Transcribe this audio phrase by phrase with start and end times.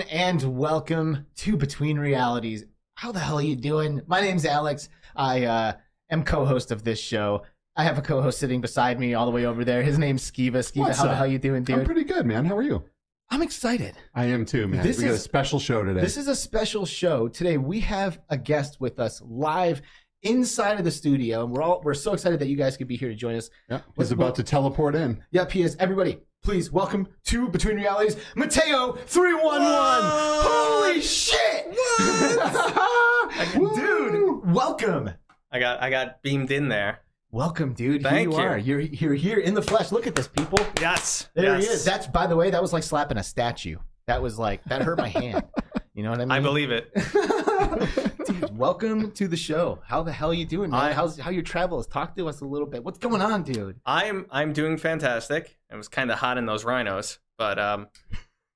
[0.00, 2.64] Everyone, and welcome to Between Realities.
[2.94, 4.00] How the hell are you doing?
[4.06, 4.88] My name's Alex.
[5.14, 5.72] I uh,
[6.10, 7.42] am co-host of this show.
[7.76, 9.82] I have a co-host sitting beside me all the way over there.
[9.82, 10.52] His name's Skeeva.
[10.58, 11.16] Skeeva, What's how the up?
[11.18, 12.46] hell you doing, I'm pretty good, man.
[12.46, 12.84] How are you?
[13.30, 13.94] I'm excited.
[14.14, 14.82] I am too, man.
[14.82, 16.00] This we got a is- special show today.
[16.00, 17.28] This is a special show.
[17.28, 19.82] Today we have a guest with us live
[20.22, 22.96] inside of the studio, and we're all we're so excited that you guys could be
[22.96, 23.50] here to join us.
[23.68, 25.22] yeah, he's about to teleport in.
[25.32, 25.76] Yep, he is.
[25.78, 30.00] Everybody, please welcome to Between Realities, Matteo three one one.
[30.02, 31.76] Holy shit!
[33.54, 35.10] dude, welcome,
[35.52, 37.00] I got I got beamed in there.
[37.30, 38.02] welcome, dude.
[38.02, 38.42] Thank here you, you.
[38.42, 38.58] are.
[38.58, 39.92] You're you're here in the flesh.
[39.92, 40.58] Look at this, people.
[40.80, 41.28] Yes.
[41.34, 41.64] There yes.
[41.66, 41.84] he is.
[41.84, 43.76] That's by the way, that was like slapping a statue.
[44.06, 45.44] That was like that hurt my hand.
[45.92, 46.30] You know what I mean?
[46.30, 46.94] I believe it.
[48.26, 49.80] dude, welcome to the show.
[49.84, 50.80] How the hell are you doing, man?
[50.80, 51.86] I- How's how your travels?
[51.88, 52.82] Talk to us a little bit.
[52.84, 53.78] What's going on, dude?
[53.84, 55.58] I'm I'm doing fantastic.
[55.70, 57.88] It was kind of hot in those rhinos, but um,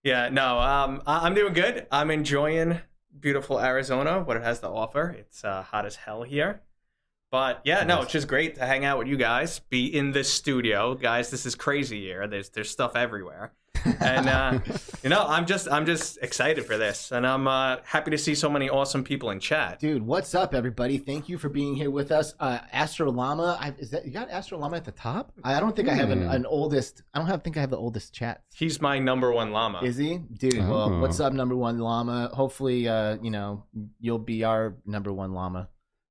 [0.02, 1.86] yeah, no, um, I- I'm doing good.
[1.92, 2.80] I'm enjoying
[3.18, 5.14] beautiful Arizona, what it has to offer.
[5.18, 6.62] It's uh, hot as hell here,
[7.30, 10.32] but yeah, no, it's just great to hang out with you guys, be in this
[10.32, 11.30] studio, guys.
[11.30, 12.26] This is crazy here.
[12.26, 13.52] There's there's stuff everywhere.
[14.00, 14.58] And uh,
[15.02, 18.34] you know, I'm just I'm just excited for this, and I'm uh, happy to see
[18.34, 19.78] so many awesome people in chat.
[19.80, 20.98] Dude, what's up, everybody?
[20.98, 22.34] Thank you for being here with us.
[22.40, 25.32] Uh, Astro Llama, I, is that you got Astro Llama at the top?
[25.42, 26.30] I, I don't think I have an, Hmm.
[26.30, 27.02] an oldest.
[27.12, 28.42] I don't have think I have the oldest chat.
[28.54, 29.80] He's my number one llama.
[29.82, 30.56] Is he, dude?
[30.58, 31.00] Well, Oh.
[31.00, 32.30] what's up, number one llama?
[32.32, 33.64] Hopefully, uh, you know,
[34.00, 35.68] you'll be our number one llama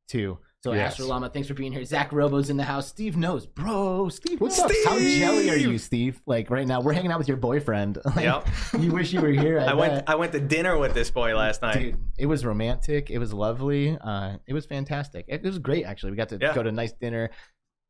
[0.07, 0.37] too.
[0.63, 0.93] So Yes.
[0.93, 1.83] Astro Llama, thanks for being here.
[1.83, 2.87] Zach Robo's in the house.
[2.87, 4.07] Steve knows, bro.
[4.07, 6.21] Steve, What's up, How jelly are you, Steve?
[6.25, 7.97] Like right now, we're hanging out with your boyfriend.
[8.15, 8.47] Like, Yep.
[8.79, 9.59] You wish you were here.
[9.59, 10.09] I, I went.
[10.09, 11.79] I went to dinner with this boy last night.
[11.79, 13.09] Dude, it was romantic.
[13.11, 13.97] It was lovely.
[13.99, 15.25] Uh, it was fantastic.
[15.27, 16.11] It, it was great, actually.
[16.11, 16.53] We got to Yeah.
[16.55, 17.29] go to a nice dinner.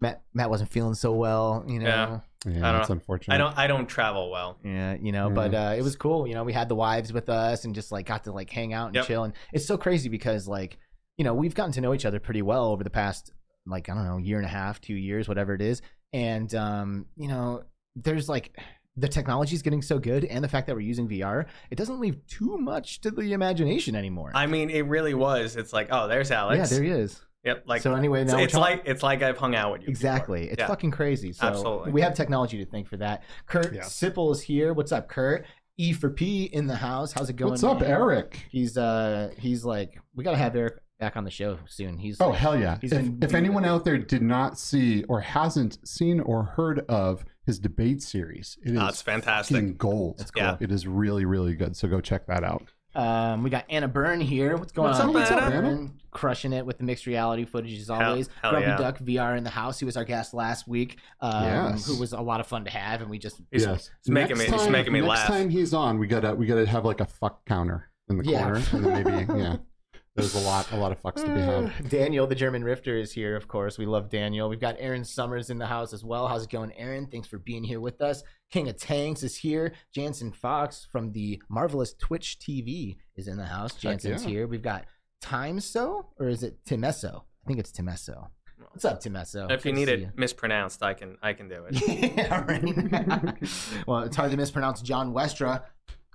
[0.01, 1.85] Matt Matt wasn't feeling so well, you know.
[1.85, 2.19] Yeah.
[2.45, 3.35] Yeah, I don't that's unfortunate.
[3.35, 4.57] I don't I don't travel well.
[4.65, 5.33] Yeah, you know, Yeah.
[5.35, 6.25] but uh, it was cool.
[6.27, 8.73] You know, we had the wives with us and just like got to like hang
[8.73, 9.05] out and Yep.
[9.05, 9.23] chill.
[9.25, 10.77] And it's so crazy because like,
[11.17, 13.31] you know, we've gotten to know each other pretty well over the past
[13.65, 15.81] like I don't know, year and a half, two years, whatever it is.
[16.11, 17.63] And um, you know,
[17.95, 18.57] there's like
[18.97, 21.99] the technology is getting so good, and the fact that we're using VR, it doesn't
[21.99, 24.31] leave too much to the imagination anymore.
[24.35, 25.55] I mean, it really was.
[25.55, 26.71] It's like, oh, there's Alex.
[26.71, 27.21] yeah, there he is.
[27.45, 27.63] Yep.
[27.65, 29.87] Like, so anyway, now it's, it's talking- like it's like I've hung out with you.
[29.87, 29.91] before.
[29.91, 30.49] Exactly.
[30.49, 30.67] It's Yeah.
[30.67, 31.33] fucking crazy.
[31.33, 31.91] So Absolutely.
[31.91, 33.23] we have technology to thank for that.
[33.47, 33.81] Kurt Yeah.
[33.81, 34.73] Sipple is here.
[34.73, 35.45] What's up, Kurt?
[35.77, 37.11] E for P in the house.
[37.13, 37.51] How's it going?
[37.51, 37.89] What's up, man?
[37.89, 38.45] Eric?
[38.51, 41.97] He's uh he's like we gotta have Eric back on the show soon.
[41.97, 42.77] He's Oh like, hell yeah!
[42.81, 47.25] He's If, if anyone out there did not see or hasn't seen or heard of
[47.45, 49.77] his debate series, it is Oh, it's fantastic.
[49.77, 50.19] gold.
[50.19, 50.43] That's cool.
[50.43, 50.57] Yeah.
[50.61, 51.75] It is really really good.
[51.75, 52.63] So go check that out.
[52.95, 54.55] Um, we got Anna Byrne here.
[54.55, 55.09] What's going What's on?
[55.09, 55.89] up, What's up, Anna?
[56.11, 58.29] Crushing it with the mixed reality footage as always.
[58.41, 58.77] hell Grumpy yeah.
[58.77, 59.79] Duck VR in the house.
[59.79, 60.99] He was our guest last week.
[61.19, 61.87] Um, Yes.
[61.87, 64.37] who was a lot of fun to have, and we just He's- yes, it's making
[64.37, 65.27] Next me- it's time- making me next laugh.
[65.27, 68.43] time he's on, we gotta we gotta have like a fuck counter in the Yeah.
[68.43, 69.55] corner, and then maybe yeah.
[70.15, 71.89] There's a lot a lot of fucks to be had.
[71.89, 73.79] Daniel, the German Rifter, is here, of course.
[73.79, 74.47] We love Daniel.
[74.47, 76.27] We've got Aaron Summers in the house as well.
[76.27, 77.07] How's it going, Aaron?
[77.07, 78.23] Thanks for being here with us.
[78.51, 79.73] King of Tanks is here.
[79.91, 83.73] Jansen Fox from the marvelous Twitch TV is in the house.
[83.73, 84.29] Jansen's yeah.
[84.29, 84.47] here.
[84.47, 84.85] We've got
[85.23, 87.21] Timeso, or is it Timeso?
[87.21, 88.27] I think it's Timeso.
[88.71, 89.51] What's up, Timeso?
[89.51, 91.87] If you Good need to see it mispronounced, I can I can do it.
[92.17, 93.83] yeah, right.
[93.87, 95.63] well, it's hard to mispronounce John Westra,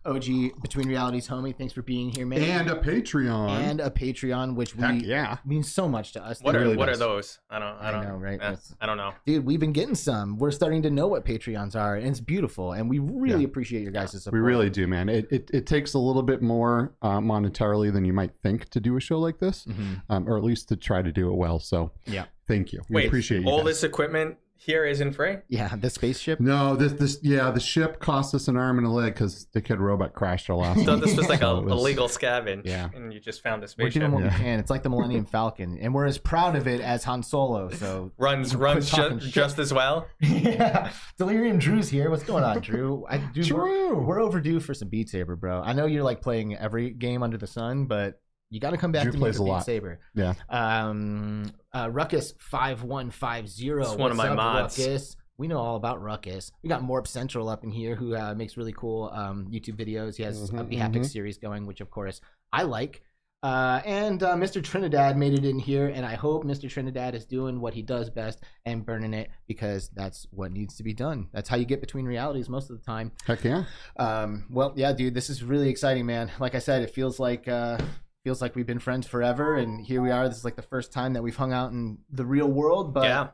[0.09, 1.57] OG Between Realities homie.
[1.57, 2.43] Thanks for being here, man.
[2.43, 3.51] And a Patreon.
[3.51, 5.37] And a Patreon, which we Heck yeah.
[5.45, 6.41] means so much to us.
[6.43, 7.39] What are really what are those?
[7.51, 8.39] I don't I I don't know, right?
[8.41, 9.13] eh, I don't know.
[9.27, 10.39] Dude, we've been getting some.
[10.39, 12.73] We're starting to know what Patreons are, and it's beautiful.
[12.73, 13.47] And we really Yeah.
[13.47, 14.33] appreciate your guys' support.
[14.41, 15.09] We really do, man.
[15.09, 18.81] It, it, it takes a little bit more uh, monetarily than you might think to
[18.81, 20.03] do a show like this, Mhm.
[20.09, 21.59] um, or at least to try to do it well.
[21.61, 22.25] So, Yeah.
[22.47, 22.81] thank you.
[22.89, 23.49] We Wait, appreciate you.
[23.49, 23.67] all guys.
[23.67, 25.37] this equipment here isn't free.
[25.49, 26.41] Yeah, the spaceship.
[26.41, 29.61] No, this this yeah, the ship cost us an arm and a leg because the
[29.63, 30.81] kid robot crashed our last.
[30.81, 32.63] I thought this was like a So it was- illegal scavenge.
[32.65, 32.89] Yeah.
[32.95, 34.01] And you just found a We're spaceship.
[34.03, 34.37] doing what Yeah.
[34.37, 34.59] we can.
[34.59, 37.71] It's like the Millennium Falcon, and we're as proud of it as Han Solo.
[37.71, 40.07] So Runs runs talking ju- just as well.
[40.21, 42.11] yeah, Delirium Drew's here.
[42.11, 43.07] What's going on, Drew?
[43.09, 43.41] I do.
[43.41, 44.03] We're, Drew!
[44.05, 45.63] we're overdue for some Beat Saber, bro.
[45.63, 48.21] I know you're like playing every game under the sun, but
[48.51, 49.65] you got to come back Drew to me plays for a lot.
[49.65, 50.01] Saber.
[50.15, 50.35] Yeah.
[50.49, 53.83] Um, uh, Ruckus five one five zero.
[53.83, 54.79] It's one of my mods.
[54.79, 55.17] Ruckus?
[55.37, 56.51] We know all about Ruckus.
[56.63, 60.17] We got Morp Central up in here who uh, makes really cool um, YouTube videos.
[60.17, 61.07] He has a Mhm, Behapic mhm.
[61.07, 62.21] series going, which of course
[62.53, 63.03] I like.
[63.41, 64.61] Uh, and uh, Mr.
[64.61, 66.69] Trinidad made it in here, and I hope Mr.
[66.69, 70.83] Trinidad is doing what he does best and burning it because that's what needs to
[70.83, 71.29] be done.
[71.33, 73.13] That's how you get between realities most of the time.
[73.25, 73.63] Heck yeah.
[73.97, 76.33] Um, well, yeah, dude, this is really exciting, man.
[76.41, 77.79] Like I said, it feels like uh,
[78.29, 80.29] feels like we've been friends forever, and here we are.
[80.29, 83.05] This is like the first time that we've hung out in the real world, but
[83.05, 83.29] yeah.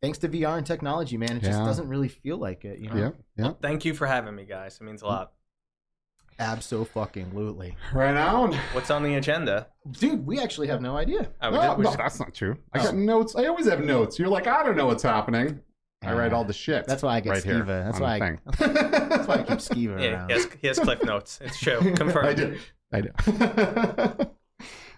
[0.00, 2.80] thanks to VR and technology, man, it just doesn't really feel like it.
[2.80, 2.96] You know?
[2.96, 3.16] Yep.
[3.36, 3.62] Yep.
[3.62, 4.78] Thank you for having me, guys.
[4.80, 5.14] It means a mm-hmm.
[5.14, 5.32] lot.
[6.40, 7.76] Absolutely.
[7.94, 8.54] Right on.
[8.72, 9.68] What's on the agenda?
[9.92, 11.30] Dude, we actually have no idea.
[11.40, 12.58] Oh, No, did- we no, just- that's not true.
[12.72, 12.82] I Oh.
[12.82, 13.36] got notes.
[13.36, 14.18] I always have notes.
[14.18, 15.60] You're like, I don't know what's happening.
[16.02, 16.88] I write all the shit.
[16.88, 17.84] That's why I get right here Skeeva.
[17.84, 18.40] That's why I, thing.
[19.08, 20.30] that's why I keep Skeeva yeah, around.
[20.30, 21.38] he has, he has cliff notes.
[21.40, 21.78] It's true.
[21.94, 22.26] Confirmed.
[22.26, 22.58] I do.
[22.92, 23.10] I do.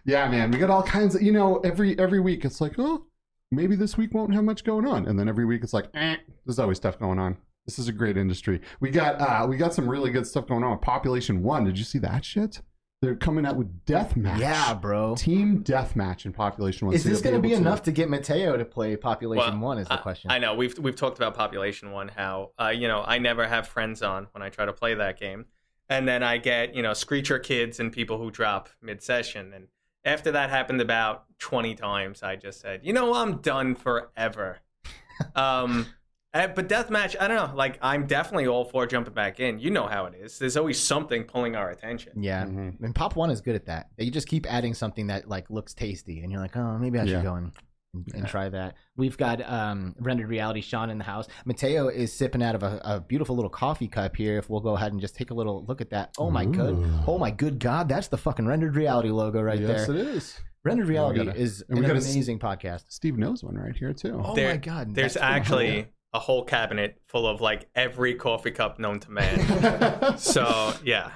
[0.05, 0.50] yeah, man.
[0.50, 1.23] We got all kinds of.
[1.23, 3.06] You know, every every week it's like, oh,
[3.50, 6.17] maybe this week won't have much going on, and then every week it's like, eh,
[6.44, 7.37] there's always stuff going on.
[7.67, 8.61] This is a great industry.
[8.81, 10.79] We got uh we got some really good stuff going on.
[10.81, 11.64] Population One.
[11.64, 12.61] Did you see that shit?
[13.00, 14.38] They're coming out with deathmatch.
[14.38, 15.14] Yeah, bro.
[15.14, 16.94] Team deathmatch in Population One.
[16.94, 19.69] Is So this going to be able enough to get Matteo to play Population Well,
[19.69, 19.79] One?
[19.79, 20.31] Is the I- question.
[20.31, 23.67] I know we've we've talked about Population One, how uh, you know I never have
[23.67, 25.46] friends on when I try to play that game,
[25.89, 29.69] and then I get you know screecher kids and people who drop mid session, and
[30.05, 34.59] after that happened about twenty times, I just said, you know, I'm done forever.
[35.35, 35.87] um,
[36.35, 37.56] eh, but deathmatch, I don't know.
[37.56, 39.58] Like I'm definitely all for jumping back in.
[39.61, 40.39] You know how it is.
[40.39, 42.13] There's always something pulling our attention.
[42.23, 42.81] yeah, Mhm.
[42.82, 43.89] and Pop One is good at that.
[43.99, 47.05] You just keep adding something that like looks tasty, and you're like, oh, maybe I
[47.05, 47.23] should Yeah.
[47.23, 47.53] go and,
[47.94, 48.74] and, and try that.
[48.96, 51.27] We've got um, rendered reality Sean in the house.
[51.44, 54.39] Matteo is sipping out of a, a beautiful little coffee cup here.
[54.39, 56.15] If we'll go ahead and just take a little look at that.
[56.19, 59.86] Oh my good, oh my good God, that's the fucking rendered reality logo right yes,
[59.86, 59.96] there.
[59.96, 60.41] Yes, it is.
[60.65, 62.84] Rendered we reality gotta- is and an we gotta s- amazing podcast.
[62.89, 64.20] Steve knows one right here too.
[64.24, 68.79] Oh There- my God, There's actually a whole cabinet full of like every coffee cup
[68.79, 70.17] known to man.
[70.19, 71.10] so yeah.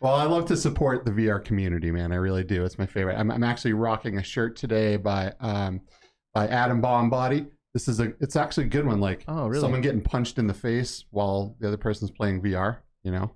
[0.00, 2.10] Well, I love to support the VR community, man.
[2.10, 2.64] I really do.
[2.64, 3.14] It's my favorite.
[3.16, 5.80] I'm, I'm actually rocking a shirt today by um,
[6.34, 7.46] by Atom Bomb Body.
[7.74, 8.12] This is a.
[8.20, 9.00] It's actually a good one.
[9.00, 9.60] Like Oh, really?
[9.60, 12.78] someone getting punched in the face while the other person's playing VR.
[13.02, 13.32] You know,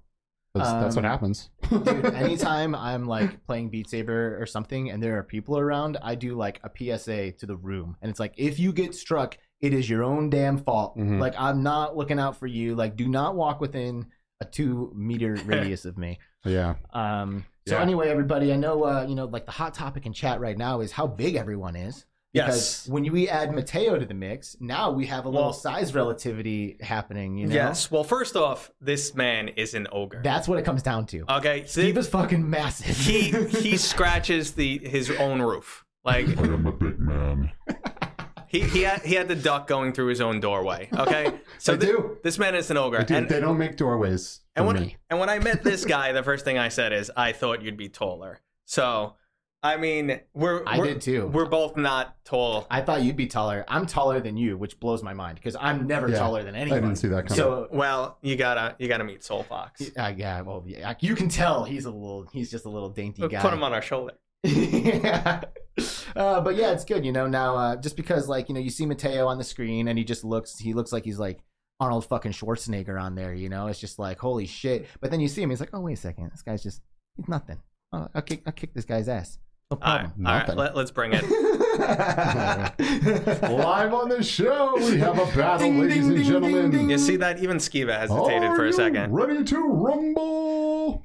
[0.54, 1.50] that's, that's what Um, happens.
[1.70, 6.14] Dude, anytime I'm like playing Beat Saber or something and there are people around, I
[6.14, 7.96] do like a PSA to the room.
[8.02, 10.96] And it's like, if you get struck, it is your own damn fault.
[10.98, 11.18] Mhm.
[11.18, 12.74] Like, I'm not looking out for you.
[12.74, 14.06] Like, do not walk within
[14.40, 16.18] a two meter radius of me.
[16.44, 16.74] yeah.
[16.92, 17.82] Um, so, Yeah.
[17.82, 20.80] anyway, everybody, I know, uh, you know, like the hot topic in chat right now
[20.80, 22.04] is how big everyone is.
[22.36, 22.88] Because Yes.
[22.88, 26.76] when we add Mateo to the mix, now we have a little Well- size relativity
[26.80, 27.54] happening, you know?
[27.54, 27.90] Yes.
[27.90, 30.20] Well, first off, this man is an ogre.
[30.22, 31.24] That's what it comes down to.
[31.38, 31.64] okay.
[31.66, 32.96] Steve is fucking massive.
[32.96, 35.84] he he scratches the his own roof.
[36.04, 37.52] Like I am a big man.
[38.48, 40.88] he he had, he had the duck going through his own doorway.
[40.92, 41.32] Okay.
[41.58, 42.18] So I thi- do.
[42.22, 42.98] this man is an ogre.
[43.00, 43.14] I do.
[43.14, 44.96] And they don't make doorways for and when me.
[45.10, 47.76] and when I met this guy, the first thing I said is, "I thought you'd
[47.78, 49.14] be taller." So,
[49.62, 51.26] I mean, we're I we're, did too.
[51.26, 52.66] We're both not tall.
[52.70, 53.64] I thought you'd be taller.
[53.66, 56.78] I'm taller than you, which blows my mind because I'm never Yeah, taller than anyone.
[56.78, 57.36] I didn't see that coming.
[57.36, 59.82] So, Well, you gotta you gotta meet Soul Fox.
[59.98, 63.22] uh, yeah, well, yeah, you can tell he's a little, he's just a little dainty
[63.22, 63.40] We'll guy.
[63.40, 64.12] put him on our shoulder.
[64.44, 65.42] yeah.
[66.16, 67.26] Uh, but yeah, it's good, you know.
[67.26, 70.04] Now, uh, just because like you know, you see Matteo on the screen and he
[70.04, 71.40] just looks, he looks like he's like
[71.80, 73.34] Arnold fucking Schwarzenegger on there.
[73.34, 74.86] You know, it's just like holy shit.
[75.02, 76.80] But then you see him, he's like, oh wait a second, this guy's just
[77.18, 77.58] he's nothing.
[77.92, 79.38] Oh, I'll kick, I'll kick this guy's ass.
[79.70, 80.26] No All right, problem.
[80.26, 80.40] all right.
[80.42, 80.56] Nothing.
[80.58, 81.24] Let, let's bring it.
[83.42, 86.70] Live on the show, we have a battle, Ding, ladies ding, and ding, gentlemen.
[86.70, 87.40] ding, You see that?
[87.40, 89.12] Even Skeeva hesitated Are for a you second.
[89.12, 91.04] Ready to rumble?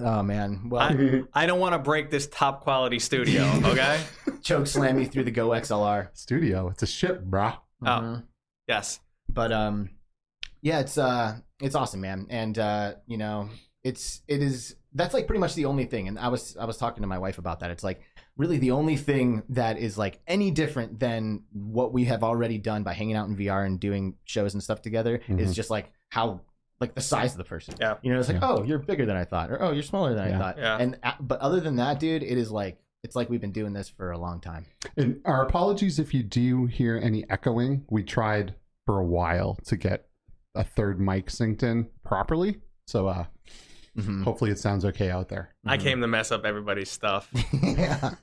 [0.00, 3.42] oh man, well, I- I don't want to break this top quality studio.
[3.64, 4.00] Okay.
[4.42, 6.08] choke slam me through the GoXLR.
[6.14, 7.58] Studio, it's a ship, brah.
[7.82, 7.86] Oh.
[7.86, 8.22] Mhm.
[8.68, 9.00] yes.
[9.28, 9.90] but um
[10.62, 13.48] yeah it's uh it's awesome man and uh you know
[13.84, 16.76] it's it is that's like pretty much the only thing and i was i was
[16.76, 18.00] talking to my wife about that it's like
[18.36, 22.82] really the only thing that is like any different than what we have already done
[22.82, 25.54] by hanging out in vr and doing shows and stuff together is Mhm.
[25.54, 26.40] just like how
[26.80, 27.94] like the size of the person Yeah.
[28.02, 28.48] you know it's like Yeah.
[28.50, 30.76] oh you're bigger than i thought or oh you're smaller than i thought Yeah.
[30.78, 33.72] and uh, but other than that dude it is like it's like we've been doing
[33.72, 37.84] this for a long time And our apologies if you do hear any echoing.
[37.90, 38.54] We tried
[38.86, 40.06] for a while to get
[40.54, 42.58] a third mic synced in properly.
[42.86, 43.24] So uh
[43.98, 44.24] Mhm.
[44.24, 45.50] hopefully it sounds okay out there.
[45.66, 45.80] I Mhm.
[45.82, 47.28] came to mess up everybody's stuff.
[47.62, 48.14] yeah.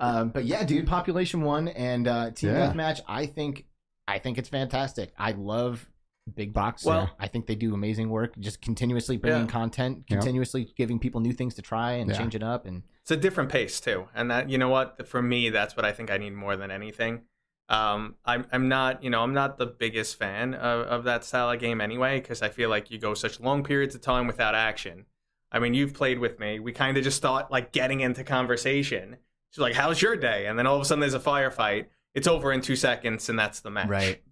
[0.00, 2.72] um, but yeah, dude, Population One and uh, Team Yeah.
[2.72, 3.00] Deathmatch.
[3.06, 3.66] I think,
[4.08, 5.12] I think it's fantastic.
[5.18, 5.86] I love
[6.32, 6.86] BigBox.
[6.86, 9.46] Well- I think they do amazing work, just continuously bringing Yeah.
[9.46, 10.20] content, Yep.
[10.20, 12.16] continuously giving people new things to try and Yeah.
[12.16, 12.64] change it up.
[12.64, 15.84] And It's a different pace too, and that you know what for me that's what
[15.84, 17.22] I think I need more than anything.
[17.68, 21.50] Um, I'm I'm not you know I'm not the biggest fan of, of that style
[21.50, 24.54] of game anyway because I feel like you go such long periods of time without
[24.54, 25.06] action.
[25.50, 26.58] I mean, you've played with me.
[26.58, 29.16] We kind of just start like getting into conversation.
[29.50, 31.86] She's like, "How's your day?" And then all of a sudden there's a firefight.
[32.12, 33.88] It's over in two seconds, and that's the match.
[33.88, 34.22] right,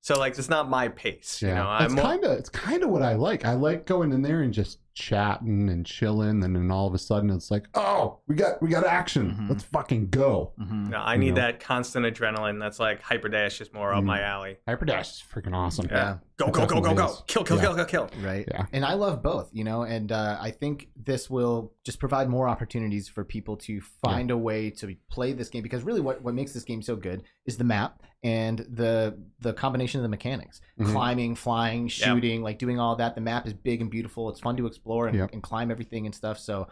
[0.00, 1.40] So like, it's not my pace.
[1.40, 1.48] Yeah.
[1.48, 3.44] You know, it's I'm kinda it's kinda what I like.
[3.44, 6.98] I like going in there and just chatting and chilling, and then all of a
[6.98, 9.36] sudden it's like, oh, we got we got action.
[9.38, 9.48] Mhm.
[9.50, 10.52] Let's fucking go.
[10.60, 10.90] Mhm.
[10.90, 11.42] No, I You need know.
[11.42, 12.58] that constant adrenaline.
[12.60, 14.06] That's like Hyperdash is more up Mm.
[14.06, 14.58] my alley.
[14.68, 15.86] Hyperdash is freaking awesome.
[15.90, 16.18] Yeah.
[16.36, 17.06] Go, go, go, go, go.
[17.06, 17.22] is.
[17.28, 17.62] Kill, kill, Yeah.
[17.62, 18.10] kill, kill, kill.
[18.22, 18.46] Right.
[18.50, 18.66] Yeah.
[18.72, 22.48] And I love both, you know, and uh, I think this will just provide more
[22.48, 26.34] opportunities for people to find a way to play this game because really what, what
[26.34, 30.60] makes this game so good is the map and the the combination of the mechanics.
[30.78, 30.92] Mhm.
[30.92, 33.14] Climbing, flying, shooting, like doing all that.
[33.16, 34.28] The map is big and beautiful.
[34.30, 35.30] It's fun to explore and, Yep.
[35.32, 36.38] and climb everything and stuff.
[36.38, 36.68] So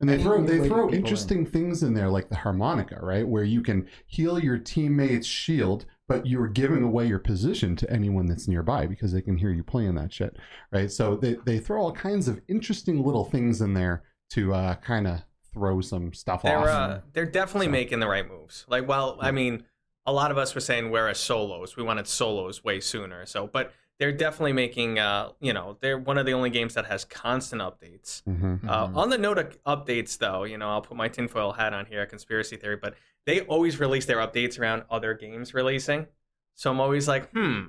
[0.00, 3.26] And they throw they throw get people interesting things in there like the harmonica, right?
[3.26, 8.26] Where you can heal your teammate's shield, but you're giving away your position to anyone
[8.26, 10.36] that's nearby because they can hear you playing that shit,
[10.70, 10.90] right?
[10.92, 15.06] So they, they throw all kinds of interesting little things in there to uh, kind
[15.06, 15.22] of
[15.54, 16.66] throw some stuff They're off.
[16.66, 18.66] uh, they're definitely So- making the right moves.
[18.68, 19.62] Like, well, I mean,
[20.06, 23.24] a lot of us were saying whereas solos, we wanted solos way sooner.
[23.26, 24.98] So, but they're definitely making.
[24.98, 28.22] Uh, you know, they're one of the only games that has constant updates.
[28.24, 28.68] Mhm.
[28.68, 28.96] Uh, Mhm.
[28.96, 32.04] on the note of updates, though, you know, I'll put my tinfoil hat on here,
[32.06, 32.94] conspiracy theory, but
[33.24, 36.08] they always release their updates around other games releasing.
[36.54, 37.66] So I'm always like, hmm.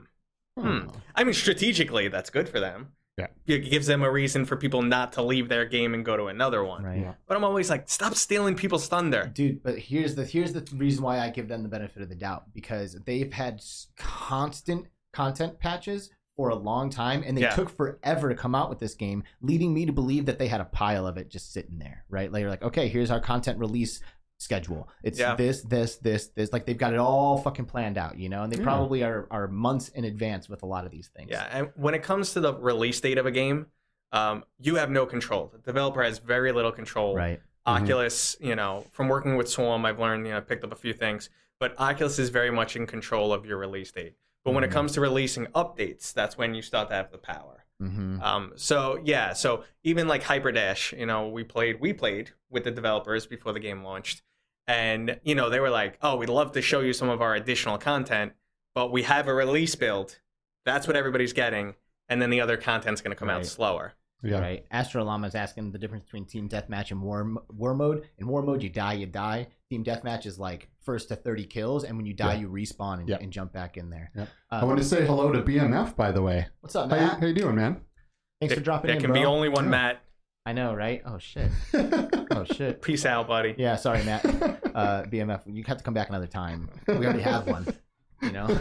[0.59, 0.87] Hmm.
[1.13, 2.93] I mean, strategically, that's good for them.
[3.17, 3.27] Yeah.
[3.47, 6.25] It gives them a reason for people not to leave their game and go to
[6.25, 6.83] another one.
[6.83, 6.99] right.
[6.99, 7.13] Yeah.
[7.27, 9.31] But I'm always like, stop stealing people's thunder.
[9.33, 12.15] dude but here's the here's the reason why i give them the benefit of the
[12.15, 13.61] doubt because they've had
[14.09, 17.55] constant content patches for a long time and they Yeah.
[17.55, 20.59] took forever to come out with this game leading me to believe that they had
[20.59, 23.57] a pile of it just sitting there right like, you're like okay here's our content
[23.57, 24.01] release
[24.37, 25.35] schedule it's Yeah.
[25.35, 28.51] this this this this like they've got it all fucking planned out you know and
[28.51, 28.63] they Yeah.
[28.63, 31.93] probably are, are months in advance with a lot of these things Yeah, and when
[31.93, 33.67] it comes to the release date of a game,
[34.11, 35.47] um, you have no control.
[35.53, 37.15] The developer has very little control.
[37.15, 37.81] right Mhm.
[37.81, 40.75] Oculus, you know, from working with Swarm, I've learned, you know, I picked up a
[40.75, 44.15] few things, but Oculus is very much in control of your release date.
[44.43, 44.73] But when it Mhm.
[44.73, 47.65] comes to releasing updates, that's when you start to have the power.
[47.81, 48.21] mm-hmm.
[48.21, 52.71] Um, so yeah, so even like Hyperdash, you know, we played we played with the
[52.71, 54.21] developers before the game launched,
[54.67, 57.35] and you know they were like, "Oh, we'd love to show you some of our
[57.35, 58.33] additional content,
[58.73, 60.19] but we have a release build.
[60.65, 61.75] That's what everybody's getting,
[62.09, 63.93] and then the other content's going to come out slower."
[64.23, 64.39] Yeah.
[64.39, 64.65] Right.
[64.71, 68.07] Astro Llama is asking the difference between team deathmatch and war war mode.
[68.17, 69.47] In war mode, you die, you die.
[69.69, 72.39] Team deathmatch is like first to thirty kills, and when you die, Yeah.
[72.41, 73.17] you respawn and, Yeah.
[73.21, 74.09] and jump back in there.
[74.15, 74.23] Yeah.
[74.51, 76.47] Uh, I want to say hello to BMF, by the way.
[76.61, 77.19] what's up, How you, Matt?
[77.19, 77.81] how you doing, man?
[78.39, 79.21] Thanks There- for dropping There in, There can bro.
[79.21, 79.69] be only one Yeah.
[79.71, 80.01] Matt.
[80.47, 81.01] I know, right?
[81.05, 81.51] Oh shit.
[82.45, 82.81] Shit.
[82.81, 83.55] Peace out, buddy.
[83.57, 84.23] Yeah, sorry, Matt.
[84.75, 86.69] Uh, BMF, you have to come back another time.
[86.85, 87.65] We already have one.
[88.21, 88.59] You know.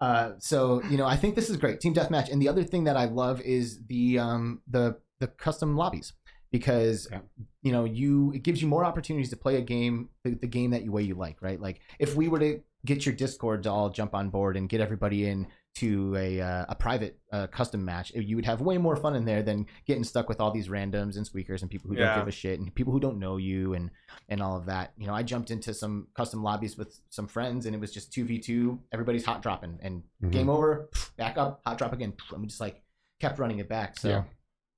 [0.00, 1.80] Uh, so you know, I think this is great.
[1.80, 5.76] Team deathmatch, and the other thing that I love is the um the the custom
[5.76, 6.12] lobbies
[6.52, 7.18] because Yeah.
[7.62, 10.70] you know you it gives you more opportunities to play a game the, the game
[10.70, 13.70] that you way you like right like if we were to get your discord to
[13.70, 15.46] all jump on board and get everybody in
[15.76, 19.24] to a uh, a private uh, custom match you would have way more fun in
[19.24, 22.06] there than getting stuck with all these randoms and squeakers and people who Yeah.
[22.08, 23.90] don't give a shit and people who don't know you and
[24.28, 27.66] and all of that you know i jumped into some custom lobbies with some friends
[27.66, 30.32] and it was just 2v2 everybody's hot dropping and Mhm.
[30.32, 32.82] game over back up hot drop again and we just like
[33.20, 34.24] kept running it back so Yeah.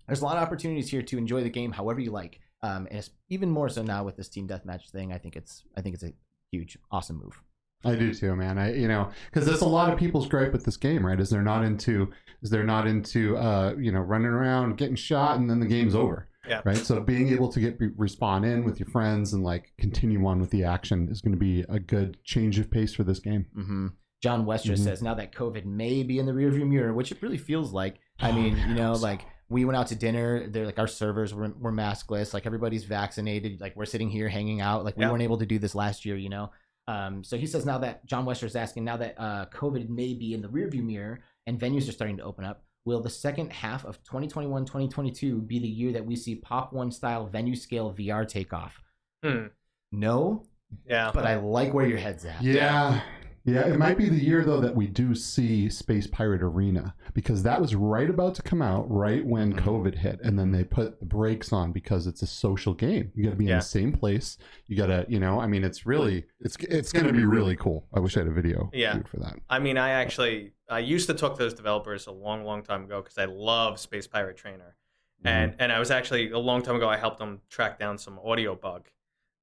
[0.07, 2.99] there's a lot of opportunities here to enjoy the game however you like um, and
[2.99, 5.95] it's even more so now with this team deathmatch thing i think it's i think
[5.95, 6.13] it's a
[6.53, 7.43] huge awesome move
[7.85, 8.59] I do too, man.
[8.59, 11.19] I you know because that's a lot of people's gripe with this game, right?
[11.19, 12.11] Is they're not into
[12.43, 15.95] is they're not into uh you know running around getting shot and then the game's
[15.95, 16.29] over.
[16.49, 16.61] Yeah.
[16.65, 16.77] Right.
[16.77, 20.51] So being able to get respawn in with your friends and like continue on with
[20.51, 23.47] the action is going to be a good change of pace for this game.
[23.55, 23.87] hmm
[24.23, 24.79] john westra Mhm.
[24.85, 27.97] says now that covid may be in the rearview mirror which it really feels like
[28.21, 29.03] i Oh, mean man, you know so.
[29.03, 32.85] like we went out to dinner they're like our servers were, were maskless like everybody's
[32.85, 35.11] vaccinated like we're sitting here hanging out like we Yeah.
[35.11, 36.51] weren't able to do this last year you know
[36.89, 40.15] um, so he says now that john Westra is asking now that uh, covid may
[40.15, 43.53] be in the rearview mirror and venues are starting to open up will the second
[43.53, 48.27] half of 2021-2022 be the year that we see pop one style venue scale vr
[48.27, 48.81] take off
[49.25, 49.47] Hmm.
[49.93, 50.45] no
[50.89, 51.11] Yeah.
[51.15, 53.01] but i like where your head's at Yeah.
[53.45, 57.43] Yeah, it might be the year though that we do see Space Pirate Arena because
[57.43, 59.59] that was right about to come out right when Mhm.
[59.61, 63.11] COVID hit, and then they put the brakes on because it's a social game.
[63.17, 64.39] You got to be in the same place.
[64.69, 67.57] You got to, you know, I mean, it's really, it's it's going to be really
[67.57, 67.87] cool.
[67.93, 69.01] I wish I had a video Yeah.
[69.03, 69.37] for that.
[69.51, 72.85] I mean, I actually I used to talk to those developers a long, long time
[72.85, 74.77] ago because I love Space Pirate Trainer,
[75.25, 75.29] Mm-hmm.
[75.29, 78.19] and and I was actually a long time ago I helped them track down some
[78.25, 78.89] audio bug.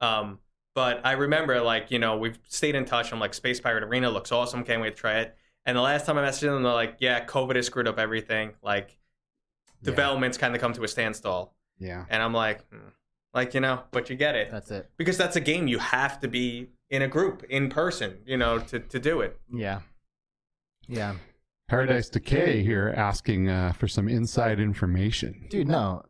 [0.01, 0.39] Um,
[0.75, 3.11] but I remember like you know we've stayed in touch.
[3.11, 4.63] I'm like Space Pirate Arena looks awesome.
[4.63, 5.35] Can't wait to try it.
[5.65, 8.53] And the last time I messaged them, they're like, yeah, COVID has screwed up everything.
[8.63, 8.97] Like
[9.81, 9.85] Yeah.
[9.91, 11.53] development's kind of come to a standstill.
[11.79, 12.77] yeah, And I'm like, hmm.
[13.33, 16.19] like you know, but you get it that's it because that's a game you have
[16.21, 19.39] to be in a group in person, you know, to to do it.
[19.53, 19.81] yeah
[20.87, 21.15] yeah
[21.67, 25.45] Paradise Decay here asking uh, for some inside information.
[25.49, 26.03] dude no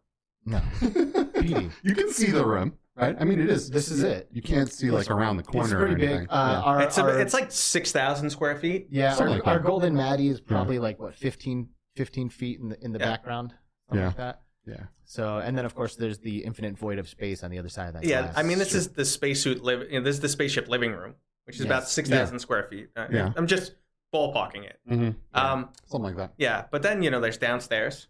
[0.46, 0.60] No.
[0.80, 1.70] PD.
[1.84, 3.16] you can see the room, right?
[3.20, 3.70] I mean, it is.
[3.70, 4.28] This is it.
[4.32, 5.66] You can't see like around the corner.
[5.66, 6.10] It's pretty or big.
[6.10, 6.28] anything.
[6.30, 8.88] Uh, our, It's a, our- it's like six thousand square feet.
[8.90, 12.84] yeah, our, like our golden Maddie is probably like what 15, 15 feet in the
[12.84, 13.06] in the Yeah.
[13.06, 13.54] background,
[13.90, 14.08] something Yeah.
[14.08, 14.42] like that.
[14.66, 14.74] yeah.
[14.80, 14.84] yeah.
[15.06, 17.88] So, and then of course there's the infinite void of space on the other side
[17.88, 18.04] of that.
[18.04, 18.34] Yeah, glass.
[18.38, 19.92] I mean this is the spacesuit live.
[19.92, 21.66] You know, this is the spaceship living room, which is Yes.
[21.68, 22.90] about six thousand square feet.
[22.96, 23.34] Uh, Yeah.
[23.36, 23.74] I'm just
[24.14, 24.80] ballparking it.
[24.88, 26.34] hmm Um, Something like that.
[26.38, 28.08] yeah, but then you know there's downstairs,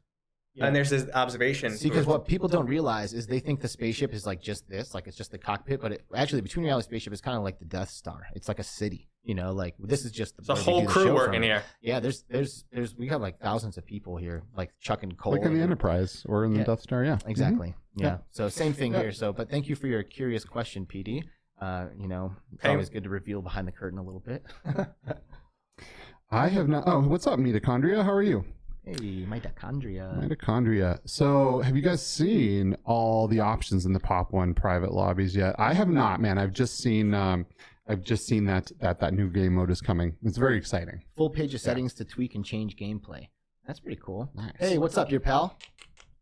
[0.59, 0.67] Yeah.
[0.67, 1.71] and there's this observation.
[1.75, 4.93] See, because what people don't realize is they think the spaceship is like just this,
[4.93, 7.59] like it's just the cockpit, but it, actually, between reality spaceship is kind of like
[7.59, 8.27] the Death Star.
[8.35, 9.51] It's like a city, you know.
[9.53, 11.43] Like this is just the It's a whole do the crew working from.
[11.43, 11.63] here.
[11.81, 15.31] Yeah, there's there's there's we have like thousands of people here, like Chuck and Cole.
[15.33, 16.65] Like in the Enterprise or in the Yeah.
[16.65, 17.17] Death Star, yeah.
[17.25, 17.73] Exactly.
[17.95, 18.05] Yeah.
[18.05, 18.17] Yeah.
[18.31, 18.99] So same thing Yeah.
[19.01, 19.11] here.
[19.11, 21.23] So, but thank you for your curious question, PD.
[21.61, 22.69] Uh, you know, it's Hey.
[22.69, 24.45] always good to reveal behind the curtain a little bit.
[26.31, 26.83] I have not.
[26.85, 28.03] Oh, what's up, mitochondria?
[28.03, 28.45] How are you?
[28.89, 30.27] Hey, mitochondria.
[30.27, 30.99] Mitochondria.
[31.05, 35.55] So, have you guys seen all the options in the Pop One private lobbies yet?
[35.57, 36.37] I have not, man.
[36.37, 37.13] I've just seen.
[37.13, 37.45] Um,
[37.87, 40.15] I've just seen that that that new game mode is coming.
[40.23, 41.03] It's very exciting.
[41.15, 43.27] Full page of settings to tweak and change gameplay.
[43.65, 44.29] That's pretty cool.
[44.35, 44.53] Nice.
[44.59, 45.57] Hey, what's up, your pal?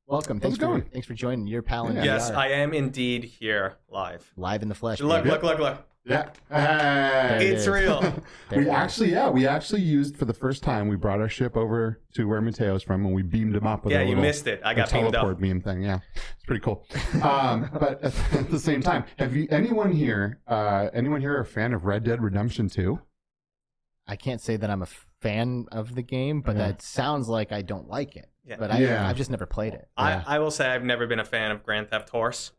[0.06, 0.40] Welcome.
[0.40, 0.82] Thanks it for going?
[0.84, 2.04] thanks for joining your pal in Yeah.
[2.06, 2.36] Yes, VR.
[2.38, 4.32] I am indeed here live.
[4.38, 5.02] live in the flesh.
[5.02, 5.32] Look, baby.
[5.32, 5.86] look, look, look.
[6.08, 6.30] Yeah.
[6.50, 7.68] There it It's is.
[7.68, 8.02] real.
[8.52, 8.68] We it is.
[8.70, 10.88] actually, yeah, we actually used for the first time.
[10.88, 13.92] We brought our ship over to where Matteo's from, and we beamed him up with
[13.94, 14.62] Yeah, a you little, missed it.
[14.64, 15.42] I a got beamed teleport up.
[15.42, 15.82] beam thing.
[15.84, 16.86] Yeah, it's pretty cool.
[17.22, 20.40] Um, but at, at the same time, have you anyone here?
[20.48, 23.02] Uh, anyone here a fan of Red Dead Redemption Two?
[24.08, 24.88] I can't say that I'm a
[25.22, 26.68] fan of the game, but Yeah.
[26.68, 28.30] that sounds like I don't like it.
[28.46, 28.56] Yeah.
[28.58, 29.06] But I, Yeah.
[29.10, 29.90] I've just never played it.
[29.98, 30.24] Yeah.
[30.26, 32.54] I, I will say I've never been a fan of Grand Theft Horse.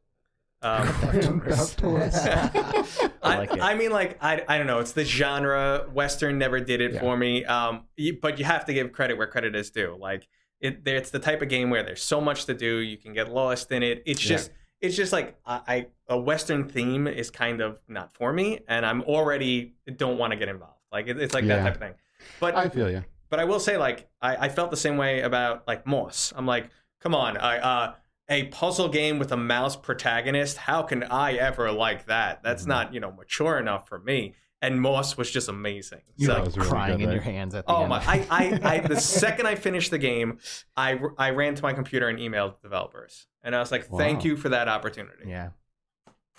[0.60, 0.88] Um,
[1.46, 3.60] I I, like.
[3.60, 4.78] I mean, like I, I don't know.
[4.80, 5.86] It's the genre.
[5.92, 7.00] Western never did it Yeah.
[7.00, 7.44] for me.
[7.44, 9.96] Um, you- but you have to give credit where credit is due.
[9.98, 10.26] Like
[10.60, 12.78] it, it's the type of game where there's so much to do.
[12.78, 14.02] You can get lost in it.
[14.06, 14.36] It's Yeah.
[14.36, 18.60] just, it's just like I, I a Western theme is kind of not for me,
[18.68, 20.74] and I'm already don't want to get involved.
[20.90, 21.56] Like it, it's like Yeah.
[21.56, 21.94] that type of thing.
[22.40, 23.04] But I feel you.
[23.30, 26.32] but I will say, like, I, I felt the same way about like Moss.
[26.34, 27.94] I'm like, come on, I uh,
[28.28, 30.56] a puzzle game with a mouse protagonist.
[30.58, 32.42] How can I ever like that?
[32.42, 32.68] That's Mhm.
[32.68, 34.34] not you know mature enough for me.
[34.60, 36.00] And Moss was just amazing.
[36.16, 37.90] You're So, That like was really crying in your hands at the oh end.
[37.90, 37.98] my!
[38.04, 40.38] I, I, I the second I finished the game,
[40.76, 44.24] I I ran to my computer and emailed developers, and I was like, thank Wow.
[44.24, 45.28] you for that opportunity.
[45.28, 45.50] yeah,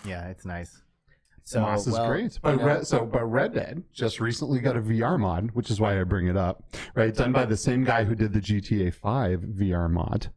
[0.04, 0.82] yeah, it's nice.
[1.44, 2.38] So Moss is well, great.
[2.42, 5.98] But Red, so, but Red Dead just recently got a VR mod, which is why
[5.98, 6.62] I bring it up.
[6.94, 10.28] Right, done by the same guy who did the GTA 5 VR mod.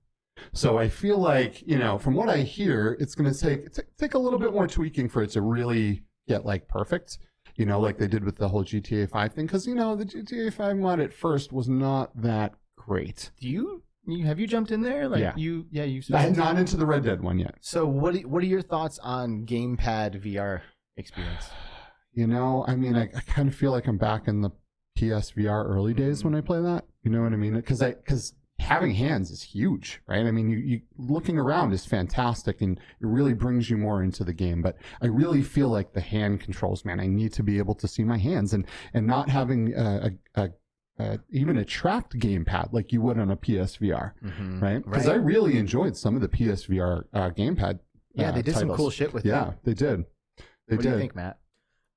[0.52, 3.82] So I feel like you know, from what I hear, it's going to take t-
[3.98, 7.20] take a little bit more tweaking for it to really get like perfect.
[7.56, 10.06] You know, like they did with the whole GTA 5 thing, because you know the
[10.06, 13.30] GTA 5 mod at first was not that great.
[13.40, 15.08] do you, you have you jumped in there?
[15.08, 15.34] Like Yeah.
[15.36, 16.02] you, yeah, you.
[16.14, 17.56] I'm not into the Red Dead one yet.
[17.62, 18.16] So what?
[18.26, 20.62] What are your thoughts on gamepad VR
[20.98, 21.50] experience?
[22.16, 24.52] You know, I mean, I, I kind of feel like I'm back in the
[25.00, 26.30] PSVR early days mm-hmm.
[26.30, 26.86] when I play that.
[27.02, 27.56] You know what I mean?
[27.56, 30.26] Because I because having hands is huge, right?
[30.26, 34.24] I mean, you, you looking around is fantastic, and it really brings you more into
[34.24, 34.62] the game.
[34.62, 37.00] But I really feel like the hand controls, man.
[37.00, 40.42] I need to be able to see my hands, and and not having a, a,
[40.44, 40.50] a,
[41.00, 44.62] a even a tracked gamepad like you would on a PSVR, Mhm.
[44.62, 44.84] right?
[44.84, 45.14] Because Right.
[45.14, 47.80] I really enjoyed some of the PSVR uh, gamepad.
[48.16, 49.58] Yeah, uh, they did some cool shit with Yeah, it.
[49.64, 50.06] they did.
[50.68, 50.84] They what did.
[50.84, 51.40] do you think, Matt?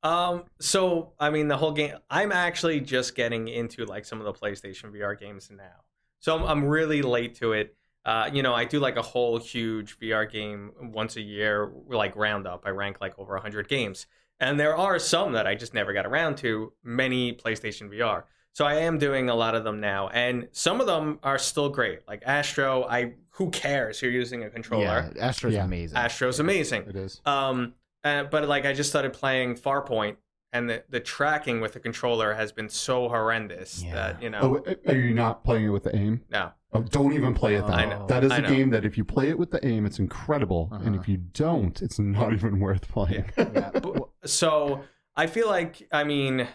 [0.03, 1.95] Um, so I mean, the whole game.
[2.11, 5.83] I'm actually just getting into like some of the PlayStation VR games now.
[6.21, 7.77] So I'm, I'm really late to it.
[8.05, 12.15] Uh, you know, I do like a whole huge VR game once a year, like
[12.15, 12.63] roundup.
[12.65, 14.07] I rank like over 100 games,
[14.39, 16.73] and there are some that I just never got around to.
[16.85, 18.25] Many PlayStation VR.
[18.53, 21.69] So I am doing a lot of them now, and some of them are still
[21.69, 22.07] great.
[22.09, 24.01] Like Astro, I who cares?
[24.01, 25.13] You're using a controller.
[25.17, 25.65] Yeah, Astro's Yeah.
[25.65, 25.99] amazing.
[25.99, 26.85] Astro's amazing.
[26.89, 27.21] It is.
[27.27, 27.75] Um,
[28.05, 30.17] uh, but like I just started playing Farpoint,
[30.57, 33.95] and the, the tracking with the controller has been so horrendous Yeah.
[33.95, 36.23] that you know, Oh, are you not playing it with the aim?
[36.31, 37.75] no, Oh, don't even play it that.
[37.75, 38.07] I.
[38.07, 38.49] That is I a know.
[38.49, 41.01] game that if you play it with the aim, it's incredible, and Uh-huh.
[41.01, 43.31] if you don't, it's not even worth playing.
[43.37, 44.83] yeah, But- so
[45.15, 46.49] I feel like I mean,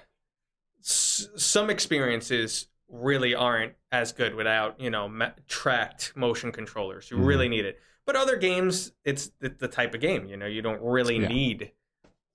[0.84, 7.10] s- some experiences really aren't as good without you know ma- tracked motion controllers.
[7.12, 7.26] You Mhm.
[7.26, 7.80] really need it.
[8.06, 11.28] But other games, it's the, the type of game you know you don't really Yeah.
[11.30, 11.72] need.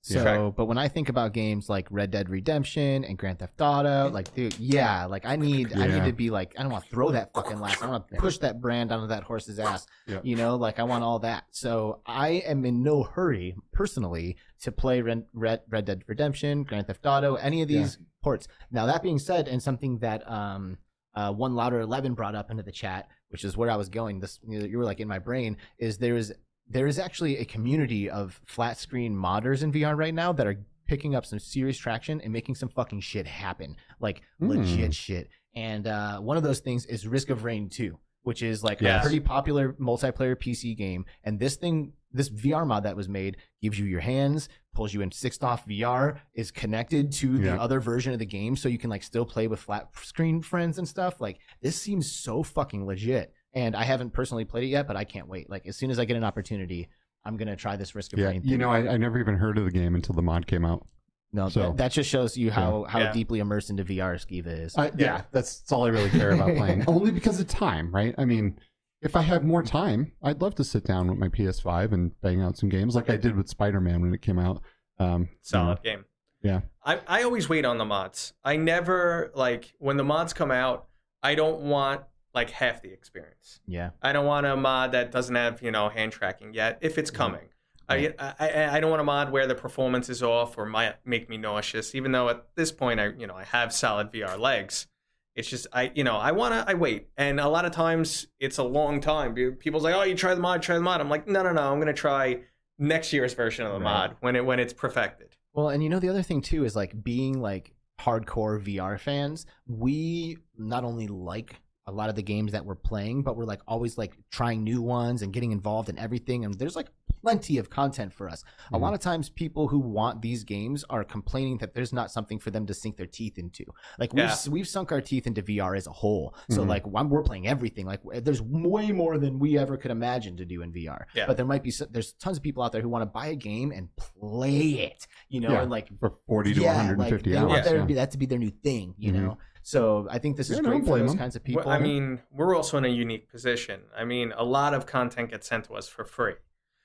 [0.08, 0.50] So, Yeah.
[0.56, 4.32] but when I think about games like Red Dead Redemption and Grand Theft Auto, like,
[4.36, 7.10] dude, yeah, like I need, I need to be like, I don't want to throw
[7.10, 7.82] that fucking last.
[7.82, 9.84] I want to push that brand onto that horse's ass.
[10.06, 10.20] Yeah.
[10.22, 11.46] You know, like I want all that.
[11.50, 16.86] So I am in no hurry, personally, to play Red, Red, Red Dead Redemption, Grand
[16.86, 18.46] Theft Auto, any of these ports.
[18.70, 20.78] Now that being said, and something that um
[21.16, 24.20] uh, one louder 11 brought up into the chat which is where i was going
[24.20, 26.30] this you were like in my brain is there is
[26.68, 30.56] there is actually a community of flat screen modders in vr right now that are
[30.88, 34.48] picking up some serious traction and making some fucking shit happen like Hmm.
[34.48, 38.64] legit shit and uh, one of those things is risk of rain 2 which is
[38.64, 39.00] like Yes.
[39.04, 43.36] a pretty popular multiplayer pc game and this thing this vr mod that was made
[43.62, 47.60] gives you your hands pulls you in six DoF vr is connected to the Yeah.
[47.60, 50.78] other version of the game so you can like still play with flat screen friends
[50.78, 54.86] and stuff like this seems so fucking legit and i haven't personally played it yet
[54.86, 56.88] but i can't wait like as soon as i get an opportunity
[57.24, 59.58] i'm gonna try this risk of Yeah, rain you know, I, I never even heard
[59.58, 60.86] of the game until the mod came out.
[61.32, 63.12] no so- that, that just shows you how how Yeah.
[63.12, 66.54] deeply immersed into vr skeeva is I, yeah, that's, that's all I really care about
[66.60, 66.84] playing.
[66.86, 68.14] Only because of time, right?
[68.16, 68.58] I mean,
[69.02, 72.40] if I had more time, I'd love to sit down with my PS5 and bang
[72.42, 74.62] out some games like I did with Spider Man when it came out.
[74.98, 76.04] Um, Solid game.
[76.42, 76.60] Yeah.
[76.84, 78.32] I, I always wait on the mods.
[78.44, 80.86] I never like when the mods come out,
[81.22, 82.02] I don't want
[82.36, 83.60] like half the experience.
[83.66, 86.98] yeah I don't want a mod that doesn't have, you know, hand tracking yet if
[86.98, 87.16] it's mm-hmm.
[87.16, 87.48] coming.
[87.88, 88.14] Right.
[88.18, 91.28] I, I I don't want a mod where the performance is off or might make
[91.28, 94.86] me nauseous, even though at this point I you know I have solid VR legs.
[95.34, 98.58] It's just I you know I wanna I wait, and a lot of times it's
[98.58, 99.34] a long time.
[99.58, 101.00] People's like, oh, you try the mod, try the mod.
[101.00, 102.40] I'm like, no, no, no, I'm gonna try
[102.78, 104.08] next year's version of the Right.
[104.08, 105.36] mod when it when it's perfected.
[105.54, 109.46] Well, and you know the other thing too is like being like hardcore VR fans,
[109.66, 113.60] we not only like a lot of the games that we're playing, but we're like
[113.68, 116.44] always like trying new ones and getting involved in everything.
[116.44, 116.88] And there's like
[117.22, 118.42] plenty of content for us.
[118.72, 118.80] A Mhm.
[118.80, 122.50] lot of times people who want these games are complaining that there's not something for
[122.50, 123.64] them to sink their teeth into.
[123.98, 124.36] Like we've Yeah.
[124.50, 126.34] we've sunk our teeth into VR as a whole.
[126.50, 126.68] So Mhm.
[126.68, 130.62] like we're playing everything, like there's way more than we ever could imagine to do
[130.62, 131.06] in VR.
[131.14, 131.26] Yeah.
[131.26, 133.28] But there might be s- there's tons of people out there who want to buy
[133.28, 135.62] a game and play it, you know, Yeah.
[135.62, 137.48] and like for 40 to yeah, 150 like, they hours.
[137.48, 137.80] want yeah.
[137.80, 139.14] to be, that to be their new thing, you Mhm.
[139.22, 139.38] know.
[139.66, 141.18] So I think this is Yeah, great for those them.
[141.18, 141.72] kinds of Well, people.
[141.72, 143.80] I mean, we're also in a unique position.
[143.96, 146.34] I mean, a lot of content gets sent to us for free.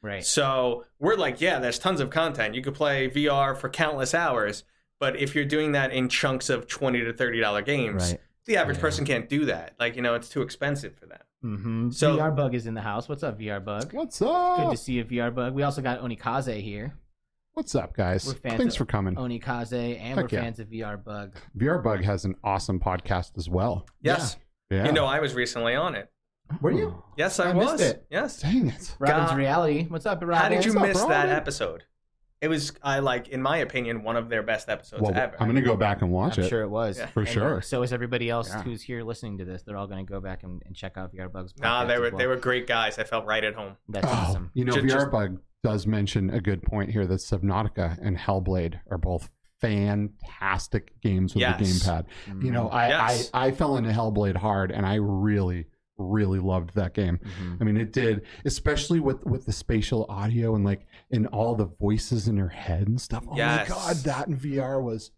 [0.01, 0.25] right?
[0.25, 2.55] So we're like, yeah, there's tons of content.
[2.55, 4.63] You could play VR for countless hours,
[4.99, 8.21] but if you're doing that in chunks of twenty to thirty dollar games, Right.
[8.47, 8.81] the average Yeah.
[8.81, 9.75] person can't do that.
[9.79, 11.21] Like, you know, it's too expensive for them.
[11.45, 11.89] Mm-hmm.
[11.91, 13.07] So- VR Bug is in the house.
[13.07, 13.93] What's up, VR Bug?
[13.93, 14.57] What's up?
[14.57, 15.53] Good to see you, VR Bug.
[15.53, 16.95] We also got Onikaze here.
[17.53, 18.25] What's up, guys?
[18.25, 19.15] We're fans Thanks of- for coming.
[19.15, 20.41] Onikaze, and Heck we're yeah.
[20.43, 21.35] fans of VR Bug.
[21.57, 23.85] VR Bug has an awesome podcast as well.
[24.01, 24.37] Yes.
[24.69, 24.85] Yeah.
[24.85, 26.09] You know, I was recently on it.
[26.51, 26.57] Oh.
[26.61, 27.03] Were you?
[27.17, 27.81] Yes, I, I missed was.
[27.81, 28.05] it.
[28.09, 28.39] Yes.
[28.41, 28.95] Dang it.
[28.99, 29.37] Robin's God.
[29.37, 29.85] Reality.
[29.89, 30.35] What's up, Robin?
[30.37, 31.29] How did you What's up, miss that Robin?
[31.31, 31.83] episode?
[32.39, 35.35] It was, I like, in my opinion, one of their best episodes Well, ever.
[35.39, 36.49] I'm going to go back and watch I'm it.
[36.49, 36.97] sure it was.
[36.97, 37.05] Yeah.
[37.07, 37.61] For And sure.
[37.61, 38.63] So is everybody else Yeah.
[38.63, 39.61] who's here listening to this.
[39.63, 41.61] They're all going to go back and, and check out VR Bug's podcast.
[41.63, 42.17] Nah, they were well.
[42.17, 42.97] they were great guys.
[42.97, 43.75] I felt right at home.
[43.89, 44.51] That's Oh, awesome.
[44.55, 48.17] you know, Ju- VR just- Bug does mention a good point here that Subnautica and
[48.17, 51.83] Hellblade are both fantastic games with the Yes.
[51.83, 52.05] gamepad.
[52.43, 52.73] You know, Mhm.
[52.73, 53.29] I, Yes.
[53.33, 57.19] I I fell into Hellblade hard, and I really really loved that game.
[57.19, 57.61] Mhm.
[57.61, 61.65] I mean, it did, especially with with the spatial audio and like and all the
[61.79, 63.23] voices in your head and stuff.
[63.29, 63.69] Oh Yes.
[63.69, 65.11] my god, that in VR was.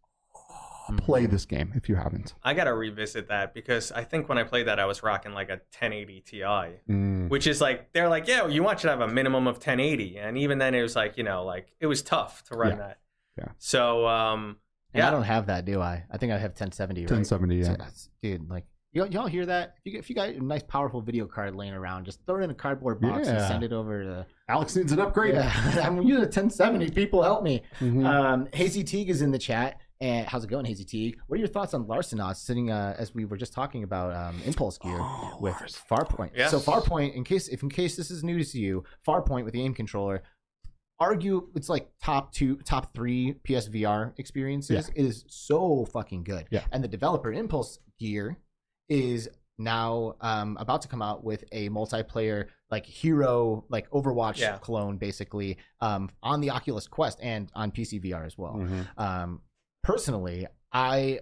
[0.89, 0.97] Mhm.
[0.99, 2.33] Play this game if you haven't.
[2.43, 5.33] I got to revisit that because I think when I played that, I was rocking
[5.33, 6.41] like a 1080 Ti.
[6.41, 7.29] Mm.
[7.29, 10.17] which is like they're like, yeah, you want you to have a minimum of 1080,
[10.17, 12.75] and even then it was like, you know, like it was tough to run Yeah.
[12.77, 12.97] that.
[13.37, 13.47] Yeah.
[13.57, 14.57] So, um,
[14.93, 16.03] And I don't have that, do I?
[16.11, 17.01] I think I have 1070.
[17.01, 17.09] Right?
[17.09, 17.63] 1070, yeah.
[17.63, 19.75] So that's- dude, like y'all, y'all hear that?
[19.83, 22.43] If you, if you got a nice, powerful video card laying around, just throw it
[22.43, 24.25] in a cardboard box and send it over to.
[24.49, 25.33] Alex needs an upgrade.
[25.33, 25.51] Yeah,
[25.83, 26.91] I'm using a 1070.
[26.91, 27.63] People help me.
[27.79, 28.05] Mhm.
[28.05, 29.79] Um, Hazy Teague is in the chat.
[30.03, 31.17] And how's it going, Hazy Teague?
[31.27, 34.35] What are your thoughts on Larcenauts sitting uh, as we were just talking about um,
[34.45, 35.79] Impulse Gear Oh, with Lars.
[35.89, 36.31] Farpoint?
[36.35, 36.49] Yeah.
[36.49, 39.61] So Farpoint, in case if in case this is new to you, Farpoint with the
[39.61, 40.21] aim controller,
[40.99, 44.89] argue it's like top two, top three PSVR experiences.
[44.89, 46.47] It is so fucking good.
[46.51, 46.65] Yeah.
[46.73, 48.37] And the developer Impulse Gear
[48.89, 54.57] is now um, about to come out with a multiplayer like hero like Overwatch Yeah.
[54.57, 58.55] clone basically um, on the Oculus Quest and on PC VR as well.
[58.55, 58.87] Mhm.
[58.99, 59.41] Um,
[59.83, 61.19] personally, I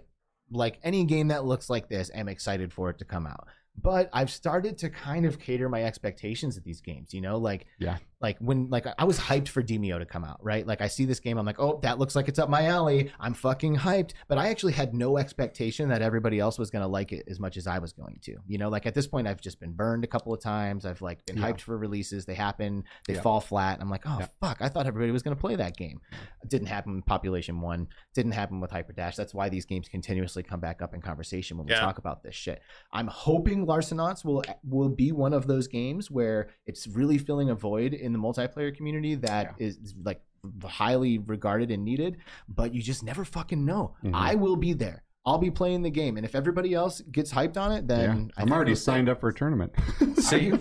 [0.49, 2.09] like any game that looks like this.
[2.13, 3.47] Am excited for it to come out.
[3.81, 7.13] But I've started to kind of cater my expectations of these games.
[7.13, 7.97] You know, like Yeah.
[8.21, 10.65] Like when like I was hyped for Demeo to come out, right?
[10.65, 13.11] Like I see this game, I'm like, oh, that looks like it's up my alley.
[13.19, 14.11] I'm fucking hyped.
[14.27, 17.57] But I actually had no expectation that everybody else was gonna like it as much
[17.57, 18.35] as I was going to.
[18.47, 20.85] You know, like at this point, I've just been burned a couple of times.
[20.85, 21.51] I've like been Yeah.
[21.51, 22.25] hyped for releases.
[22.25, 23.21] They happen, they Yeah.
[23.21, 23.79] fall flat.
[23.81, 24.27] I'm like, oh Yeah.
[24.39, 25.99] fuck, I thought everybody was gonna play that game.
[26.43, 27.87] It didn't happen with Population One.
[28.13, 29.15] Didn't happen with Hyperdash.
[29.15, 32.35] That's why these games continuously come back up in conversation when we talk about this
[32.35, 32.61] shit.
[32.93, 37.55] I'm hoping Larcenauts will will be one of those games where it's really filling a
[37.55, 40.21] void in the multiplayer community that is like
[40.65, 42.17] highly regarded and needed,
[42.49, 43.95] but you just never fucking know.
[44.03, 44.11] Mhm.
[44.13, 45.03] I will be there.
[45.25, 48.41] I'll be playing the game, and if everybody else gets hyped on it, then I
[48.41, 49.71] I'm already signed up for a tournament.
[50.17, 50.51] See,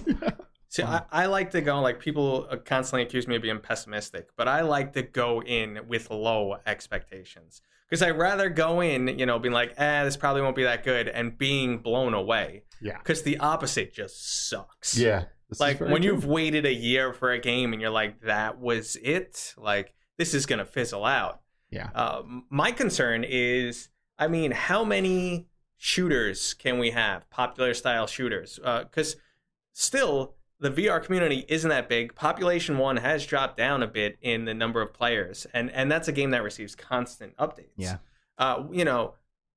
[0.69, 4.29] see, I, I like to go like people uh, constantly accuse me of being pessimistic,
[4.37, 9.25] but I like to go in with low expectations because I'd rather go in, you
[9.25, 12.65] know, being like, "eh, this probably won't be that good," and being blown away.
[12.83, 12.99] Yeah.
[12.99, 14.99] Because the opposite just sucks.
[14.99, 15.25] yeah.
[15.51, 16.13] This Like when true.
[16.13, 20.33] you've waited a year for a game and you're like, "That was it." Like this
[20.33, 21.41] is gonna fizzle out.
[21.71, 21.91] Yeah.
[21.95, 27.29] Uh, my concern is, I mean, how many shooters can we have?
[27.31, 28.59] Popular style shooters?
[28.63, 29.17] Because
[29.73, 32.15] still, the VR community isn't that big.
[32.15, 36.09] Population One has dropped down a bit in the number of players, and and that's
[36.09, 37.73] a game that receives constant updates.
[37.77, 37.99] Yeah.
[38.39, 39.15] Uh, you know,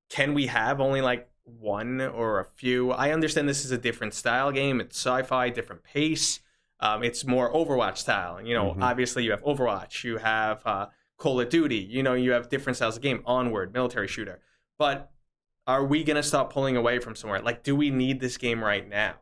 [0.10, 2.92] can we have only like one or a few?
[2.92, 4.80] I understand this is a different style game.
[4.82, 6.40] It's sci-fi, different pace.
[6.80, 8.42] Um, it's more Overwatch style.
[8.42, 8.82] You know, Mhm.
[8.84, 11.78] obviously you have Overwatch, you have uh, Call of Duty.
[11.78, 13.22] You know, you have different styles of game.
[13.26, 14.42] Onward, military shooter.
[14.78, 15.12] But
[15.68, 17.42] are we gonna stop pulling away from somewhere?
[17.42, 19.16] Like, do we need this game right now?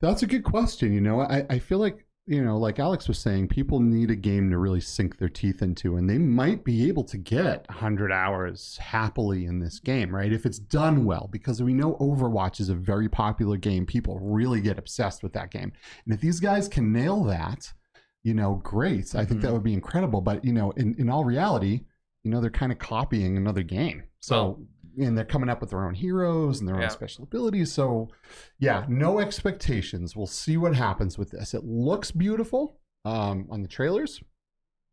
[0.00, 0.92] That's a good question.
[0.92, 4.14] You know, I, I feel like, you know, like Alex was saying, people need a
[4.14, 8.12] game to really sink their teeth into, and they might be able to get 100
[8.12, 10.32] hours happily in this game, right?
[10.32, 13.84] If it's done well, because we know Overwatch is a very popular game.
[13.84, 15.72] People really get obsessed with that game.
[16.04, 17.72] And if these guys can nail that,
[18.22, 19.12] you know, great.
[19.16, 19.52] I think that Mhm.
[19.54, 20.20] would be incredible.
[20.20, 21.80] But, you know, in, in all reality,
[22.22, 24.04] you know, they're kind of copying another game.
[24.20, 24.60] So,
[24.98, 26.84] and they're coming up with their own heroes and their Yeah.
[26.84, 27.72] own special abilities.
[27.72, 28.08] So,
[28.58, 30.16] yeah, no expectations.
[30.16, 31.54] We'll see what happens with this.
[31.54, 34.20] It looks beautiful um, on the trailers,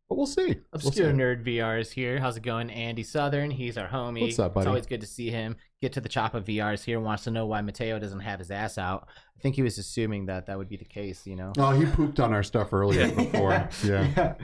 [0.08, 0.46] but we'll see.
[0.46, 1.16] We'll Obscure see.
[1.16, 2.18] Nerd VR is here.
[2.20, 2.70] How's it going?
[2.70, 4.22] Andy Southern, he's our homie.
[4.22, 4.64] What's up, buddy?
[4.64, 5.56] It's always good to see him.
[5.82, 6.98] Get to the chop of VR is here.
[7.00, 9.08] Wants to know why Matteo doesn't have his ass out.
[9.36, 11.26] I think he was assuming that that would be the case.
[11.26, 11.52] You know.
[11.58, 13.14] Oh, he pooped on our stuff earlier Yeah.
[13.14, 13.68] before.
[13.84, 14.34] Yeah.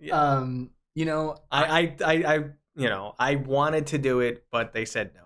[0.00, 0.14] Yeah.
[0.20, 0.70] Um.
[0.94, 2.38] You know, I, I, I, I,
[2.76, 5.20] you know, I wanted to do it, but they said no.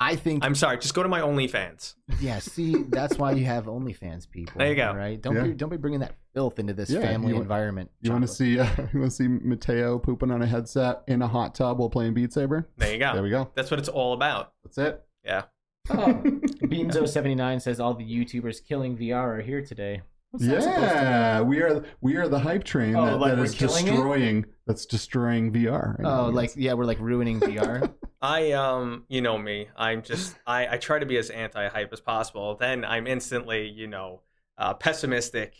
[0.00, 0.44] I think.
[0.44, 0.78] I'm sorry.
[0.78, 1.94] Just go to my OnlyFans.
[2.20, 2.40] yeah.
[2.40, 4.58] See, that's why you have OnlyFans people.
[4.58, 4.92] There you go.
[4.92, 5.20] Right.
[5.22, 5.44] Don't Yeah.
[5.44, 7.90] be don't be bringing that filth into this Yeah, family you environment.
[8.00, 8.58] You want to see?
[8.58, 11.88] Uh, you want to see Matteo pooping on a headset in a hot tub while
[11.90, 12.68] playing Beat Saber?
[12.76, 13.12] There you go.
[13.14, 13.50] There we go.
[13.54, 14.52] That's what it's all about.
[14.64, 15.02] That's it.
[15.24, 15.42] Yeah.
[15.90, 15.94] Oh,
[16.64, 20.02] Beamzo79 says all the YouTubers killing VR are here today.
[20.34, 23.38] What's that to Yeah, we are we are the hype train Oh, that, like that
[23.38, 23.92] we're is killing it?
[24.00, 25.96] destroying that's destroying VR.
[25.98, 27.94] right Oh, now, like yeah, we're like ruining VR.
[28.20, 29.68] I um, you know me.
[29.76, 32.56] I'm just I I try to be as anti-hype as possible.
[32.56, 34.22] Then I'm instantly, you know,
[34.58, 35.54] uh, pessimistic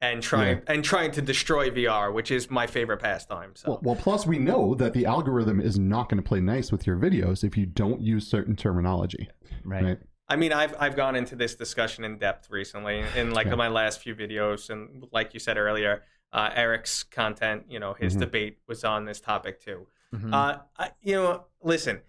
[0.00, 3.54] and trying and trying to destroy VR, which is my favorite pastime.
[3.56, 6.72] So Well, well, plus we know that the algorithm is not going to play nice
[6.72, 9.28] with your videos if you don't use certain terminology.
[9.64, 9.82] Right.
[9.82, 9.98] Right.
[10.30, 13.56] I mean, I've I've gone into this discussion in depth recently in like Yeah.
[13.56, 18.14] my last few videos, and like you said earlier, uh, Eric's content, you know, his
[18.16, 18.20] Mhm.
[18.20, 19.88] debate was on this topic too.
[20.14, 20.32] Mhm.
[20.32, 22.02] Uh, I, you know, listen,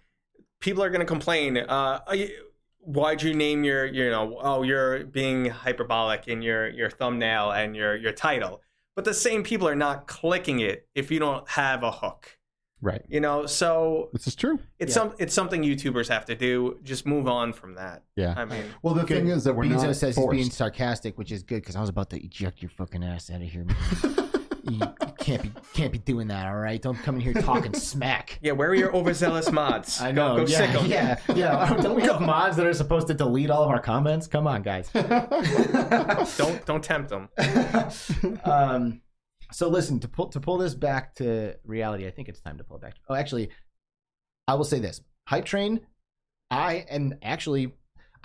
[0.60, 1.56] people are going to complain.
[1.56, 2.00] Uh,
[2.78, 7.74] why'd you name your, you know, oh, you're being hyperbolic in your your thumbnail and
[7.74, 8.62] your your title.
[8.94, 12.38] But the same people are not clicking it if you don't have a hook.
[12.82, 13.02] Right.
[13.08, 14.58] You know, so This is true.
[14.80, 15.02] it's Yeah.
[15.02, 16.78] some it's something YouTubers have to do.
[16.82, 18.02] Just move on from that.
[18.16, 18.34] Yeah.
[18.36, 19.18] I mean, Well, the Good.
[19.18, 20.34] thing is that we're Bezo not says forced.
[20.36, 23.30] he's being sarcastic, which is good because I was about to eject your fucking ass
[23.30, 23.64] out of here.
[23.64, 23.76] Man.
[24.64, 26.46] you, you can't be can't be doing that.
[26.46, 28.38] All right, don't come in here talking smack.
[28.42, 30.00] yeah, where are your overzealous mods?
[30.00, 30.36] I Go- know.
[30.38, 30.86] Go, sick yeah, 'em.
[30.90, 31.74] yeah, yeah.
[31.82, 34.26] Don't we have mods that are supposed to delete all of our comments?
[34.26, 34.88] Come on, guys.
[34.92, 37.28] Don't don't tempt them.
[38.44, 39.01] um,
[39.52, 42.06] so listen to pull to pull this back to reality.
[42.06, 42.94] I think it's time to pull it back.
[43.08, 43.50] Oh, actually,
[44.48, 45.80] I will say this: hype train.
[46.50, 47.72] I and actually,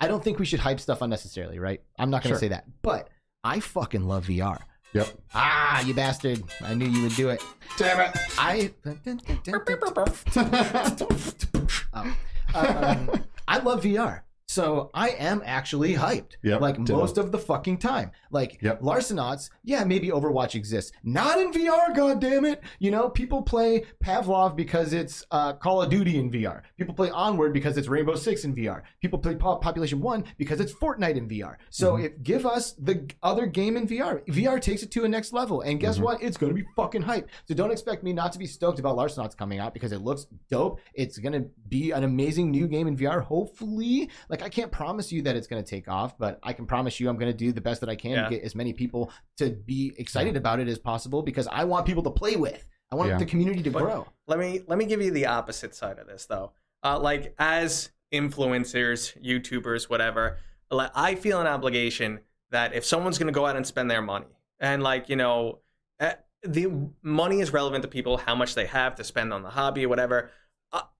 [0.00, 1.58] I don't think we should hype stuff unnecessarily.
[1.58, 1.82] Right?
[1.98, 2.40] I'm not going to Sure.
[2.40, 3.08] say that, but
[3.44, 4.58] I fucking love VR.
[4.94, 5.08] Yep.
[5.34, 6.42] Ah, you bastard!
[6.62, 7.42] I knew you would do it.
[7.76, 8.16] Damn it.
[8.38, 8.72] I.
[11.94, 12.16] Oh.
[12.54, 14.20] Um, I love VR.
[14.52, 16.32] So I am actually hyped.
[16.42, 16.96] Yep, Like ditto.
[16.96, 18.12] most of the fucking time.
[18.30, 18.80] Like Yep.
[18.80, 20.90] Larcenauts, yeah, maybe Overwatch exists.
[21.04, 22.62] Not in VR, God damn it!
[22.78, 26.62] You know, people play Pavlov because it's uh, Call of Duty in VR.
[26.78, 28.82] People play Onward because it's Rainbow Six in VR.
[29.02, 31.56] People play Po- Population One because it's Fortnite in VR.
[31.68, 32.04] So Mm-hmm.
[32.06, 35.60] if give us the other game in VR, VR takes it to a next level.
[35.60, 36.02] And guess Mhm.
[36.04, 36.22] what?
[36.22, 37.28] It's going to be fucking hype.
[37.46, 40.26] So don't expect me not to be stoked about Larcenauts coming out because it looks
[40.50, 40.80] dope.
[40.94, 43.20] It's going to be an amazing new game in VR.
[43.22, 46.66] Hopefully, like I can't promise you that it's going to take off, but I can
[46.66, 48.24] promise you I'm going to do the best that I can Yeah.
[48.24, 51.86] to get as many people to be excited about it as possible because I want
[51.86, 52.64] people to play with.
[52.90, 53.18] I want Yeah.
[53.18, 54.06] the community to But- grow.
[54.26, 57.90] let me let me give you the opposite side of this though uh, like as
[58.12, 60.38] influencers youtubers whatever
[60.70, 62.20] like, i feel an obligation
[62.50, 64.26] that if someone's going to go out and spend their money
[64.60, 65.58] and like you know
[66.00, 66.66] eh, the
[67.02, 69.88] money is relevant to people how much they have to spend on the hobby or
[69.88, 70.30] whatever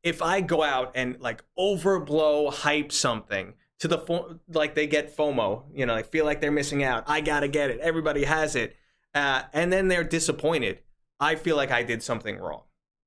[0.02, 5.16] if I go out and like overblow hype something to the fo- like they get
[5.16, 7.04] FOMO, you know, like feel like they're missing out.
[7.06, 7.80] I gotta get it.
[7.80, 8.76] Everybody has it,
[9.14, 10.80] uh, and then they're disappointed.
[11.20, 12.62] I feel like I did something wrong.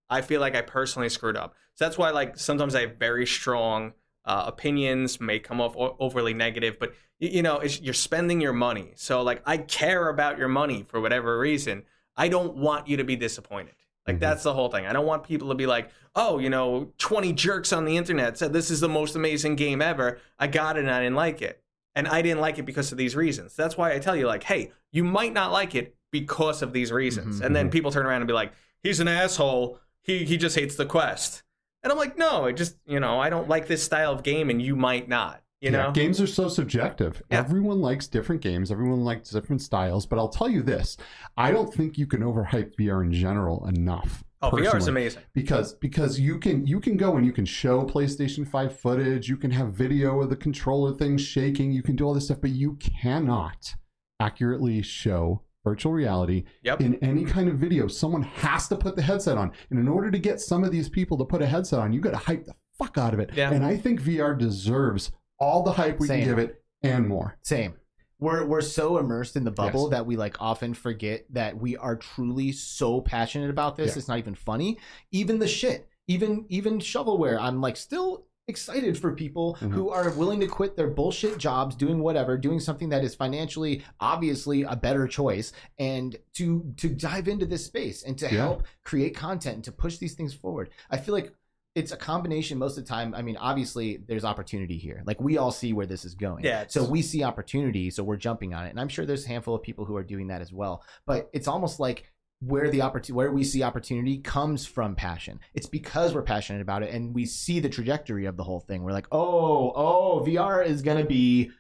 [0.10, 1.56] I feel like I personally screwed up.
[1.76, 3.94] So that's why like sometimes I have very strong
[4.26, 8.94] uh, opinions, may come off o- overly negative, but you know, you're spending your money.
[8.96, 11.84] So like I care about your money for whatever reason.
[12.18, 13.76] I don't want you to be disappointed.
[14.08, 14.20] Like Mhm.
[14.20, 14.86] that's the whole thing.
[14.86, 18.38] I don't want people to be like, "Oh, you know, 20 jerks on the internet
[18.38, 20.20] said this is the most amazing game ever.
[20.40, 21.62] I got it and I didn't like it."
[21.94, 23.56] And I didn't like it because of these reasons.
[23.56, 26.92] That's why I tell you like, "Hey, you might not like it because of these
[26.92, 27.46] reasons." Mhm.
[27.46, 29.80] And then people turn around and be like, "He's an asshole.
[30.02, 31.44] He he just hates the quest."
[31.84, 34.50] And I'm like, "No, I just, you know, I don't like this style of game
[34.50, 35.92] and you might not." You Yeah, know?
[35.92, 37.22] games are so subjective.
[37.32, 37.38] Yeah.
[37.40, 38.72] Everyone likes different games.
[38.72, 40.06] Everyone likes different styles.
[40.08, 40.98] But I'll tell you this:
[41.38, 44.24] I don't think you can overhype VR in general enough.
[44.44, 45.22] Oh, VR is amazing.
[45.34, 49.38] because because you can you can go and you can show PlayStation 5 footage, you
[49.38, 52.50] can have video of the controller thing shaking, you can do all this stuff, but
[52.50, 53.76] you cannot
[54.20, 56.82] accurately show virtual reality Yep.
[56.82, 57.88] in any kind of video.
[57.88, 59.52] Someone has to put the headset on.
[59.70, 62.02] And in order to get some of these people to put a headset on, you
[62.02, 63.30] got to hype the fuck out of it.
[63.36, 63.52] Yeah.
[63.52, 66.20] And I think VR deserves all the hype we Same.
[66.22, 67.38] can give it and more.
[67.42, 67.74] Same.
[68.20, 69.92] We're we're so immersed in the bubble Yes.
[69.92, 73.92] that we like often forget that we are truly so passionate about this.
[73.92, 73.98] Yeah.
[73.98, 74.78] It's not even funny.
[75.12, 77.40] Even the shit, even even shovelware.
[77.42, 79.72] I'm like still excited for people Mhm.
[79.72, 83.84] who are willing to quit their bullshit jobs, doing whatever, doing something that is financially
[84.00, 88.32] obviously a better choice, and to to dive into this space and to Yeah.
[88.42, 90.70] help create content and to push these things forward.
[90.92, 91.34] I feel like
[91.74, 93.14] it's a combination most of the time.
[93.16, 95.04] I mean, obviously, there's opportunity here.
[95.06, 96.44] Like we all see where this is going.
[96.44, 99.30] Yeah, So we see opportunity, so we're jumping on it, and I'm sure there's a
[99.30, 100.84] handful of people who are doing that as well.
[101.06, 105.40] But it's almost like where the opportunity, where we see opportunity, comes from passion.
[105.54, 108.84] It's because we're passionate about it, and we see the trajectory of the whole thing.
[108.84, 111.52] We're like, oh, oh, VR is gonna be,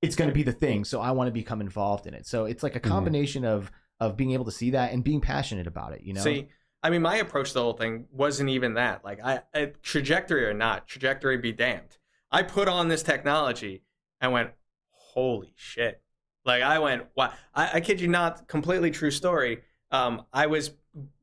[0.00, 0.84] it's gonna be the thing.
[0.84, 2.26] So I want to become involved in it.
[2.26, 2.88] So it's like a Mhm.
[2.88, 6.02] combination of of being able to see that and being passionate about it.
[6.04, 6.20] You know.
[6.22, 6.46] See,
[6.82, 9.04] I mean, my approach to the whole thing wasn't even that.
[9.04, 11.98] Like, I, I trajectory or not, trajectory be damned.
[12.30, 13.82] I put on this technology
[14.20, 14.50] and went,
[14.90, 16.00] holy shit!
[16.44, 17.32] Like, I went, wow.
[17.54, 19.62] I, I kid you not, completely true story.
[19.90, 20.70] Um, I was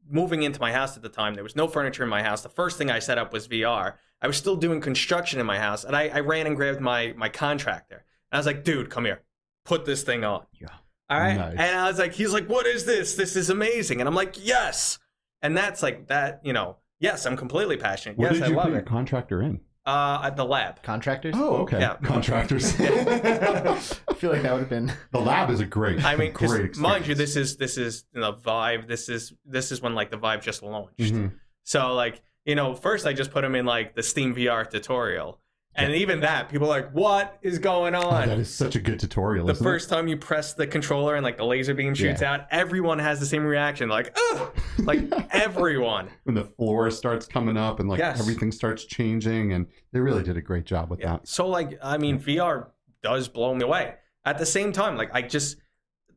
[0.09, 1.33] moving into my house at the time.
[1.33, 2.41] There was no furniture in my house.
[2.41, 3.93] The first thing I set up was VR.
[4.21, 7.13] I was still doing construction in my house, and I, I ran and grabbed my
[7.17, 8.05] my contractor.
[8.31, 9.21] And I was like, dude, come here,
[9.63, 10.45] put this thing on.
[10.59, 10.67] Yeah.
[11.09, 11.35] All right.
[11.35, 11.57] Nice.
[11.57, 13.15] And I was like, he's like, what is this?
[13.15, 13.99] This is amazing.
[13.99, 14.97] And I'm like, yes.
[15.45, 18.17] And that's like that, you know, yes, I'm completely passionate.
[18.17, 18.87] What yes, did I love put your it.
[18.87, 19.61] contractor in?
[19.85, 20.81] Uh, at the lab.
[20.81, 21.35] Contractors.
[21.37, 21.79] Oh, okay.
[21.79, 21.97] Yeah.
[21.97, 22.73] Contractors.
[22.79, 23.77] I
[24.15, 24.91] feel like that would have been.
[25.11, 28.21] the lab is a great, I mean, great mind you, this is this is you
[28.21, 28.87] know, Vive.
[28.87, 30.97] This is this is when like the Vive just launched.
[30.97, 31.33] Mhm.
[31.61, 35.39] So like you know, first I just put him in like the Steam VR tutorial,
[35.77, 38.27] and even that, people are like, what is going Oh, on?
[38.27, 39.45] that is such a good tutorial.
[39.45, 42.33] the first time you press the controller and like the laser beam shoots Yeah.
[42.33, 45.01] out, everyone has the same reaction, like, ugh, like
[45.31, 46.09] everyone.
[46.23, 48.19] when the floor starts coming up and like Yes.
[48.19, 51.13] everything starts changing, and they really did a great job with Yeah.
[51.13, 51.27] that.
[51.27, 52.67] So like I mean VR
[53.03, 53.95] does blow me away.
[54.23, 55.57] At the same time, like I just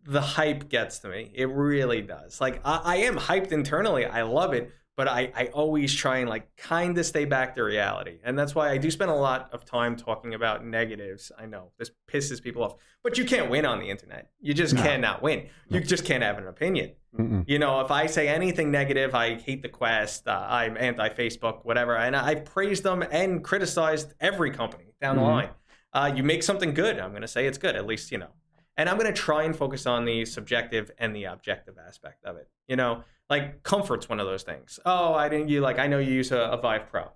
[0.05, 1.31] the hype gets to me.
[1.35, 2.41] It really does.
[2.41, 4.07] Like I, I am hyped internally.
[4.07, 7.63] I love it, but I, I always try and like kind of stay back to
[7.63, 8.19] reality.
[8.25, 11.31] And that's why I do spend a lot of time talking about negatives.
[11.39, 12.75] I know this pisses people off,
[13.05, 14.33] but you can't win on the internet.
[14.41, 14.83] You just No.
[14.83, 15.51] cannot win.
[15.69, 16.95] You just can't have an opinion.
[17.17, 17.45] Mm-mm.
[17.47, 21.65] You know, if I say anything negative, I hate the Quest, uh, I'm anti Facebook,
[21.65, 25.27] whatever, and I've praised them and criticized every company down the Mhm.
[25.37, 25.51] line.
[25.93, 28.33] Uh, you make something good, I'm going to say it's good, at least, you know.
[28.77, 32.37] And I'm going to try and focus on the subjective and the objective aspect of
[32.37, 32.49] it.
[32.67, 34.79] You know, like comfort's one of those things.
[34.87, 37.11] Oh, I didn't, you like, I know you use a, a Vive Pro.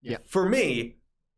[0.00, 0.18] Yeah.
[0.26, 0.96] For me,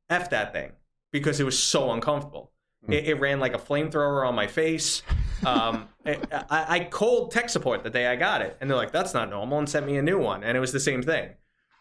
[0.09, 0.72] F that thing
[1.12, 2.53] because it was so uncomfortable.
[2.89, 2.95] Mm.
[2.95, 5.03] It, it ran like a flamethrower on my face.
[5.47, 8.93] Um, I, I, I called tech support the day I got it, and they're like,
[8.93, 11.31] "That's not normal," and sent me a new one, and it was the same thing.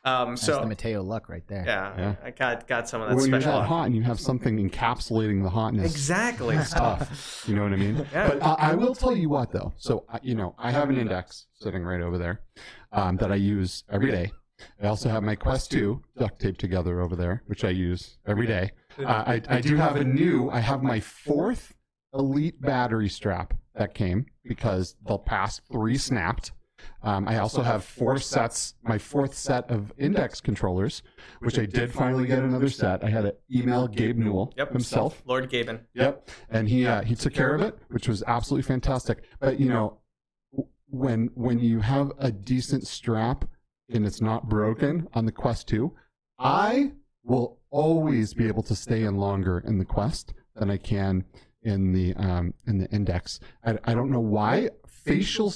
[0.05, 1.63] Um, That's the Matteo luck right there.
[1.65, 2.15] yeah, Yeah.
[2.23, 3.59] I got got some of that when you're special.
[3.61, 6.57] that hot and you have something encapsulating the hotness, Exactly.
[6.57, 7.45] it's tough.
[7.47, 8.05] You know what I mean?
[8.11, 8.27] Yeah.
[8.29, 9.71] But I, I will tell you what, though.
[9.77, 12.41] So I- you know, I have an index sitting right over there
[12.91, 14.31] um, that I use every day.
[14.81, 18.47] I also have my Quest 2 duct taped together over there, which I use every
[18.47, 18.71] day.
[18.99, 20.49] Uh, I, I do have a new.
[20.49, 21.73] I have my fourth
[22.13, 26.51] Elite battery strap that came because the past three snapped.
[27.01, 31.03] Um, I also have four sets, my fourth set of index controllers,
[31.39, 33.03] which I did finally get another set.
[33.03, 34.71] I had to email Gabe Newell Yep.
[34.71, 35.21] himself.
[35.25, 35.81] Lord Gaben.
[35.93, 39.23] Yep, and he uh, he took care of it, which was absolutely fantastic.
[39.39, 39.99] But you know,
[40.89, 43.45] when when you have a decent strap
[43.89, 45.93] and it's not broken on the Quest Two,
[46.39, 51.25] I will always be able to stay in longer in the Quest than I can
[51.63, 53.39] in the um, in the Index.
[53.65, 54.69] I, I don't know why.
[54.87, 55.53] Facial.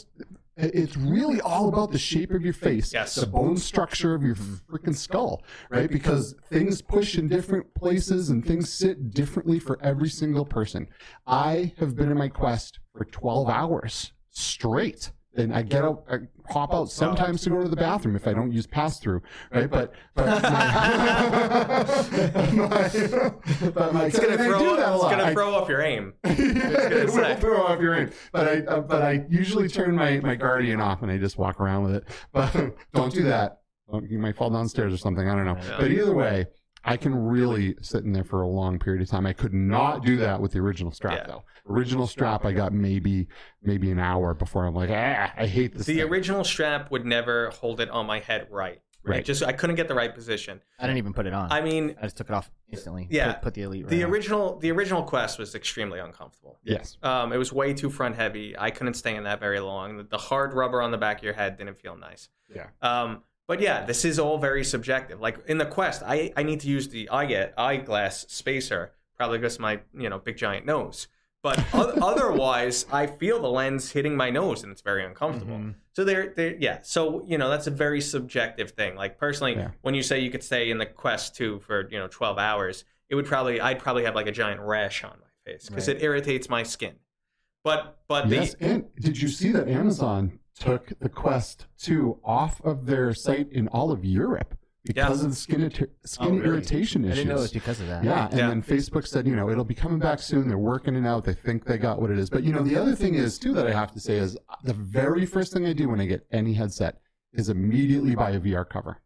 [0.58, 3.14] It's really all about the shape of your face, Yes.
[3.16, 5.90] the bone structure of your freaking skull, right?
[5.90, 10.88] Because things push in different places and things sit differently for every single person.
[11.28, 15.12] I have been in my Quest for 12 hours straight.
[15.38, 16.18] And I get out, I
[16.52, 19.22] hop out sometimes to go to the bathroom if I don't use pass through,
[19.54, 19.70] right?
[19.70, 21.84] But but my,
[23.74, 24.60] but my It's gonna and I throw.
[24.60, 26.14] do that a It's gonna I- throw off your aim.
[26.24, 28.12] it will throw off your aim.
[28.32, 31.60] But I uh, but I usually turn my my guardian off and I just walk
[31.60, 32.04] around with it.
[32.32, 32.54] But
[32.94, 33.60] don't do that.
[34.10, 35.30] You might fall downstairs or something.
[35.30, 35.58] I don't know.
[35.80, 36.46] But either way,
[36.88, 39.26] I can really sit in there for a long period of time.
[39.26, 41.28] I could not do that with the original strap Yeah.
[41.28, 41.44] though.
[41.70, 43.28] Original strap, I got maybe
[43.62, 45.86] maybe an hour before I'm like, ah, I hate this.
[45.86, 46.10] The thing.
[46.10, 48.80] original strap would never hold it on my head right.
[49.04, 49.18] Right.
[49.18, 49.26] Right.
[49.26, 50.60] Just I couldn't get the right position.
[50.80, 51.50] I didn't even put it on.
[51.50, 53.08] I mean, I just took it off instantly.
[53.10, 53.34] Yeah.
[53.34, 53.86] Put, put the elite.
[53.86, 54.10] Right the on.
[54.10, 56.60] original the original Quest was extremely uncomfortable.
[56.64, 56.98] yes.
[57.04, 58.54] Um, it was way too front heavy.
[58.58, 59.96] I couldn't stay in that very long.
[59.98, 62.28] The- The hard rubber on the back of your head didn't feel nice.
[62.54, 62.68] Yeah.
[62.82, 65.20] Um, but yeah, this is all very subjective.
[65.22, 69.38] Like in the Quest, I, I need to use the eye get eyeglass spacer probably
[69.40, 71.08] because of my you know big giant nose.
[71.44, 75.58] But otherwise, I feel the lens hitting my nose and it's very uncomfortable.
[75.58, 75.76] Mhm.
[75.94, 76.80] So there, there, yeah.
[76.82, 78.96] So you know that's a very subjective thing.
[78.96, 79.70] Like personally, Yeah.
[79.82, 82.84] when you say you could stay in the Quest two for you know twelve hours,
[83.10, 85.98] it would probably I'd probably have like a giant rash on my face because Right.
[85.98, 86.96] it irritates my skin.
[87.64, 92.62] But but Yes, the and did you see that Amazon took the Quest 2 off
[92.64, 95.26] of their site in all of Europe because Yeah.
[95.26, 96.46] of the skin, irri- oh, skin Oh, really?
[96.48, 98.04] irritation I didn't know it was because of that.
[98.04, 98.48] Yeah, and Yeah.
[98.48, 100.48] then Facebook said, you know, it'll be coming back soon.
[100.48, 101.26] They're working it out.
[101.26, 102.30] They think they got what it is.
[102.30, 104.74] But you know, the other thing is too that I have to say is the
[104.74, 107.00] very first thing I do when I get any headset
[107.34, 109.02] is immediately buy a VR cover,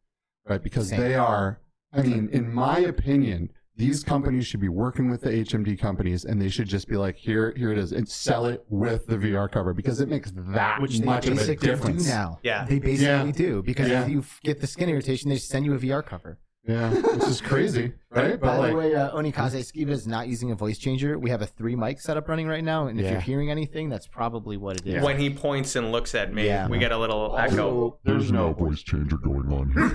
[0.48, 0.62] right?
[0.62, 1.00] Because Same.
[1.02, 1.60] they are.
[1.94, 3.50] I mean, in my opinion,
[3.82, 7.16] these companies should be working with the HMD companies, and they should just be like,
[7.16, 10.80] here, here it is, and sell it with the VR cover because it makes that
[10.82, 12.08] Which much of a basically do difference.
[12.08, 12.40] now.
[12.44, 12.66] Yeah.
[12.66, 13.32] They basically Yeah.
[13.32, 14.04] do because Yeah.
[14.04, 16.38] if you f- get the skin irritation, they send you a VR cover.
[16.68, 18.40] Yeah, which is crazy, right?
[18.40, 21.18] By But the like, way, uh, Onikaze Skeeva is not using a voice changer.
[21.18, 23.14] We have a three mic setup running right now, and if Yeah.
[23.14, 25.02] you're hearing anything, that's probably what it is.
[25.04, 26.68] when he points and looks at me, Yeah.
[26.68, 27.56] we get a little echo.
[27.86, 29.90] Also, There's no voice changer going on here.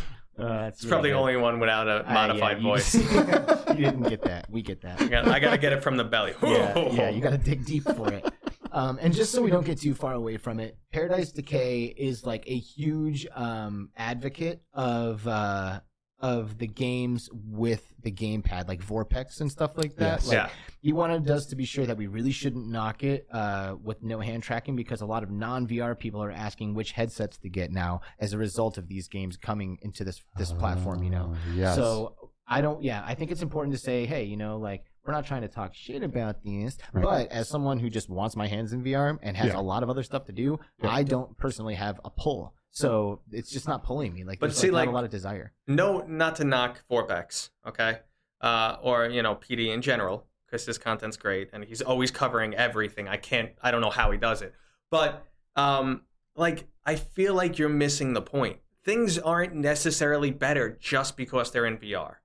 [0.38, 2.94] uh, It's probably the only one without a modified you- voice.
[2.94, 4.48] you didn't get that.
[4.50, 5.00] We get that.
[5.00, 6.34] I got, I got to get it from the belly.
[6.42, 8.24] yeah, yeah, you got to dig deep for it.
[8.72, 12.26] Um, and just so we don't get too far away from it, Paradise Decay is
[12.26, 15.80] like a huge um, advocate of uh,
[16.20, 20.20] of the games with the gamepad, like Vorpx and stuff like that.
[20.20, 20.28] Yes.
[20.28, 20.48] Like, Yeah.
[20.80, 24.20] He wanted us to be sure that we really shouldn't knock it uh, with no
[24.20, 27.70] hand tracking because a lot of non VR people are asking which headsets to get
[27.72, 31.02] now as a result of these games coming into this this platform.
[31.02, 31.74] You know, Uh, yes.
[31.76, 32.14] so
[32.48, 32.82] I don't.
[32.82, 35.48] Yeah, I think it's important to say, hey, you know, like we're not trying to
[35.48, 37.02] talk shit about this, Right.
[37.02, 39.58] but as someone who just wants my hands in VR and has Yeah.
[39.58, 40.90] a lot of other stuff to do, Yeah.
[40.90, 42.54] I don't personally have a pull.
[42.76, 44.22] So it's just not pulling me.
[44.24, 45.52] Like, But see, like, like- a lot of desire.
[45.66, 48.00] no, not to knock Vorpx, okay,
[48.42, 52.54] uh, or you know PD in general, because his content's great and he's always covering
[52.54, 53.08] everything.
[53.08, 54.52] I can't, I don't know how he does it,
[54.90, 55.24] but
[55.56, 56.02] um,
[56.34, 58.58] like I feel like you're missing the point.
[58.84, 62.16] Things aren't necessarily better just because they're in VR.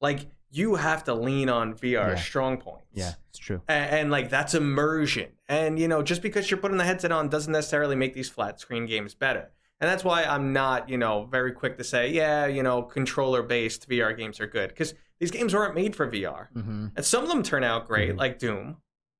[0.00, 2.14] Like you have to lean on VR Yeah.
[2.16, 2.88] strong points.
[2.92, 3.62] Yeah, it's true.
[3.68, 7.28] and, and like that's immersion and you know just because you're putting the headset on
[7.28, 11.24] doesn't necessarily make these flat screen games better and that's why i'm not you know
[11.26, 15.30] very quick to say yeah you know controller based vr games are good because these
[15.30, 18.18] games weren't made for vr hmm and some of them turn out great Mhm.
[18.18, 18.76] like doom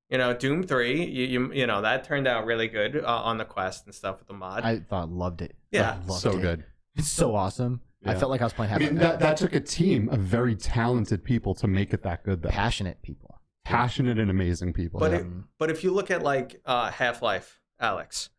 [0.09, 3.37] you know doom 3 you, you you know that turned out really good uh, on
[3.37, 5.55] the quest and stuff with the mod I thought loved it.
[5.71, 6.41] Yeah, loved so it.
[6.41, 6.63] good.
[6.95, 7.81] It's so awesome.
[8.05, 10.55] I felt like I was playing I mean, that, that took a team of very
[10.55, 12.49] talented people to make it that good, though.
[12.49, 13.39] passionate people.
[13.65, 14.99] Passionate and amazing people.
[14.99, 15.17] But yeah.
[15.19, 15.25] it-
[15.57, 18.29] But if you look at like uh, Half Life, Alex,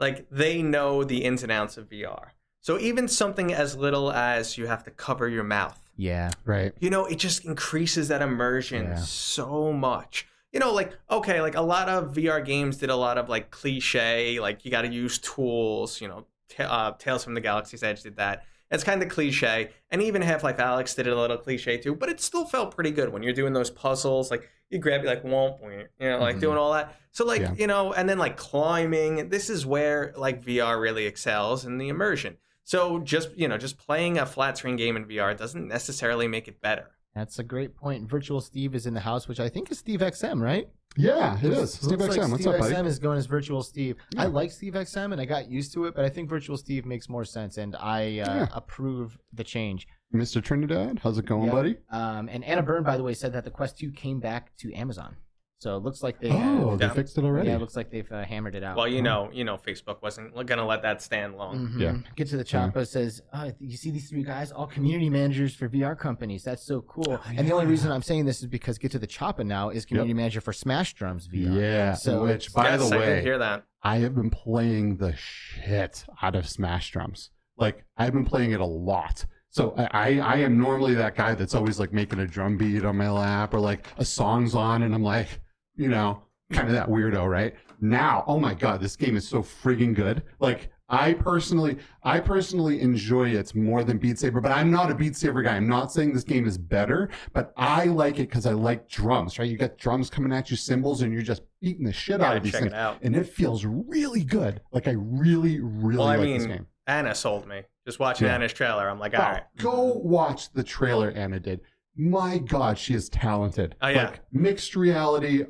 [0.00, 2.30] like they know the ins and outs of VR.
[2.60, 6.72] So even something as little as you have to cover your mouth, Yeah, right.
[6.80, 8.96] you know, it just increases that immersion Yeah.
[8.96, 10.26] so much.
[10.52, 13.50] You know, like okay, like a lot of VR games did a lot of like
[13.50, 16.00] cliche, like you got to use tools.
[16.00, 18.44] You know, Ta uh, Tales from the Galaxy's Edge did that.
[18.70, 21.94] It's kind of cliche, and even Half Life Alex did it a little cliche too.
[21.94, 24.30] But it still felt pretty good when you're doing those puzzles.
[24.30, 26.40] Like you grab, you like womp, womp, you know, like Mhm.
[26.40, 26.94] doing all that.
[27.10, 27.54] So like Yeah.
[27.56, 29.28] you know, and then like climbing.
[29.28, 32.36] This is where like VR really excels in the immersion.
[32.62, 36.46] So just you know, just playing a flat screen game in VR doesn't necessarily make
[36.46, 36.90] it better.
[37.14, 38.08] That's a great point.
[38.08, 40.68] Virtual Steve is in the house, which I think is Steve XM, right?
[40.96, 41.74] Yeah, it is.
[41.74, 42.74] Steve XM, like what's Steve up, buddy?
[42.74, 43.96] XM is going as Virtual Steve.
[44.16, 46.84] I like Steve XM and I got used to it, but I think Virtual Steve
[46.86, 48.04] makes more sense, and I uh,
[48.34, 48.48] Yeah.
[48.52, 49.86] approve the change.
[50.14, 50.42] Mr.
[50.42, 51.76] Trinidad, how's it going, buddy?
[51.90, 54.72] Um, and Anna Byrne, by the way, said that the Quest 2 came back to
[54.74, 55.16] Amazon,
[55.60, 56.30] so it looks like they.
[56.30, 56.92] Oh, have, they Yeah.
[56.94, 57.48] fixed it already.
[57.48, 58.76] yeah, it looks like they've uh, hammered it out.
[58.76, 61.68] Well, you know, you know, Facebook wasn't gonna let that stand long.
[61.68, 61.80] Mhm.
[61.80, 61.96] Yeah.
[62.16, 65.68] Get to the Choppa says, oh, you see these three guys, all community managers for
[65.68, 66.42] VR companies.
[66.42, 67.20] That's so cool.
[67.36, 69.84] and the only reason I'm saying this is because Get to the Choppa now is
[69.84, 71.54] community manager for Smash Drums VR.
[71.60, 71.92] yeah.
[71.94, 73.64] So which, by yes, the I did way, hear that.
[73.82, 77.30] I have been playing the shit out of Smash Drums.
[77.56, 79.26] Like I've been playing it a lot.
[79.52, 82.84] So I, I, I am normally that guy that's always like making a drum beat
[82.84, 85.40] on my lap or like a song's on and I'm like,
[85.80, 86.22] you know,
[86.52, 87.54] kind of that weirdo, right?
[87.80, 90.22] Now, oh my god, this game is so friggin' good.
[90.40, 94.94] Like I personally, I personally enjoy it more than Beat Saber, but I'm not a
[94.94, 95.56] Beat Saber guy.
[95.56, 99.38] I'm not saying this game is better, but I like it because I like drums,
[99.38, 99.48] right?
[99.48, 102.42] You got drums coming at you, cymbals, and you're just beating the shit out of
[102.42, 102.98] these check things it out.
[103.02, 104.60] and it feels really good.
[104.72, 106.66] Like I really, really Well, I like mean, this game.
[106.86, 107.62] Anna sold me.
[107.86, 108.34] Just watching Yeah.
[108.34, 109.42] Anna's trailer, I'm like, all Wow, right.
[109.58, 111.60] Go watch the trailer Anna did.
[111.96, 113.74] My God, she is talented.
[113.80, 114.06] Oh, yeah.
[114.06, 115.44] Like mixed reality,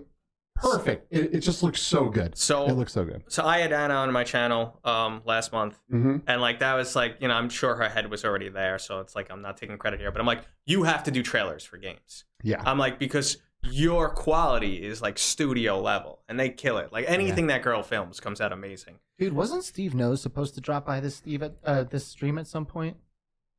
[0.61, 1.07] perfect.
[1.11, 2.37] It, it just looks so good.
[2.37, 3.25] So It looks so good.
[3.29, 6.95] so I had Anna on my channel um last month, hmm and like that was
[6.97, 9.57] like you know I'm sure her head was already there, so it's like I'm not
[9.57, 12.25] taking credit here, but I'm like you have to do trailers for games.
[12.43, 12.63] Yeah.
[12.65, 16.93] I'm like because your quality is like studio level, and they kill it.
[16.93, 18.95] Like anything that girl films comes out amazing.
[19.19, 22.47] Dude, wasn't Steve Nose supposed to drop by this Steve at uh, this stream at
[22.47, 22.97] some point?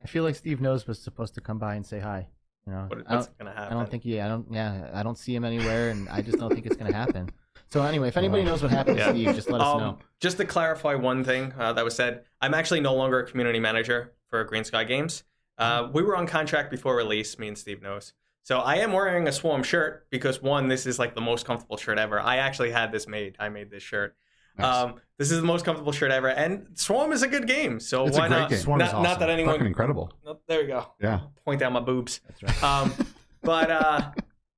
[0.04, 2.30] I feel like Steve Nose was supposed to come by and say hi.
[2.68, 4.20] You know, What, I, what's don't, gonna I don't think he.
[4.20, 4.46] I don't.
[4.52, 7.30] Yeah, I don't see him anywhere, and I just don't think it's gonna happen.
[7.70, 9.12] So anyway, if anybody knows what happened to Yeah.
[9.12, 9.98] Steve, just let us Um, know.
[10.20, 13.60] Just to clarify one thing uh, that was said, I'm actually no longer a community
[13.60, 15.24] manager for Green Sky Games.
[15.58, 18.14] Uh, we were on contract before release, me and Steve knows.
[18.44, 21.78] So I am wearing a Swarm shirt because one, this is like the most comfortable
[21.78, 22.20] shirt ever.
[22.20, 23.36] I actually had this made.
[23.40, 24.16] I made this shirt.
[24.62, 24.84] Nice.
[24.84, 27.80] Um, this is the most comfortable shirt ever, and Swarm is a good game.
[27.80, 28.50] So It's a why great not?
[28.50, 28.60] game.
[28.60, 29.20] Swarm not, is not awesome.
[29.20, 29.66] that Fucking anyone.
[29.68, 30.12] incredible.
[30.26, 30.88] no, there we go.
[31.00, 31.22] Yeah.
[31.46, 32.22] Point out my boobs.
[32.28, 32.64] That's right.
[32.64, 32.94] Um,
[33.44, 34.12] but uh,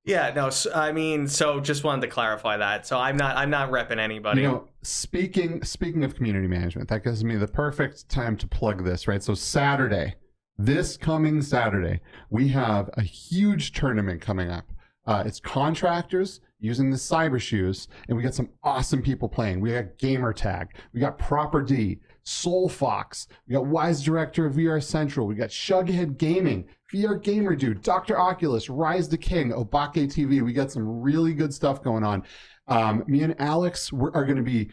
[0.05, 0.49] yeah, no.
[0.73, 2.87] I mean, so just wanted to clarify that.
[2.87, 3.35] So I'm not.
[3.35, 4.41] I'm not repping anybody.
[4.41, 8.85] You know, speaking speaking of community management, that gives me the perfect time to plug
[8.85, 9.21] this, right?
[9.21, 10.15] So Saturday,
[10.57, 11.99] this coming Saturday,
[12.29, 14.65] we have a huge tournament coming up.
[15.05, 19.59] Uh, it's contractors using the cyber shoes, and we got some awesome people playing.
[19.59, 24.53] We got Gamer Tag, we got Proper D, Soul Fox, we got Wise Director of
[24.53, 28.17] VR Central, we got Shughead Gaming, VR Gamer Dude, Dr.
[28.17, 30.41] Oculus, Rise the King, Obake TV.
[30.41, 32.23] We got some really good stuff going on.
[32.69, 34.71] Um, me and Alex are going to be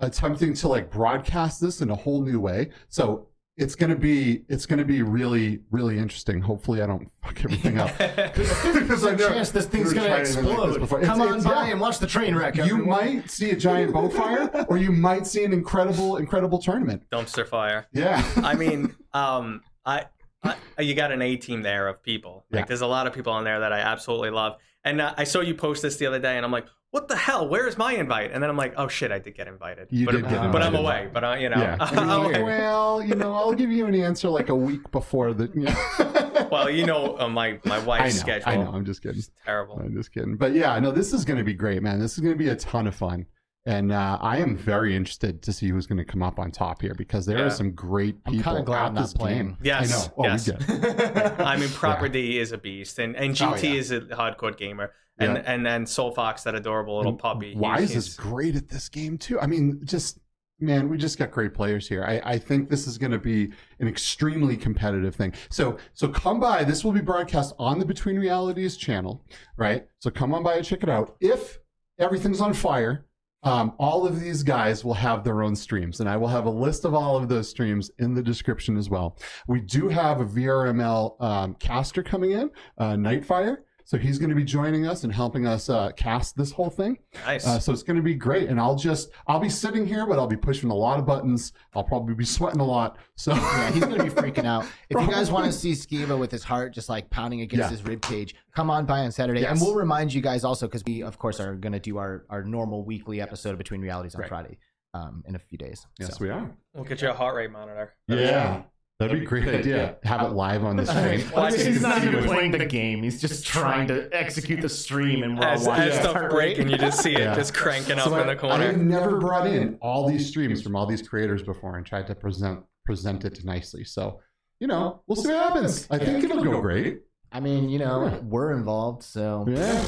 [0.00, 2.70] attempting to like broadcast this in a whole new way.
[2.88, 6.40] So it's going to be it's going to be really really interesting.
[6.40, 7.90] Hopefully, I don't fuck everything up.
[7.98, 10.88] Because I know- chance this thing's gonna trying like explode.
[10.88, 11.72] Come It's- on it's- by yeah.
[11.72, 12.56] and watch the train wreck.
[12.56, 12.86] You everyone.
[12.88, 17.02] might see a giant bonfire, or you might see an incredible incredible tournament.
[17.12, 17.86] dumpster fire.
[17.92, 18.24] Yeah.
[18.36, 20.06] I mean, um, I,
[20.42, 22.44] I you got an A team there of people.
[22.50, 22.64] Like, Yeah.
[22.66, 24.56] there's a lot of people on there that I absolutely love.
[24.84, 27.16] And uh, I saw you post this the other day, and I'm like, what the
[27.16, 27.48] hell?
[27.48, 28.32] Where is my invite?
[28.32, 29.88] And then I'm like, oh shit, I did get invited.
[29.90, 30.52] You but, did get invited.
[30.52, 31.08] but I'm away.
[31.12, 31.76] But uh, you know, Yeah.
[31.80, 35.50] I'm- well, you know, I'll give you an answer like a week before the.
[35.54, 36.48] Yeah.
[36.50, 38.20] well, you know, uh, my my I wife's know.
[38.20, 38.48] schedule.
[38.48, 38.70] I know.
[38.72, 39.18] I'm just kidding.
[39.18, 39.78] is terrible.
[39.78, 40.36] I'm just kidding.
[40.36, 42.00] But yeah, no, this is going to be great, man.
[42.00, 43.26] This is going to be a ton of fun.
[43.66, 46.80] And uh, I am very interested to see who's going to come up on top
[46.80, 47.44] here because there Yeah.
[47.44, 49.36] are some great I'm people kinda glad at I'm not this playing.
[49.48, 49.56] game.
[49.62, 50.14] Yes, I know.
[50.16, 50.46] Oh, yes.
[50.46, 51.40] we get.
[51.40, 52.40] I mean, property Yeah.
[52.40, 53.70] Is a beast, and and Oh, GT yeah.
[53.74, 55.42] is a hardcore gamer, and Yeah.
[55.46, 57.54] and then Soul Fox, that adorable little And puppy.
[57.54, 59.38] he's- is great at this game too.
[59.40, 60.18] I mean, just
[60.62, 62.04] man, we just got great players here.
[62.04, 65.32] I, I think this is going to be an extremely competitive thing.
[65.48, 66.64] So so come by.
[66.64, 69.24] This will be broadcast on the Between Realities channel,
[69.56, 69.86] right?
[70.00, 71.16] So come on by and check it out.
[71.20, 71.58] If
[71.98, 73.06] everything's on fire.
[73.42, 76.50] Um, all of these guys will have their own streams, and I will have a
[76.50, 79.16] list of all of those streams in the description as well.
[79.48, 83.58] We do have a VRML um, caster coming in, uh, Nightfire.
[83.90, 86.96] So he's going to be joining us and helping us uh, cast this whole thing.
[87.26, 87.44] nice.
[87.44, 88.48] Uh, so it's going to be great.
[88.48, 91.52] And I'll just, I'll be sitting here, but I'll be pushing a lot of buttons.
[91.74, 92.98] I'll probably be sweating a lot.
[93.16, 94.64] So Yeah, he's gonna be freaking out.
[94.90, 97.68] If you guys want to see Skeeva with his heart just like pounding against Yeah.
[97.70, 100.84] his rib cage, come on by on Saturday, and we'll remind you guys also because
[100.86, 104.20] we, of course, are gonna do our our normal weekly episode of Between Realities on
[104.20, 104.28] Right.
[104.28, 104.58] Friday,
[104.94, 105.84] um, in a few days.
[105.98, 106.24] yes, So.
[106.24, 106.48] we are.
[106.74, 107.92] we'll get you a heart rate monitor.
[108.06, 108.62] Yeah.
[109.00, 109.96] That'd be a great idea.
[110.04, 111.24] Have it live on the stream.
[111.34, 113.02] Well, I he's mean, not even it's- playing the game.
[113.02, 115.84] He's just trying to execute the stream, and we're all As, watching.
[115.88, 117.34] as stuff break, and you just see it Yeah.
[117.34, 118.62] just cranking So up in the corner.
[118.62, 122.14] I've never brought in all these streams from all these creators before and tried to
[122.14, 123.84] present present it nicely.
[123.84, 124.20] So,
[124.60, 125.86] you know, we'll see what happens.
[125.90, 127.00] I think it'll go great.
[127.32, 129.82] I mean, you know, we're involved, so Yeah.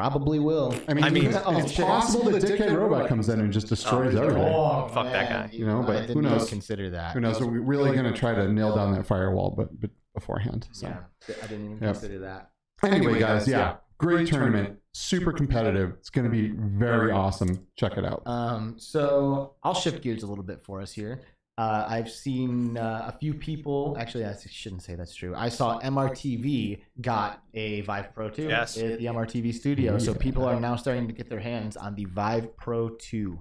[0.00, 0.74] Probably will.
[0.88, 3.68] I mean, I mean, it's, oh, it's possible that Dickhead Robot comes in and just
[3.68, 4.42] destroys Oh, everything.
[4.44, 5.50] Oh, fuck that guy.
[5.52, 6.48] You know, but I who didn't knows?
[6.48, 7.12] consider that.
[7.12, 7.40] Who knows?
[7.40, 10.68] We're really going to try to nail down that firewall, but, but beforehand.
[10.72, 10.86] So.
[10.88, 11.92] Yeah, I didn't even Yep.
[11.94, 12.50] consider that.
[12.82, 15.90] Anyway, guys, yeah, great tournament, super competitive.
[15.98, 17.66] It's going to be very awesome.
[17.76, 18.22] Check it out.
[18.26, 21.20] Um, so I'll shift gears a little bit for us here.
[21.58, 23.94] Uh, I've seen uh, a few people.
[23.98, 25.34] Actually, I shouldn't say that's true.
[25.36, 28.78] I saw MRTV got a Vive Pro 2 Yes.
[28.78, 29.98] at the MRTV studio.
[29.98, 33.38] So people are now starting to get their hands on the Vive Pro 2.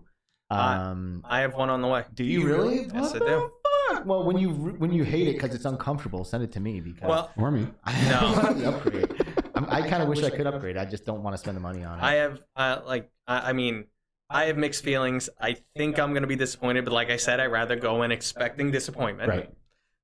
[0.50, 2.04] Um, I have one on the way.
[2.14, 2.82] do you really?
[2.86, 3.52] Yes, What I the do.
[3.90, 4.06] fuck?
[4.06, 7.08] Well, when you when you hate it because it's uncomfortable, send it to me because
[7.08, 7.68] Well, Or me.
[7.86, 8.70] I No.
[8.70, 9.14] upgrade.
[9.56, 10.76] I'm, I kind of wish I could upgrade.
[10.78, 12.04] I just don't want to spend the money on it.
[12.04, 13.86] I have uh, like I, I mean
[14.30, 15.30] I have mixed feelings.
[15.40, 18.72] I think I'm gonna be disappointed, but like I said, I'd rather go in expecting
[18.72, 19.30] disappointment.
[19.30, 19.50] Right.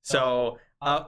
[0.02, 1.06] So uh,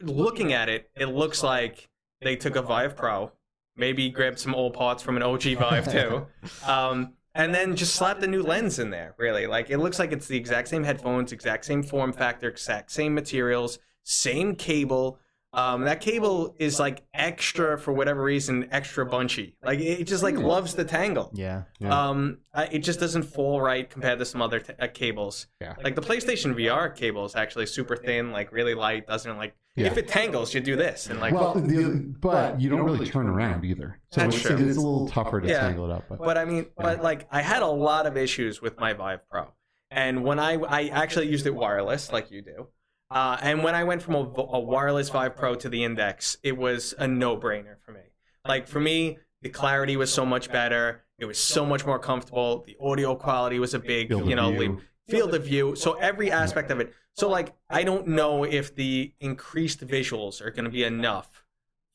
[0.00, 1.88] looking at it, it looks like
[2.20, 3.32] they took a Vive Pro,
[3.76, 6.26] maybe grabbed some old parts from an OG Vive too,
[6.66, 9.14] um, and then just slapped a new lens in there.
[9.18, 12.90] Really, like it looks like it's the exact same headphones, exact same form factor, exact
[12.90, 15.20] same materials, same cable.
[15.54, 19.56] Um, that cable is like extra for whatever reason, extra bunchy.
[19.62, 21.30] Like it just like loves the tangle.
[21.34, 21.62] yeah.
[21.80, 22.08] Yeah.
[22.08, 22.38] Um,
[22.70, 25.46] it just doesn't fall right compared to some other t- uh, cables.
[25.60, 25.74] Yeah.
[25.82, 29.06] Like the PlayStation VR cable is actually super thin, like really light.
[29.06, 29.86] Doesn't like Yeah.
[29.86, 31.32] if it tangles, you do this and like.
[31.32, 33.98] well, the, but you don't really turn around either.
[34.10, 34.56] So That's it's, true.
[34.56, 35.60] it's a little tougher to Yeah.
[35.60, 36.04] tangle it up.
[36.10, 39.20] But, but I mean, but like I had a lot of issues with my Vive
[39.30, 39.46] Pro,
[39.90, 42.68] and when I I actually used it wireless, like you do.
[43.10, 46.56] Uh, and when I went from a, a wireless Vive Pro to the Index, it
[46.56, 48.00] was a no-brainer for me.
[48.46, 51.04] Like for me, the clarity was so much better.
[51.18, 52.64] It was so much more comfortable.
[52.66, 54.78] The audio quality was a big, Field you know, leap.
[55.08, 55.74] field of view.
[55.74, 56.92] So every aspect of it.
[57.14, 61.42] So like, I don't know if the increased visuals are going to be enough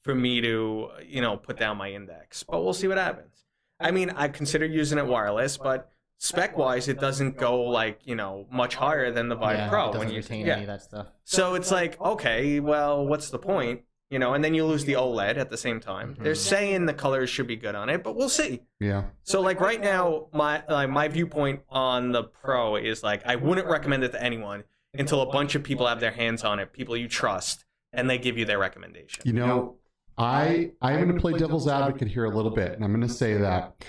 [0.04, 2.44] for me to, you know, put down my index.
[2.44, 3.46] But we'll see what happens.
[3.80, 8.16] I mean, I consider using it wireless, but spec wise, it doesn't go like you
[8.16, 10.54] know much higher than the Vive yeah, Pro it doesn't when you retain yeah.
[10.54, 11.08] any of that stuff.
[11.24, 13.82] So it's like, okay, well, what's the point?
[14.10, 16.14] You know, and then you lose the OLED at the same time.
[16.14, 16.24] Mm-hmm.
[16.24, 18.62] They're saying the colors should be good on it, but we'll see.
[18.80, 19.06] yeah.
[19.24, 23.68] So like right now, my like my viewpoint on the Pro is like I wouldn't
[23.68, 26.96] recommend it to anyone until a bunch of people have their hands on it, people
[26.96, 29.24] you trust, and they give you their recommendation.
[29.26, 29.78] You know,
[30.18, 33.14] I I'm going to play devil's advocate here a little bit, and I'm going to
[33.14, 33.84] say that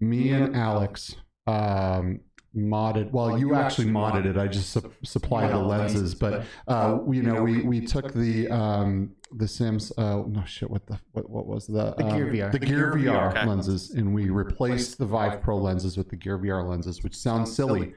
[0.00, 1.16] me and Alex
[1.48, 2.20] um,
[2.56, 3.10] modded.
[3.12, 4.36] Well, you actually modded it.
[4.36, 9.12] I just su- supplied the lenses, but uh, you know, we we took the um,
[9.32, 9.92] the Sims.
[9.96, 10.70] Uh, no shit.
[10.70, 12.52] What the what what was the The Gear um, VR.
[12.52, 13.46] The Gear VR Okay.
[13.46, 17.54] lenses, and we replaced the Vive Pro lenses with the Gear VR lenses, which sounds
[17.54, 17.94] silly.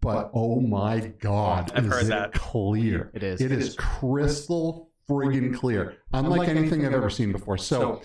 [0.00, 2.32] But oh my god, I've is heard it that.
[2.32, 3.10] clear?
[3.14, 3.40] It is.
[3.42, 7.58] It is crystal friggin' clear, unlike anything I've ever seen before.
[7.58, 8.00] So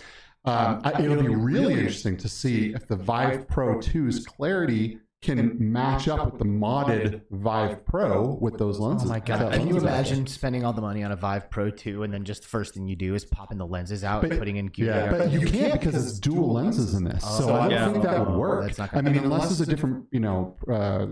[0.48, 5.58] um, I, it'll be really interesting to see if the Vive Pro 2's clarity can
[5.60, 9.10] match up with the modded Vive Pro with those lenses.
[9.10, 9.30] Oh lenses.
[9.30, 9.54] my god!
[9.54, 12.24] Can you lens imagine spending all the money on a Vive Pro 2 and then
[12.24, 14.88] just the first thing you do is popping the lenses out and putting in gear?
[14.88, 17.24] Yeah, but you can't because it's dual lenses in this.
[17.24, 17.91] So I don't yeah.
[17.91, 18.72] think that would work.
[18.80, 21.08] I mean, unless there's a different, you know, uh,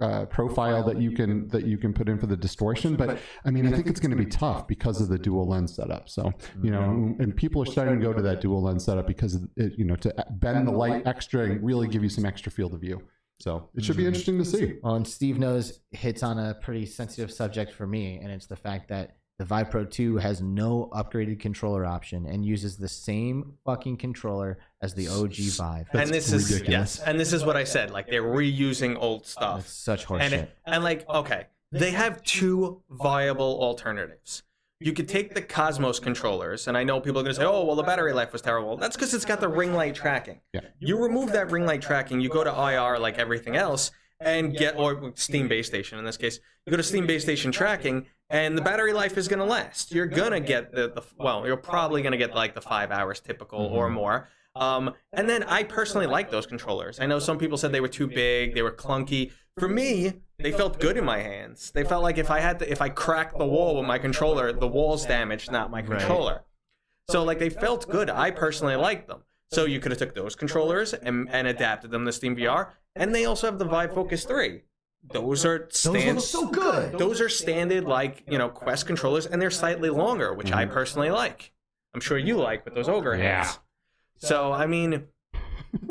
[0.00, 2.96] uh, profile that you can that you can put in for the distortion.
[2.96, 5.74] But I mean, I think it's going to be tough because of the dual lens
[5.74, 6.08] setup.
[6.08, 6.32] So
[6.62, 9.72] you know, and people are starting to go to that dual lens setup because it,
[9.76, 12.80] you know, to bend the light extra and really give you some extra field of
[12.80, 13.02] view.
[13.38, 14.74] So it should be interesting to see.
[14.82, 18.56] Well, and Steve knows hits on a pretty sensitive subject for me, and it's the
[18.56, 23.52] fact that the Vive Pro 2 has no upgraded controller option and uses the same
[23.64, 25.88] fucking controller as the OG Vive.
[25.92, 26.96] and this is ridiculous.
[26.98, 27.90] yes, and this is what I said.
[27.90, 30.20] Like they're reusing old That's stuff, such horseshit.
[30.22, 34.42] and it, and like okay, they have two viable alternatives.
[34.78, 37.64] You could take the Cosmos controllers, and I know people are going to say, "Oh,
[37.64, 40.40] well, the battery life was terrible." That's because it's got the ring light tracking.
[40.52, 40.60] Yeah.
[40.78, 44.78] You remove that ring light tracking, you go to IR like everything else, and get
[44.78, 46.40] or Steam Base Station in this case.
[46.66, 49.92] You go to Steam Base Station tracking, and the battery life is going to last.
[49.92, 53.20] You're gonna get the, the well, you're probably going to get like the five hours
[53.20, 54.28] typical or more.
[54.56, 56.98] Um, and then I personally like those controllers.
[56.98, 59.32] I know some people said they were too big, they were clunky.
[59.58, 61.70] For me, they felt good in my hands.
[61.70, 64.52] They felt like if I had to, if I cracked the wall with my controller,
[64.52, 66.42] the wall's damaged, not my controller.
[67.10, 68.10] So like they felt good.
[68.10, 69.22] I personally liked them.
[69.52, 72.70] So you could have took those controllers and, and adapted them to Steam VR.
[72.96, 74.62] And they also have the Vive Focus 3.
[75.12, 76.98] Those are stand- so good.
[76.98, 80.74] those are standard like you know Quest controllers, and they're slightly longer, which I mm-hmm.
[80.74, 81.52] personally like.
[81.94, 83.58] I'm sure you like with those ogre hands.
[84.20, 84.28] Yeah.
[84.28, 85.04] So I mean,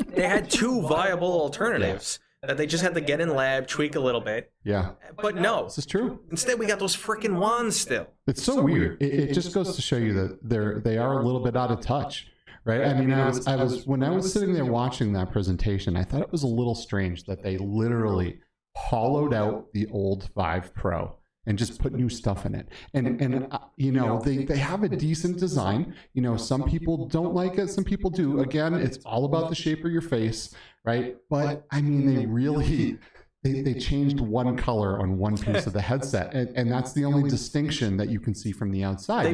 [0.08, 2.18] they had two viable alternatives.
[2.42, 4.52] that they just had to get in lab, tweak a little bit.
[4.62, 4.90] Yeah,
[5.20, 6.20] But no, this is true.
[6.30, 8.06] instead we got those freaking wands still.
[8.28, 9.02] It's so weird.
[9.02, 11.72] It, it just goes to show you that they're they are a little bit out
[11.72, 12.28] of touch,
[12.64, 12.82] right?
[12.82, 16.04] I mean, I was I was when I was sitting there watching that presentation, I
[16.04, 18.38] thought it was a little strange that they literally
[18.76, 21.16] hollowed out the old Vive Pro
[21.46, 22.68] and just put new stuff in it.
[22.92, 25.94] And and uh, you know they they have a decent design.
[26.12, 28.40] You know, some people don't like it, some people do.
[28.40, 30.54] Again, it's all about the shape of your face,
[30.84, 31.16] right?
[31.30, 32.98] But I mean, they really
[33.42, 37.04] they, they changed one color on one piece of the headset, and, and that's the
[37.04, 39.26] only distinction that you can see from the outside.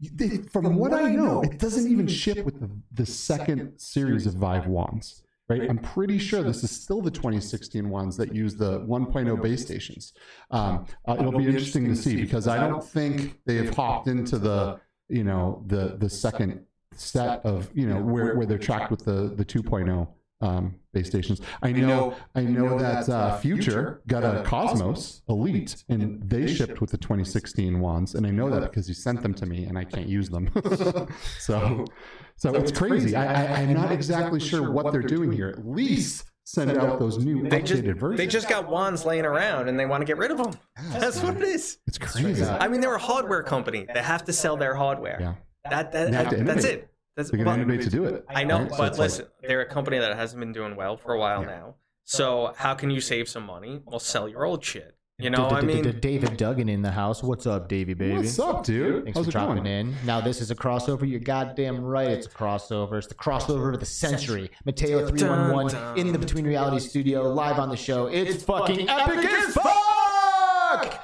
[0.00, 4.34] They- from what I know, it doesn't even ship with the, the second series of
[4.34, 5.24] Vive wands.
[5.48, 9.62] Right, I'm pretty sure this is still the 2016 ones that use the 1.0 base
[9.62, 10.12] stations.
[10.50, 14.38] Um, uh, it'll be interesting to see because I don't think they have hopped into
[14.38, 14.78] the
[15.08, 19.32] you know the the second set of you know where, where they're tracked with the
[19.36, 20.06] the 2.0
[20.40, 21.40] um, base stations.
[21.62, 26.90] I know I know that uh, Future got a Cosmos Elite and they shipped with
[26.90, 29.84] the 2016 ones, and I know that because you sent them to me and I
[29.84, 30.50] can't use them.
[31.38, 31.84] so
[32.36, 33.16] so it's crazy.
[33.16, 35.48] I, I, I'm not exactly sure what they're doing here.
[35.48, 38.18] At least send out those new They just updated versions.
[38.18, 40.58] they just got wands laying around and they want to get rid of them.
[40.92, 41.78] That's what it is.
[41.86, 42.42] it's crazy.
[42.44, 43.86] I mean, they're a hardware company.
[43.92, 45.18] They have to sell their hardware.
[45.20, 45.34] Yeah,
[45.68, 46.88] That, that, They have to that's it.
[47.18, 48.24] That's they're gonna well, innovate to do it.
[48.28, 48.70] I know, right?
[48.70, 51.42] So but like- listen, they're a company that hasn't been doing well for a while
[51.42, 51.74] now.
[52.04, 53.82] So how can you save some money?
[53.84, 54.94] Well, sell your old shit.
[55.18, 57.24] You know, I mean, David Duggan in the house.
[57.24, 58.18] What's up, Davey baby?
[58.18, 59.02] What's up, dude?
[59.02, 59.66] Thanks How's for it dropping going?
[59.66, 59.96] in.
[60.06, 61.10] Now this is a crossover.
[61.10, 62.08] You're goddamn right.
[62.08, 62.98] It's a crossover.
[62.98, 64.48] It's the crossover of the century.
[64.64, 68.06] Matteo three one one in the Between Reality Studio, live on the show.
[68.06, 71.02] It's fucking epic as fuck.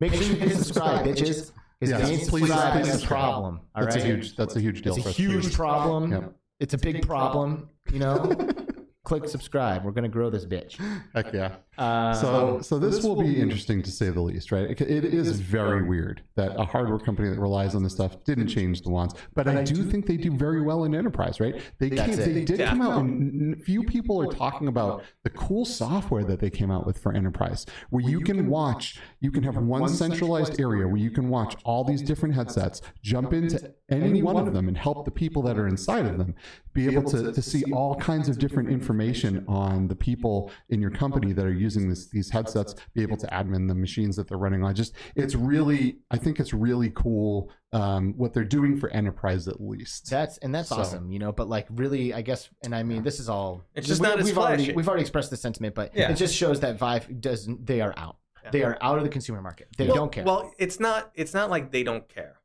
[0.00, 1.52] Make sure you hit subscribe, bitches.
[1.80, 3.20] Because Yes, if you ain't please, subscribed, please that's a subscribe.
[3.20, 3.60] problem.
[3.74, 4.04] All That's right?
[4.04, 4.36] a huge.
[4.36, 4.94] That's a huge deal.
[4.94, 5.06] For us.
[5.06, 5.56] It's a us, huge please.
[5.56, 6.12] problem.
[6.12, 6.32] Yep.
[6.60, 7.68] It's a big problem.
[7.90, 8.36] You know.
[9.10, 9.84] Click subscribe.
[9.84, 10.76] We're gonna grow this bitch.
[11.14, 11.56] Heck yeah.
[11.76, 14.70] Uh, So, so this will be interesting to say the least, right?
[14.70, 18.46] It it is very weird that a hardware company that relies on this stuff didn't
[18.46, 21.60] change the wands, but I do think they do very well in enterprise, right?
[21.80, 26.22] They came, they did come out, and few people are talking about the cool software
[26.22, 29.88] that they came out with for enterprise, where you can watch, you can have one
[29.88, 34.52] centralized area where you can watch all these different headsets, jump into any one of
[34.52, 36.34] them, and help the people that are inside of them
[36.72, 40.90] be able to, to see all kinds of different information on the people in your
[40.90, 44.38] company that are using this, these headsets, be able to admin the machines that they're
[44.38, 44.74] running on.
[44.74, 49.60] Just it's really, I think it's really cool um, what they're doing for enterprise at
[49.60, 50.10] least.
[50.10, 51.32] That's and that's So- awesome, you know.
[51.32, 53.64] But like, really, I guess, and I mean, this is all.
[53.74, 54.76] It's just we- not as we've already flashy.
[54.76, 56.10] we've already expressed the sentiment, but Yeah.
[56.10, 57.66] it just shows that Vive doesn't.
[57.66, 58.16] They are out.
[58.52, 59.68] They are out of the consumer market.
[59.76, 60.24] They well, don't care.
[60.24, 61.12] Well, it's not.
[61.14, 62.39] It's not like they don't care.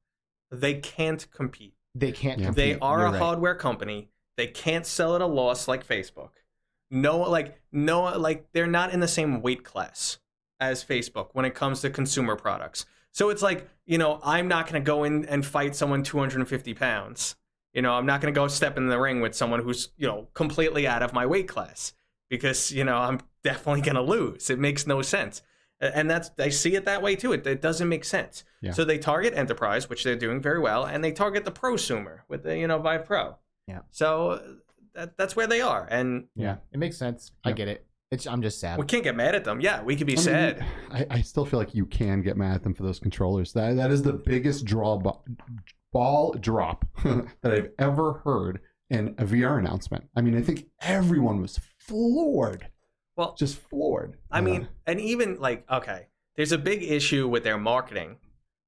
[0.51, 1.73] They can't compete.
[1.93, 2.39] they can't.
[2.39, 2.47] Yeah.
[2.47, 2.75] compete.
[2.75, 3.21] They are You're a right.
[3.21, 4.09] hardware company.
[4.37, 6.31] They can't sell at a loss like Facebook.
[6.91, 10.19] No, like no, like they're not in the same weight class
[10.59, 12.85] as Facebook when it comes to consumer products.
[13.11, 16.73] So it's like you know, I'm not going to go in and fight someone 250
[16.73, 17.35] pounds.
[17.73, 20.07] You know, I'm not going to go step in the ring with someone who's you
[20.07, 21.93] know completely out of my weight class
[22.29, 24.49] because you know I'm definitely going to lose.
[24.49, 25.41] It makes no sense.
[25.82, 27.34] And that's I see it that way too.
[27.34, 28.43] It, it doesn't make sense.
[28.61, 28.71] Yeah.
[28.71, 32.43] So they target enterprise, which they're doing very well, and they target the prosumer with
[32.43, 33.36] the you know Vive Pro.
[33.67, 33.80] Yeah.
[33.91, 34.41] So uh,
[34.93, 37.32] that, that's where they are, and Yeah, it makes sense.
[37.43, 37.86] I get it.
[38.11, 38.26] It's.
[38.28, 38.80] I'm just sad.
[38.80, 39.59] we can't get mad at them.
[39.59, 40.65] Yeah, we could be I mean, sad.
[40.91, 43.51] I, I still feel like you can get mad at them for those controllers.
[43.53, 45.01] That that is the biggest draw
[45.91, 50.05] ball drop that I've ever heard in a VR announcement.
[50.15, 52.67] I mean, I think everyone was floored,
[53.16, 54.18] Well, just floored.
[54.30, 58.18] I mean, and even like, okay, there's a big issue with their marketing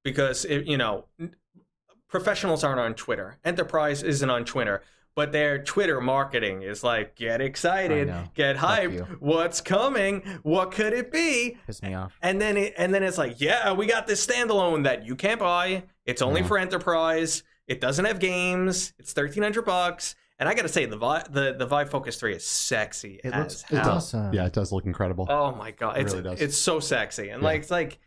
[0.04, 1.04] because it, you know,
[2.08, 4.82] professionals aren't on Twitter, enterprise isn't on Twitter,
[5.14, 11.10] but their Twitter marketing is like, get excited, get hyped, what's coming, what could it
[11.12, 11.58] be?
[11.66, 12.12] Piss me off.
[12.22, 15.40] And then it, and then it's like, yeah, we got this standalone that you can't
[15.40, 15.82] buy.
[16.06, 16.46] It's only Yeah.
[16.46, 17.42] for enterprise.
[17.66, 18.94] It doesn't have games.
[18.98, 20.14] It's thirteen hundred bucks.
[20.40, 23.38] And I gotta say, the Vi- the the Vive Focus Three is sexy It as
[23.62, 23.90] looks it hell.
[23.96, 24.32] awesome.
[24.32, 25.26] yeah, it does look incredible.
[25.28, 26.40] Oh my god, It it's really does.
[26.40, 27.48] it's so sexy, and Yeah.
[27.48, 27.98] like it's like,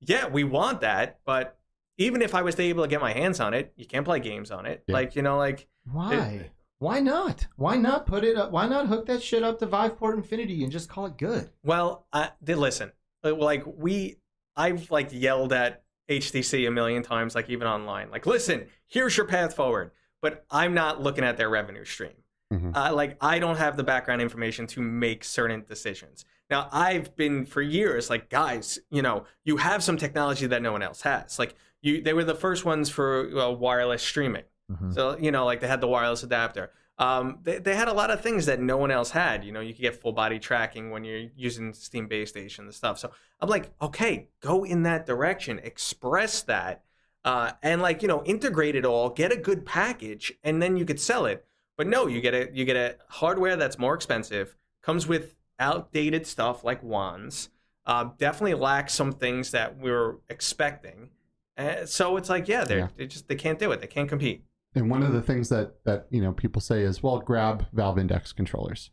[0.00, 1.58] yeah, we want that, but
[1.98, 4.20] even if I was to able to get my hands on it, you can't play
[4.20, 4.82] games on it.
[4.86, 4.94] Yeah.
[4.94, 6.50] Like you know, like Why?
[6.78, 7.46] Why not?
[7.56, 8.52] Why not put it up?
[8.52, 11.50] Why not hook that shit up to Viveport Infinity and just call it good?
[11.62, 12.92] well, I did listen.
[13.24, 14.16] Uh, Like we,
[14.56, 18.10] I've like yelled at HTC a million times, like even online.
[18.10, 19.90] Like, listen, here's your path forward,
[20.22, 22.12] but I'm not looking at their revenue stream.
[22.52, 22.76] Mhm.
[22.76, 26.24] Uh, like I don't have the background information to make certain decisions.
[26.50, 30.72] Now I've been for years like guys, you know, you have some technology that no
[30.72, 31.38] one else has.
[31.38, 34.44] Like you, they were the first ones for uh, wireless streaming.
[34.70, 34.92] Mhm.
[34.94, 36.70] So you know, like they had the wireless adapter.
[36.98, 39.42] um, they, they had a lot of things that no one else had.
[39.42, 42.74] You know, you could get full body tracking when you're using Steam Base Station and
[42.74, 42.98] stuff.
[42.98, 43.10] So
[43.40, 46.84] I'm like, okay, go in that direction, express that,
[47.24, 50.84] uh, and like you know, integrate it all, get a good package, and then you
[50.84, 51.44] could sell it.
[51.76, 56.26] But no, you get a you get a hardware that's more expensive, comes with outdated
[56.26, 57.50] stuff like wands.
[57.86, 61.10] Uh, definitely lacks some things that we were expecting.
[61.56, 62.84] Uh, so it's like, yeah, they Yeah.
[62.84, 63.80] are they just they can't do it.
[63.80, 64.44] They can't compete.
[64.74, 67.98] And one of the things that that you know people say is, well, grab Valve
[67.98, 68.90] Index controllers,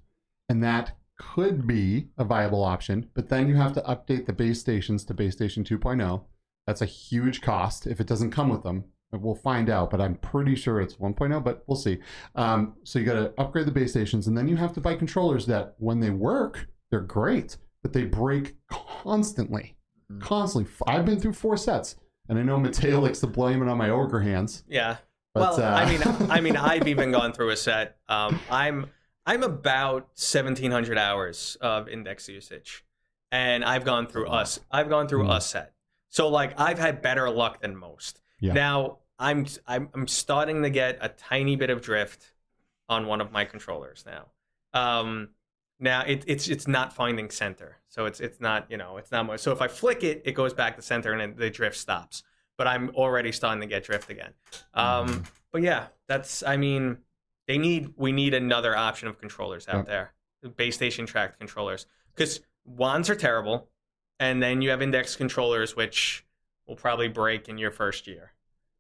[0.50, 3.10] and that could be a viable option.
[3.14, 6.24] But then you have to update the base stations to base station 2.0.
[6.68, 8.84] That's a huge cost if it doesn't come with them.
[9.14, 11.42] We'll find out, but I'm pretty sure it's 1.0.
[11.44, 12.00] But we'll see.
[12.36, 14.96] Um, so you got to upgrade the base stations, and then you have to buy
[14.96, 19.76] controllers that, when they work, they're great, but they break constantly,
[20.12, 20.22] Mm.
[20.22, 20.72] constantly.
[20.88, 21.96] I've been through four sets,
[22.30, 24.64] and I know Matteo likes to blame it on my ogre hands.
[24.68, 24.98] Yeah.
[25.34, 26.02] But, well, uh, I mean,
[26.32, 27.98] I mean, I've even gone through a set.
[28.10, 28.88] Um, I'm
[29.26, 32.84] I'm about seventeen hundred hours of index usage,
[33.32, 34.60] and I've gone through us.
[34.72, 35.36] I've gone through Mm.
[35.38, 35.74] a set.
[36.18, 38.22] So like, I've had better luck than most.
[38.40, 38.54] Yeah.
[38.54, 42.34] Now I'm I'm I'm starting to get a tiny bit of drift
[42.90, 44.26] on one of my controllers now.
[44.74, 45.30] Um,
[45.80, 49.28] now it, it's it's not finding center, so it's it's not you know it's not
[49.28, 49.42] much.
[49.42, 52.24] So if I flick it, it goes back to center, and then the drift stops.
[52.58, 54.34] But I'm already starting to get drift again.
[54.74, 55.22] Um, Mm-hmm.
[55.52, 56.98] But yeah, that's I mean
[57.48, 60.14] they need we need another option of controllers out there,
[60.56, 63.70] base station tracked controllers, because wands are terrible,
[64.20, 66.26] and then you have index controllers which
[66.68, 68.32] will probably break in your first year,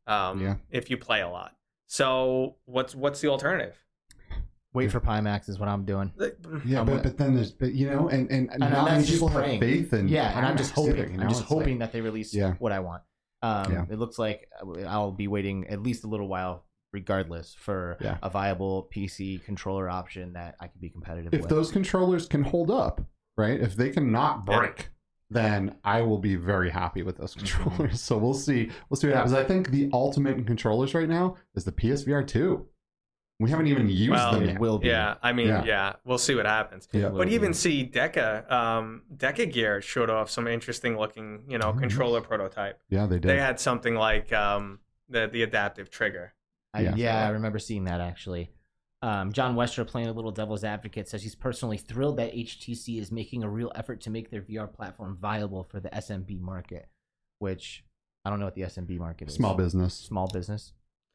[0.07, 0.55] um, Yeah.
[0.69, 1.55] if you play a lot.
[1.87, 3.75] So what's what's the alternative?
[4.73, 6.11] Wait for Pimax is what I'm doing.
[6.65, 9.05] Yeah, I'm but, gonna- but then there's but you know, and and, And not many
[9.05, 9.61] people praying.
[9.61, 10.97] have faith in yeah, and I'm just hoping.
[10.97, 11.23] either, you know?
[11.23, 12.53] I'm just It's like- hoping that they release Yeah.
[12.59, 13.03] what I want.
[13.41, 13.85] Um, Yeah.
[13.89, 14.49] It looks like
[14.87, 18.17] I'll be waiting at least a little while, regardless, for Yeah.
[18.21, 21.45] a viable PC controller option that I can be competitive if with.
[21.51, 23.01] If those controllers can hold up,
[23.37, 23.59] right?
[23.59, 24.89] If they can not break,
[25.29, 28.01] then I will be very happy with those controllers.
[28.01, 28.71] So we'll see.
[28.89, 29.33] We'll see what happens.
[29.33, 32.67] I think the ultimate in controllers right now is the PSVR two.
[33.39, 34.59] We haven't even used Well, them it yet.
[34.59, 34.87] will be.
[34.87, 35.63] Yeah, I mean, Yeah.
[35.63, 35.93] yeah.
[36.05, 36.87] we'll see what happens.
[36.91, 37.09] Yeah.
[37.09, 37.35] Will But be.
[37.35, 42.19] even see Deca, um, Deca Gear showed off some interesting looking, you know, Oh, controller
[42.19, 42.27] nice.
[42.27, 42.79] prototype.
[42.89, 43.29] Yeah, they did.
[43.29, 46.33] They had something like um, the the adaptive trigger.
[46.73, 46.95] I, Yeah.
[46.95, 48.49] yeah, I remember seeing that actually.
[49.01, 53.11] Um, John Westra, playing a little devil's advocate, says he's personally thrilled that HTC is
[53.11, 56.87] making a real effort to make their VR platform viable for the SMB market,
[57.39, 57.83] which
[58.25, 59.35] I don't know what the SMB market is.
[59.35, 59.93] Small business.
[59.93, 60.73] Small business.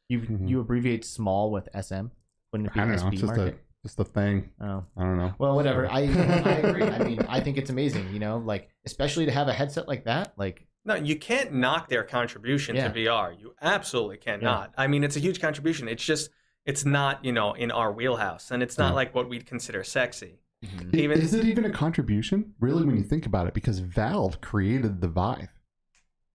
[0.08, 0.48] You Mhm.
[0.48, 2.06] you abbreviate small with SM.
[2.52, 3.02] Wouldn't it be I don't know.
[3.02, 3.64] SB It's just a market?
[3.84, 4.50] just a thing.
[4.60, 4.84] Oh.
[4.96, 5.34] I don't know.
[5.38, 5.90] Well, whatever.
[5.90, 6.02] I I
[6.62, 6.82] agree.
[6.84, 8.12] I mean, I think it's amazing.
[8.12, 10.34] You know, like especially to have a headset like that.
[10.36, 12.88] Like, No, you can't knock their contribution Yeah.
[12.88, 13.32] to VR.
[13.38, 14.72] You absolutely cannot.
[14.76, 15.88] I mean, it's a huge contribution.
[15.88, 16.30] It's just
[16.64, 18.94] it's not you know in our wheelhouse, and it's not Yeah.
[18.96, 20.38] like what we'd consider sexy.
[20.64, 20.90] Mm-hmm.
[20.94, 23.54] I- Even- is it even a contribution really when you think about it?
[23.54, 25.48] Because valve created the vive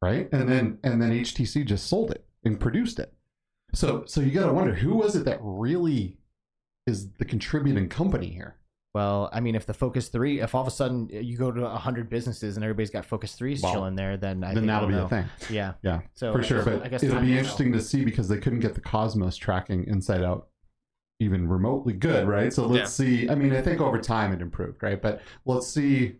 [0.01, 0.30] right?
[0.32, 0.49] And mm-hmm.
[0.49, 3.13] then and then htc just sold it and produced it.
[3.73, 6.17] So so you gotta wonder who was it that really
[6.86, 8.57] is the contributing company here
[8.93, 11.67] well, I mean, if the Focus Three, if all of a sudden you go to
[11.69, 14.88] hundred businesses and everybody's got Focus Threes Well, chilling there, then I then think that'll
[14.88, 15.05] we'll be know.
[15.05, 15.25] a thing.
[15.49, 16.57] Yeah, yeah so for I sure.
[16.63, 18.81] Guess- but I guess it'll be will interesting to see because they couldn't get the
[18.81, 20.47] cosmos tracking inside out
[21.19, 22.53] even remotely good right?
[22.53, 23.29] So let's see.
[23.29, 25.01] I mean i think over time it improved right?
[25.01, 26.15] But let's see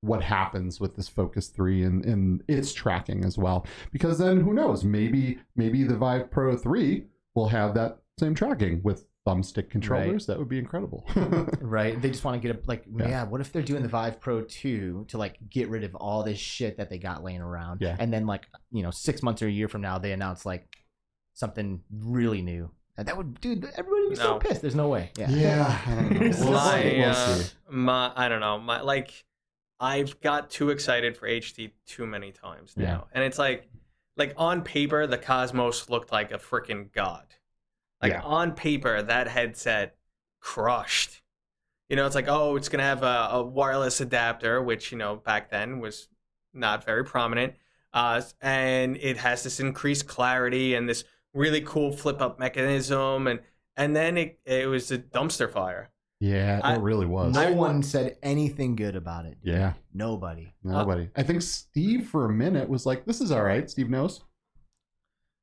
[0.00, 3.66] what happens with this focus 3 and, and its tracking as well.
[3.90, 4.84] Because then who knows?
[4.84, 7.04] Maybe maybe the vive pro 3
[7.34, 11.04] will have that same tracking with thumbstick controllers that would be incredible
[11.60, 12.00] Right.
[12.00, 13.08] They just want to get a like Yeah.
[13.08, 13.24] yeah.
[13.24, 16.38] what if they're doing the Vive Pro 2 to like get rid of all this
[16.38, 17.80] shit that they got laying around.
[17.80, 17.96] Yeah.
[17.98, 20.78] And then like, you know, six months or a year from now they announce like
[21.34, 22.70] something really new.
[22.96, 24.60] And that would dude, everybody would be so pissed.
[24.62, 25.12] There's no way.
[25.16, 25.30] Yeah.
[25.30, 26.50] yeah I don't know.
[26.50, 28.58] My, We'll uh, my I don't know.
[28.58, 29.24] My like
[29.80, 32.84] I've got too excited for HTC too many times now.
[32.84, 33.00] Yeah.
[33.12, 33.68] And it's like
[34.16, 37.26] like on paper the Cosmos looked like a freaking god.
[38.02, 38.22] Like Yeah.
[38.22, 39.96] on paper that headset
[40.40, 41.22] crushed.
[41.88, 45.16] You know, it's like, oh, it's gonna have a, a wireless adapter, which, you know,
[45.16, 46.08] back then was
[46.54, 47.54] not very prominent.
[47.92, 53.40] Uh, and it has this increased clarity and this really cool flip up mechanism and
[53.76, 55.90] and then it it was a dumpster fire.
[56.20, 59.38] yeah I- it really was No one said anything good about it.
[59.42, 59.54] dude.
[59.54, 60.52] yeah Nobody.
[60.64, 64.22] nobody i think steve for a minute was like this is all right steve knows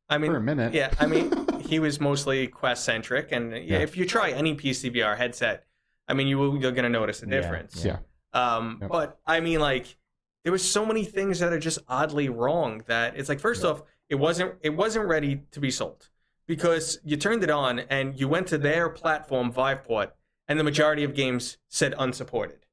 [0.09, 1.29] I mean, for a minute Yeah, I mean,
[1.67, 3.77] he was mostly Quest centric, and yeah, Yeah.
[3.79, 5.65] if you try any PCVR headset,
[6.07, 7.83] I mean, you will, you're gonna notice a difference.
[7.83, 7.97] yeah
[8.33, 8.89] Um, Yep.
[8.91, 9.97] but I mean, like,
[10.43, 13.69] there was so many things that are just oddly wrong that it's like, first Yeah.
[13.71, 16.09] off, it wasn't it wasn't ready to be sold.
[16.47, 20.11] because you turned it on and you went to their platform Viveport,
[20.47, 22.67] and the majority of games said unsupported.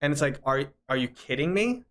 [0.00, 1.82] And it's like, are are you kidding me?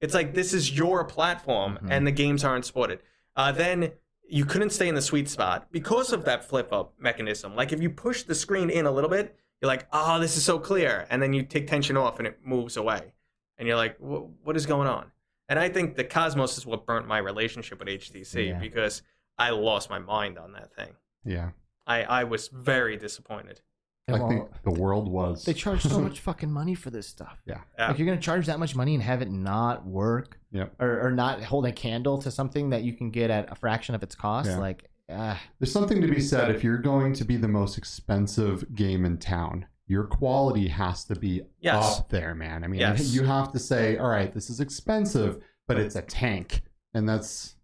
[0.00, 1.88] It's like this is your platform, Mhm.
[1.90, 3.00] and the games aren't supported.
[3.34, 3.90] Uh, then
[4.28, 7.56] you couldn't stay in the sweet spot because of that flip up mechanism.
[7.56, 10.44] Like if you push the screen in a little bit, you're like, oh, this is
[10.44, 13.12] so clear, and then you take tension off and it moves away,
[13.56, 15.10] and you're like, what is going on?
[15.48, 18.58] And I think the Cosmos is what burnt my relationship with HTC Yeah.
[18.58, 19.02] because
[19.38, 20.94] I lost my mind on that thing.
[21.24, 21.50] Yeah.
[21.86, 23.62] I, I was very disappointed.
[24.08, 25.44] I Well, think the world was.
[25.44, 27.40] they charge so much fucking money for this stuff.
[27.46, 27.60] Yeah.
[27.78, 27.88] Yeah.
[27.88, 30.74] Like you're gonna charge that much money and have it not work, Yep.
[30.80, 33.94] or, or not hold a candle to something that you can get at a fraction
[33.94, 34.48] of its cost.
[34.48, 34.58] Yeah.
[34.58, 38.74] Like, ah, There's something to be said if you're going to be the most expensive
[38.74, 39.66] game in town.
[39.86, 42.00] Your quality has to be Yes.
[42.00, 42.64] up there, man.
[42.64, 43.12] I mean, Yes.
[43.14, 46.62] you have to say, all right, this is expensive, but it's a tank,
[46.94, 47.56] and that's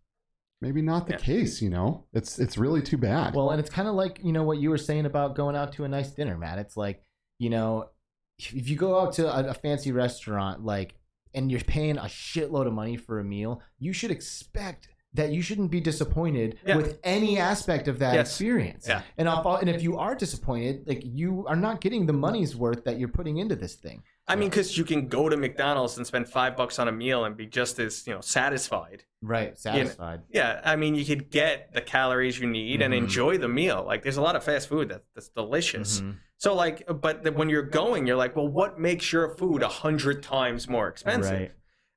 [0.65, 1.19] maybe not the Yeah.
[1.19, 1.61] case.
[1.63, 3.35] You know, it's it's really too bad.
[3.35, 5.73] well, and it's kind of like you know what you were saying about going out
[5.75, 6.59] to a nice dinner, Matt.
[6.59, 7.03] It's like
[7.39, 7.91] you know,
[8.39, 10.95] if you go out to a, a fancy restaurant, like,
[11.35, 15.41] and you're paying a shitload of money for a meal, you should expect that you
[15.43, 16.77] shouldn't be disappointed Yeah.
[16.77, 18.29] with any aspect of that Yes.
[18.29, 18.87] experience.
[18.89, 19.03] Yeah.
[19.17, 22.85] And if, and if you are disappointed, like you are not getting the money's worth
[22.85, 24.03] that you're putting into this thing.
[24.27, 27.25] I mean, because you can go to McDonald's and spend five bucks on a meal
[27.27, 29.05] and be just as you know satisfied.
[29.23, 29.57] Right.
[29.59, 30.23] Satisfied.
[30.31, 32.99] Yeah, I mean, you could get the calories you need and Mhm.
[32.99, 33.85] enjoy the meal.
[33.87, 36.01] Like, there's a lot of fast food that, that's delicious.
[36.01, 36.17] Mhm.
[36.39, 40.23] So, like, but when you're going, you're like, well, what makes your food a hundred
[40.23, 41.33] times more expensive?
[41.39, 41.53] Right.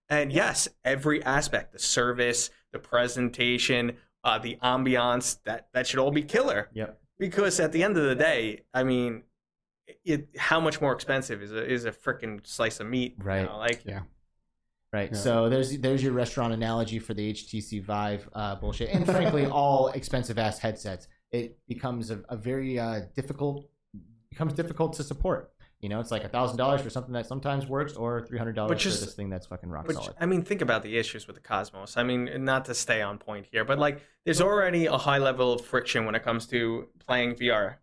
[0.09, 2.49] And yes, every aspect, the service,
[2.82, 6.70] the presentation, uh, the ambiance, that that should all be killer.
[6.74, 7.00] Yep.
[7.20, 9.24] Because at the end of the day, I mean,
[10.06, 13.16] it how much more expensive is a is a freaking slice of meat?
[13.18, 13.46] you Right.
[13.46, 13.58] know?
[13.58, 14.02] Like, Yeah.
[14.94, 15.10] Right.
[15.12, 15.18] Yeah.
[15.18, 19.90] So there's there's your restaurant analogy for the HTC Vive uh, bullshit, and frankly, all
[19.90, 21.08] expensive ass headsets.
[21.32, 23.70] It becomes a, a very uh, difficult
[24.30, 25.52] becomes difficult to support.
[25.82, 28.56] You know, it's like a thousand dollars for something that sometimes works, or three hundred
[28.56, 30.16] dollars for this thing that's fucking rock solid.
[30.20, 31.98] I mean, think about the issues with the Cosmos.
[31.98, 35.54] I mean, not to stay on point here, but like, there's already a high level
[35.54, 37.76] of friction when it comes to playing VR,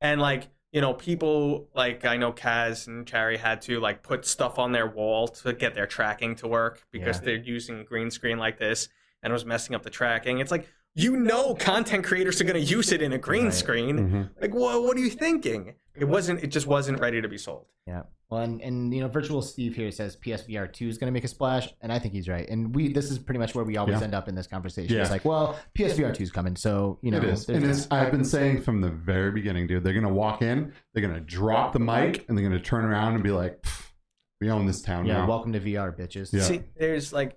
[0.00, 4.24] and like, you know, people like I know Kaz and Cherry had to like put
[4.24, 7.24] stuff on their wall to get their tracking to work because Yeah.
[7.24, 8.88] they're using green screen like this
[9.22, 10.38] and it was messing up the tracking.
[10.38, 13.54] It's like you know, content creators are going to use it in a green Right.
[13.54, 13.98] screen.
[13.98, 14.30] Mhm.
[14.40, 14.82] Like, what?
[14.82, 15.74] What are you thinking?
[15.94, 16.42] It wasn't.
[16.42, 17.66] It just wasn't ready to be sold.
[17.86, 18.02] Yeah.
[18.30, 21.24] Well, and, and you know, Virtual Steve here says PSVR two is going to make
[21.24, 22.48] a splash, and I think he's right.
[22.48, 24.04] And we this is pretty much where we always Yeah.
[24.04, 24.94] end up in this conversation.
[24.94, 25.02] Yeah.
[25.02, 27.48] It's like, well, PSVR two is coming, so you know, it is.
[27.48, 29.84] And it's, I've been saying from the very beginning, dude.
[29.84, 33.22] They're gonna walk in, they're gonna drop the mic, and they're gonna turn around and
[33.22, 33.62] be like,
[34.40, 35.18] "We own this town yeah.
[35.18, 36.32] now." Welcome to VR, bitches.
[36.32, 36.40] Yeah.
[36.42, 37.36] See, there's like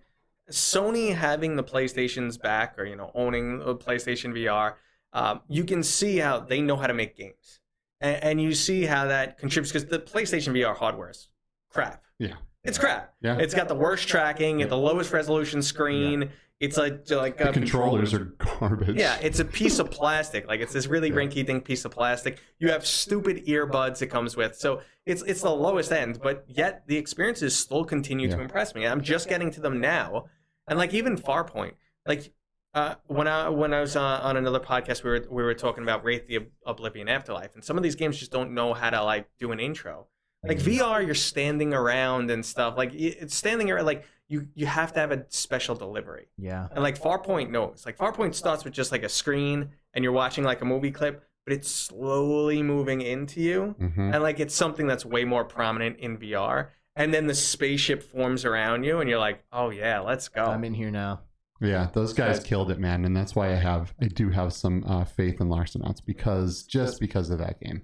[0.51, 4.75] Sony having the PlayStation's back, or you know, owning the PlayStation VR.
[5.13, 7.59] Um, you can see how they know how to make games,
[8.01, 11.29] and, and you see how that contributes because the PlayStation VR hardware is
[11.69, 12.03] crap.
[12.19, 12.35] Yeah.
[12.63, 13.13] it's crap.
[13.21, 13.37] Yeah.
[13.37, 16.29] It's got the worst tracking, the lowest resolution screen.
[16.62, 18.26] It's like like the a controllers are
[18.60, 18.95] garbage.
[18.97, 20.47] Yeah, it's a piece of plastic.
[20.47, 21.16] Like it's this really Yeah.
[21.16, 22.39] rinky-dink piece of plastic.
[22.60, 24.56] You have stupid earbuds it comes with.
[24.56, 28.88] So it's it's the lowest end, but yet the experiences still continue to impress me.
[28.88, 30.26] I'm just getting to them now.
[30.68, 31.74] And like even Farpoint,
[32.08, 32.32] like
[32.74, 35.84] uh, when I when I was uh, on another podcast, we were we were talking
[35.84, 39.03] about Wraith the Oblivion Afterlife, and some of these games just don't know how to
[39.03, 40.08] like do an intro.
[40.47, 42.78] Like VR, you're standing around and stuff.
[42.78, 43.86] Like it's standing around.
[43.86, 46.28] Like you you have to have a special delivery.
[46.38, 46.67] Yeah.
[46.71, 47.84] And like Farpoint knows.
[47.86, 51.23] Like Farpoint starts with just like a screen and you're watching like a movie clip,
[51.45, 53.76] but it's slowly moving into you.
[53.80, 54.13] Mhm.
[54.13, 56.69] And like it's something that's way more prominent in VR.
[56.95, 60.45] And then the spaceship forms around you and you're like, oh yeah, let's go.
[60.45, 61.21] I'm in here now.
[61.61, 64.84] Yeah, those guys killed it, man, and that's why I have I do have some
[64.86, 67.84] uh, faith in Larcenauts because just because of that game.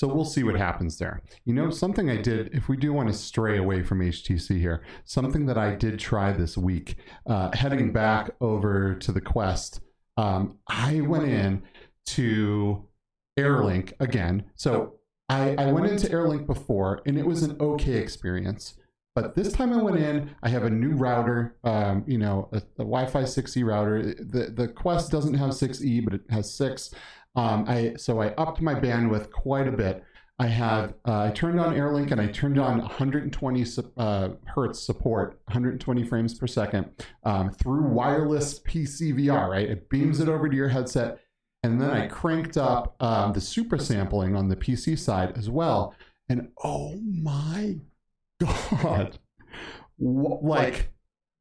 [0.00, 1.20] So we'll see what happens there.
[1.44, 4.82] You know, something I did, if we do want to stray away from HTC here,
[5.04, 6.96] something that I did try this week,
[7.26, 9.82] uh, heading back over to the Quest,
[10.16, 11.64] um, I went in
[12.06, 12.88] to
[13.38, 14.44] AirLink again.
[14.54, 14.94] So
[15.28, 18.78] I, I went into AirLink before, and it was an okay experience.
[19.14, 22.58] But this time I went in, I have a new router, um, you know, a,
[22.58, 24.14] a Wi-Fi 6E router.
[24.14, 26.94] The the Quest doesn't have 6E, but it has six.
[27.36, 30.04] Um, I so I upped my bandwidth quite a bit.
[30.38, 33.66] I have uh, I turned on AirLink and I turned on 120
[33.98, 36.90] uh, hertz support, 120 frames per second
[37.24, 39.50] um, through wireless PC VR.
[39.50, 41.20] Right, it beams it over to your headset,
[41.62, 45.94] and then I cranked up um, the super sampling on the PC side as well.
[46.30, 47.76] And oh my
[48.40, 49.18] god,
[49.98, 50.90] like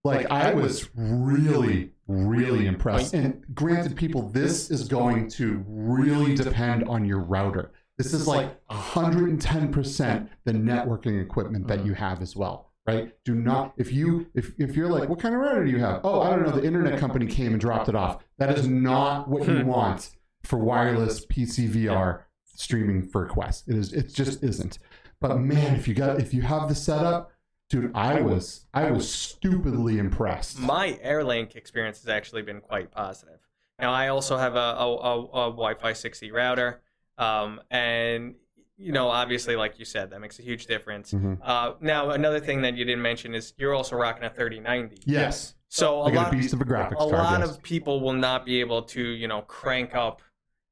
[0.04, 3.14] like I was really really impressed.
[3.14, 7.72] And granted, people, this is going to really depend on your router.
[7.97, 11.88] This is like 110% the networking equipment that mm-hmm.
[11.88, 12.72] you have as well.
[12.88, 13.14] Right?
[13.24, 16.01] Do not if you if if you're like, what kind of router do you have?
[16.03, 16.51] Oh, I don't know.
[16.51, 18.24] The internet company came and dropped it off.
[18.39, 19.68] That is not what you hmm.
[19.68, 20.10] want
[20.43, 23.68] for wireless PCVR streaming for Quest.
[23.68, 24.80] It is it just isn't.
[25.22, 27.32] But man, if you got if you have the setup,
[27.70, 30.60] dude, I was I was stupidly impressed.
[30.60, 33.40] My AirLink experience has actually been quite positive.
[33.80, 36.82] Now, I also have a, a, a, a Wi-Fi 6E router,
[37.18, 38.36] um, and
[38.78, 41.12] you know, obviously, like you said, that makes a huge difference.
[41.14, 41.38] Mhm.
[41.42, 45.02] Uh, now, another thing that you didn't mention is you're also rocking a 3090.
[45.06, 47.12] Yes, So a I got lot, a beast of a graphics a card.
[47.12, 47.50] lot yes.
[47.52, 50.22] of people will not be able to, you know, crank up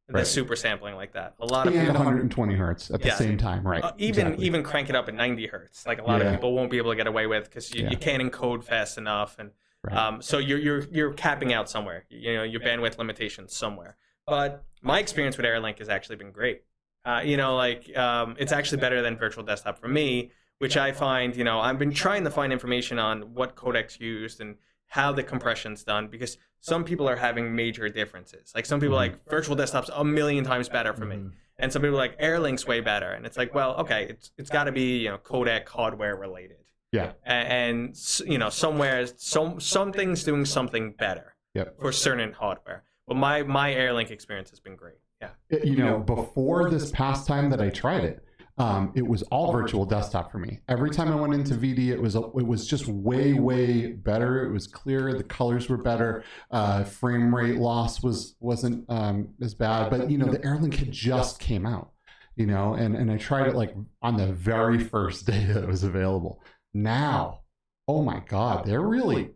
[0.08, 0.28] the Right.
[0.28, 1.36] super sampling like that.
[1.40, 3.84] A lot of and people, 120 hertz at the same time, right?
[3.84, 4.46] uh, even exactly.
[4.46, 5.86] even crank it up at 90 hertz.
[5.86, 6.28] Like a lot Yeah.
[6.28, 7.90] of people won't be able to get away with because you, Yeah.
[7.90, 9.52] you can't encode fast enough, and
[9.84, 9.96] Right.
[9.96, 12.06] um, so you're you're you're capping out somewhere.
[12.10, 13.98] You know your bandwidth limitations somewhere.
[14.26, 16.64] But my experience with AirLink has actually been great.
[17.06, 20.94] Uh, you know, like um, it's actually better than Virtual Desktop for me, which I
[20.94, 21.36] find.
[21.36, 24.56] You know, I've been trying to find information on what codecs used and
[24.88, 28.52] how the compression's done because some people are having major differences.
[28.56, 29.16] Like some people are mm-hmm.
[29.16, 31.30] like virtual desktops a million times better for me, mm-hmm.
[31.60, 33.12] and some people are like AirLink's way better.
[33.12, 36.58] And it's like, well, okay, it's it's got to be you know codec hardware related,
[36.92, 37.96] yeah, A- and,
[38.26, 41.80] you know somewhere some something's doing something better Yep.
[41.80, 42.84] for certain hardware.
[43.08, 44.98] But my my AirLink experience has been great.
[45.22, 45.30] Yeah.
[45.50, 48.24] You know, before this past time that I tried it,
[48.58, 50.60] um, it was all virtual desktop for me.
[50.68, 54.46] Every time I went into VD, it was it was just way way better.
[54.46, 55.14] It was clearer.
[55.14, 56.24] The colors were better.
[56.50, 59.92] Uh, frame rate loss was wasn't um, as bad.
[59.92, 61.92] But you know, the AirLink had just came out.
[62.36, 65.68] You know, and and I tried it like on the very first day that it
[65.68, 66.42] was available.
[66.74, 67.42] Now,
[67.88, 69.32] oh my God, they're really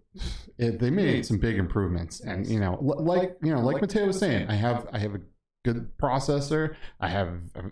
[0.57, 2.21] it, they made some big improvements.
[2.21, 5.21] And you know, like you know, like Matteo was saying, I have I have a
[5.63, 6.75] good processor.
[6.99, 7.29] I have,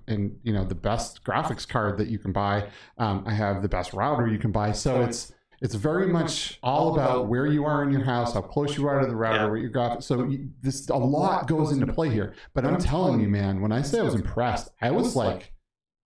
[0.08, 2.70] and you know, the best graphics card that you can buy.
[2.98, 4.72] Um, I have the best router you can buy.
[4.72, 8.78] So it's it's very much all about where you are in your house, how close
[8.78, 9.50] you are to the router, Yeah.
[9.50, 10.04] what your graphics.
[10.04, 12.34] So you, this a lot goes into play here.
[12.54, 15.54] But I'm telling you, man, when I say I was impressed, I was like,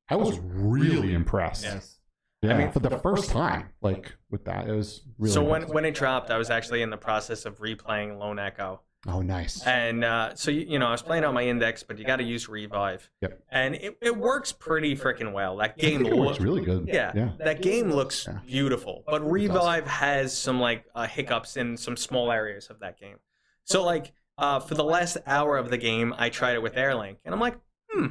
[0.10, 1.64] I was really impressed.
[1.64, 2.00] Yes.
[2.42, 5.34] Yeah, I mean- for the first time, like with that, it was really.
[5.34, 5.76] so when impressive.
[5.76, 8.82] when it dropped, I was actually in the process of replaying Lone Echo.
[9.08, 9.62] Oh, nice.
[9.66, 12.18] And uh, so, you, you know, I was playing on my index, but you got
[12.18, 13.10] to use Revive.
[13.22, 13.44] Yep.
[13.52, 15.58] And it, it works pretty freaking well.
[15.58, 16.88] That game think it looks really good.
[16.88, 17.32] Yeah, yeah.
[17.40, 18.40] that game looks Yeah.
[18.46, 23.18] beautiful, but Revive has some like uh, hiccups in some small areas of that game.
[23.66, 27.18] So like uh, for the last hour of the game, I tried it with AirLink,
[27.26, 27.58] and I'm like,
[27.90, 28.08] hmm,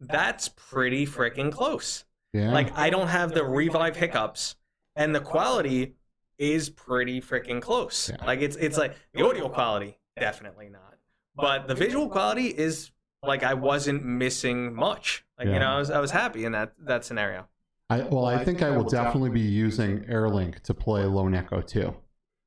[0.00, 2.04] that's pretty freaking close.
[2.32, 2.52] Yeah.
[2.52, 4.56] Like I don't have the Revive hiccups,
[4.96, 5.94] and the quality
[6.38, 8.10] is pretty freaking close.
[8.10, 8.24] Yeah.
[8.24, 10.96] Like it's it's like the audio quality definitely not,
[11.34, 12.90] but the visual quality is
[13.22, 15.24] like I wasn't missing much.
[15.38, 17.48] Like you know, I was I was happy in that that scenario.
[17.90, 21.94] I, well, I think I will definitely be using AirLink to play Lone Echo too.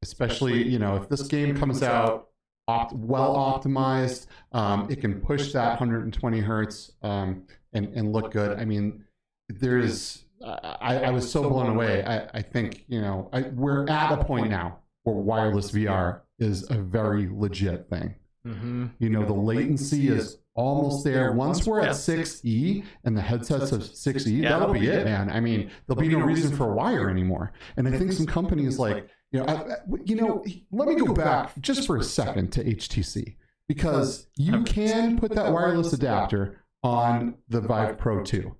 [0.04, 2.30] Especially, you know, if this game comes out
[2.68, 7.44] opt- well optimized, um, it can push that 120 hertz um,
[7.74, 8.60] and, and look good.
[8.60, 9.04] I mean,
[9.50, 12.04] there is, I, I was so blown away.
[12.04, 16.70] I, I think, you know, I, we're at a point now where wireless VR is
[16.70, 18.16] a very legit thing.
[18.46, 18.88] Mm-hmm.
[19.00, 21.32] You know, the latency is almost there.
[21.34, 24.50] Once we're at 6E and the headsets have 6E, Yeah.
[24.60, 25.30] that'll be it, man.
[25.30, 27.54] I mean, there'll be no reason for a wire anymore.
[27.78, 31.52] And I think some companies like, you know, I- you know, let me go back
[31.62, 33.38] just for a second to HTC
[33.68, 38.56] because you can put that wireless adapter on the Vive Pro 2.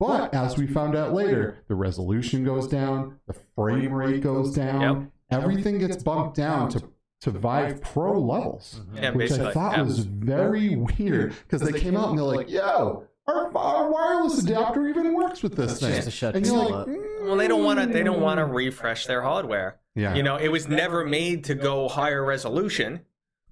[0.00, 5.12] But as we found out later, the resolution goes down, the frame rate goes down,
[5.30, 6.82] everything gets bumped down to,
[7.22, 9.82] to Vive Pro levels Yeah, which I thought yeah.
[9.82, 14.88] was very weird because they came out and they're like, "Yo, our, our wireless adapter
[14.88, 16.94] even works with this thing." just to shut and you're people like, up.
[17.22, 17.86] Well, they don't want to.
[17.86, 19.78] They don't want to "Mm." refresh their hardware.
[19.94, 23.02] Yeah, You know, it was never made to go higher resolution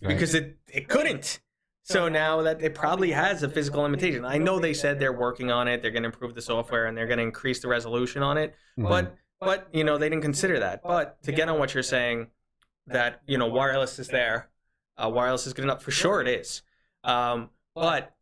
[0.02, 0.08] Right.
[0.14, 1.40] because it it couldn't.
[1.82, 4.24] So now that it probably has a physical limitation.
[4.24, 5.82] I know they said they're working on it.
[5.82, 8.54] They're going to improve the software and they're going to increase the resolution on it.
[8.78, 8.88] Mhm.
[8.88, 10.82] But but you know they didn't consider that.
[10.82, 12.28] But to get on what you're saying,
[12.92, 14.48] that you know wireless is there,
[14.96, 16.20] uh, wireless is good enough for sure.
[16.20, 16.62] It is.
[17.04, 18.14] Um, but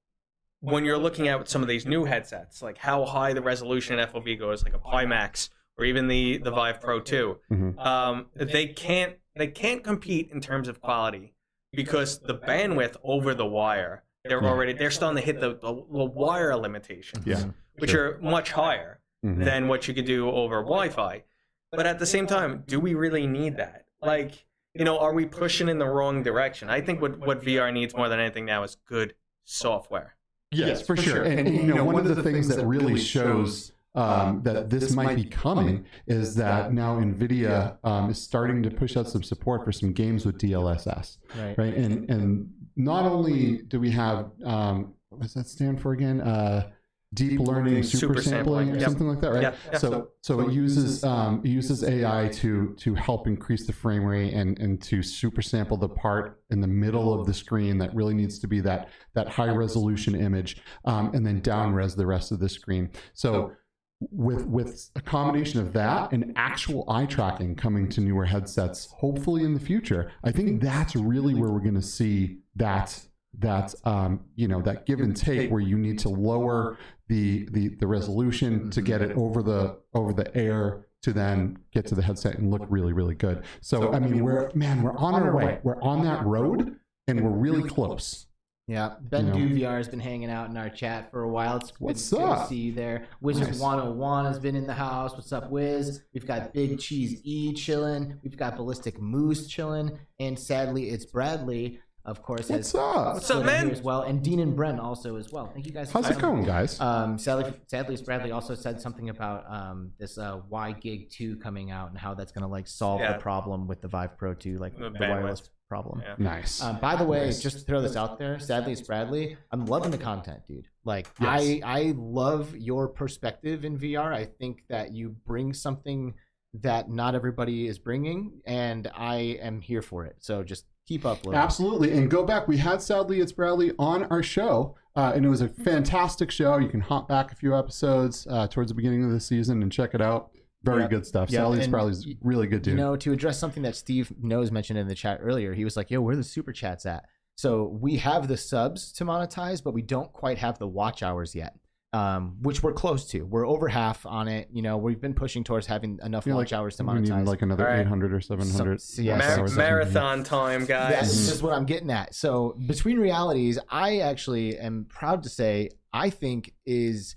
[0.60, 4.06] when you're looking at some of these new headsets, like how high the resolution in
[4.08, 7.78] FOV goes, like a Pimax or even the the Vive Pro 2, Mhm.
[7.84, 11.34] um, they can't they can't compete in terms of quality
[11.72, 14.48] because the bandwidth over the wire they're Yeah.
[14.50, 17.44] already they're starting to hit the, the, the wire limitations, Yeah,
[17.78, 19.44] which are much higher Mhm.
[19.44, 21.22] than what you could do over Wi-Fi.
[21.70, 23.86] But at the same time, do we really need that?
[24.02, 26.70] Like, you know, are we pushing in the wrong direction?
[26.70, 29.14] I think what what VR needs more than anything now is good
[29.44, 30.16] software.
[30.50, 31.24] Yes, for sure.
[31.24, 35.16] And, and, you know, one of the things that really shows um, that this might
[35.16, 39.72] be coming is that now NVIDIA um, is starting to push out some support for
[39.72, 41.58] some games with DLSS, Right.
[41.58, 41.74] right?
[41.74, 46.20] And and not only do we have um, what does that stand for again?
[46.20, 46.70] Uh,
[47.14, 48.88] deep learning super, Super sampling sampling, or yep.
[48.88, 49.42] something like that, right?
[49.42, 49.80] Yep, yep.
[49.80, 54.34] So so it uses um, it uses AI to to help increase the frame rate
[54.34, 58.14] and and to super sample the part in the middle of the screen that really
[58.14, 62.30] needs to be that that high resolution image, um, and then down res the rest
[62.30, 62.90] of the screen.
[63.14, 63.52] So
[64.00, 69.44] with with a combination of that and actual eye tracking coming to newer headsets, hopefully
[69.44, 73.00] in the future, I think that's really where we're going to see that
[73.38, 76.78] that um, you know that give and take where you need to lower
[77.08, 81.86] the the the resolution to get it over the over the air to then get
[81.86, 83.42] to the headset and look really really good.
[83.60, 85.58] So I mean we're man we're on our way.
[85.62, 86.76] We're on that road
[87.06, 88.26] and we're really close.
[88.66, 89.48] Yeah, Ben You know.
[89.48, 91.56] Do VR has been hanging out in our chat for a while.
[91.56, 92.42] It's What's good up?
[92.42, 93.06] to see you there.
[93.22, 93.60] Wizard Nice.
[93.60, 95.14] 101 has been in the house.
[95.14, 96.02] What's up, Wiz?
[96.12, 98.18] We've got Big Cheese E chilling.
[98.22, 101.80] We've got Ballistic Moose chilling, and sadly, it's Bradley.
[102.08, 103.14] Of course, What's has up?
[103.14, 103.70] What's up, man?
[103.70, 105.46] as well, and Dean and Bren also as well.
[105.52, 105.92] Thank you guys.
[105.92, 106.36] for How's it coming.
[106.36, 106.80] going, guys?
[106.80, 111.90] Um, sadly, sadly, Bradley also said something about um, this uh, WiGig 2 coming out
[111.90, 113.12] and how that's going to like solve Yeah.
[113.12, 115.10] the problem with the Vive Pro 2, like The the, bandwidth.
[115.22, 116.00] wireless problem.
[116.02, 116.14] Yeah.
[116.16, 116.62] Nice.
[116.62, 117.42] Um, by the way, Nice.
[117.42, 119.36] just to throw this out there, sadly, it's Bradley.
[119.52, 120.66] I'm loving the content, dude.
[120.86, 121.28] Like, Yes.
[121.28, 124.14] I I love your perspective in VR.
[124.14, 126.14] I think that you bring something
[126.54, 130.16] that not everybody is bringing, and I am here for it.
[130.20, 131.18] So just keep up.
[131.26, 131.92] Absolutely.
[131.92, 132.48] And go back.
[132.48, 136.56] We had Sadly It's Bradley on our show, uh, and it was a fantastic show.
[136.58, 139.70] You can hop back a few episodes uh, towards the beginning of the season and
[139.70, 140.30] check it out.
[140.64, 140.90] Very Yep.
[140.90, 141.30] good stuff.
[141.30, 141.38] Yep.
[141.40, 142.72] Sadly It's Bradley's y- really good dude.
[142.72, 145.76] You know, to address something that Steve knows mentioned in the chat earlier, he was
[145.76, 147.04] like, "Yo, where are the super chats at?"
[147.36, 151.36] So we have the subs to monetize, but we don't quite have the watch hours
[151.36, 151.54] yet,
[151.98, 153.22] um, which we're close to.
[153.22, 154.48] We're over half on it.
[154.52, 157.10] You know, we've been pushing towards having enough Yeah, watch like, hours to we need
[157.10, 157.26] monetize.
[157.26, 157.80] like another All right.
[157.80, 158.80] 800 or 700.
[158.80, 159.56] Some- yeah, Mar- hours.
[159.56, 160.92] marathon time, guys.
[160.92, 162.14] That's just what I'm getting at.
[162.14, 167.16] So between realities, I actually am proud to say I think is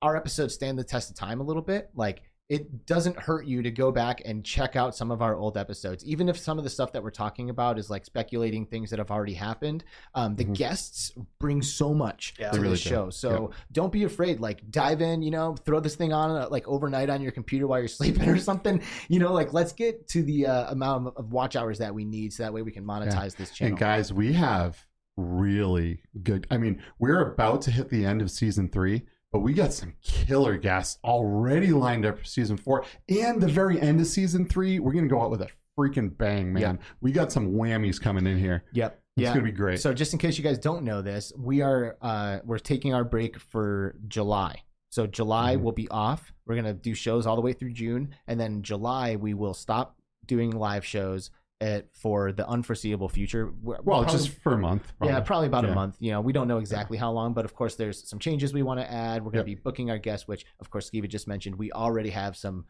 [0.00, 1.90] our episodes stand the test of time a little bit.
[1.94, 2.22] Like
[2.52, 6.04] it doesn't hurt you to go back and check out some of our old episodes,
[6.04, 8.98] even if some of the stuff that we're talking about is like speculating things that
[8.98, 9.84] have already happened.
[10.14, 10.54] Um, the Mhm.
[10.54, 12.50] guests bring so much Yeah.
[12.50, 12.88] to They really the do.
[12.90, 13.08] show.
[13.10, 14.38] So don't be afraid.
[14.40, 15.22] Like dive in.
[15.22, 18.28] You know, throw this thing on uh, like overnight on your computer while you're sleeping
[18.28, 18.82] or something.
[19.08, 22.04] You know, like let's get to the uh, amount of, of watch hours that we
[22.04, 23.70] need, so that way we can monetize this channel.
[23.70, 24.84] And guys, we have
[25.16, 26.46] really good.
[26.50, 29.94] I mean, we're about to hit the end of season three, but we got some
[30.02, 32.84] killer guests already lined up for season four.
[33.08, 35.48] And the very end of season three, we're going to go out with a
[35.78, 36.78] freaking bang, man.
[37.00, 38.64] We got some whammies coming in here.
[38.72, 39.00] Yep.
[39.16, 39.32] It's yeah.
[39.34, 39.80] going to be great.
[39.80, 43.04] So just in case you guys don't know this, we are uh, we're taking our
[43.04, 44.62] break for July.
[44.90, 45.62] So July Mhm.
[45.62, 46.32] will be off.
[46.46, 49.96] We're gonna do shows all the way through June, and then July we will stop
[50.26, 51.30] doing live shows
[51.62, 53.52] at, for the unforeseeable future.
[53.62, 54.92] We're- we'll probably- just for a month.
[55.02, 55.70] yeah, probably about Yeah.
[55.70, 55.96] a month.
[56.00, 58.62] You know, we don't know exactly how long, but of course, there's some changes we
[58.62, 59.24] want to add.
[59.24, 59.46] We're going Yep.
[59.46, 61.56] to be booking our guests, which, of course, Skeeva just mentioned.
[61.56, 62.64] We already have some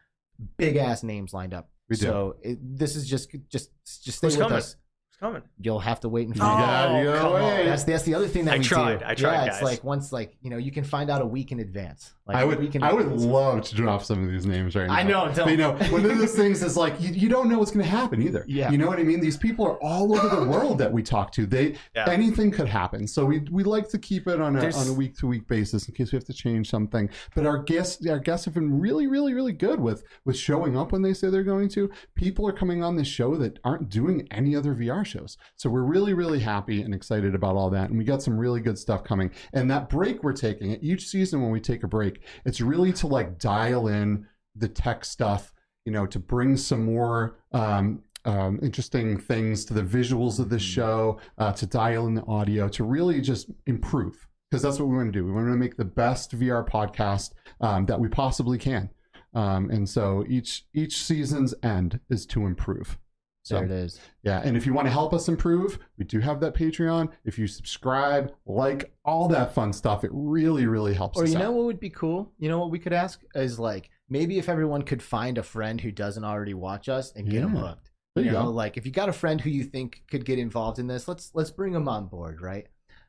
[0.56, 1.70] big ass names lined up.
[1.88, 2.02] We do.
[2.06, 4.58] So it, this is just just just stay Who's with coming?
[4.58, 4.76] us.
[5.22, 5.42] It's coming.
[5.60, 6.88] You'll have to wait and You find out.
[6.88, 7.64] gotta go come on.
[7.66, 8.98] That's that's the other thing that I we tried.
[8.98, 9.04] do.
[9.06, 9.62] I tried, Yeah, it's guys.
[9.62, 12.14] like once like you know you can find out a week in advance.
[12.26, 13.24] Like I a would, week in I would advance.
[13.24, 14.94] love to drop some of these names right now.
[14.94, 15.50] I know, But, don't.
[15.50, 17.90] you know, one of those things is like you, you don't know what's going to
[17.90, 18.44] happen either.
[18.46, 18.70] Yeah.
[18.70, 19.20] You know what I mean?
[19.20, 21.46] These people are all over the world that we talk to.
[21.46, 22.08] They Yeah.
[22.08, 23.06] anything could happen.
[23.08, 25.46] So we we like to keep it on a There's- on a week to week
[25.48, 27.10] basis in case we have to change something.
[27.34, 30.92] But our guests our guests have been really really really good with with showing up
[30.92, 31.90] when they say they're going to.
[32.14, 35.36] People are coming on this show that aren't doing any other VR shows.
[35.56, 37.90] So we're really really happy and excited about all that.
[37.90, 39.30] And we got some really good stuff coming.
[39.52, 43.06] And that break we're taking each season when we take a break, it's really to
[43.06, 44.26] like dial in
[44.56, 45.52] the tech stuff,
[45.84, 50.58] you know, to bring some more um, um, interesting things to the visuals of the
[50.58, 54.26] show, uh, to dial in the audio, to really just improve.
[54.50, 55.24] Because that's what we want to do.
[55.24, 57.32] We want to make the best VR podcast
[57.62, 58.90] um, that we possibly can.
[59.34, 62.98] Um, and so each each season's end is to improve.
[63.44, 64.00] So There it is.
[64.22, 67.10] yeah, and if you want to help us improve, we do have that Patreon.
[67.24, 71.24] If you subscribe, like all that fun stuff, it really, really helps us.
[71.24, 71.42] Or you out.
[71.42, 72.32] know what would be cool?
[72.38, 75.80] You know what we could ask is like maybe if everyone could find a friend
[75.80, 77.90] who doesn't already watch us and get them hooked.
[78.14, 78.50] There you know, go.
[78.50, 81.30] like if you got a friend who you think could get involved in this, let's
[81.34, 82.68] let's bring them on board, right?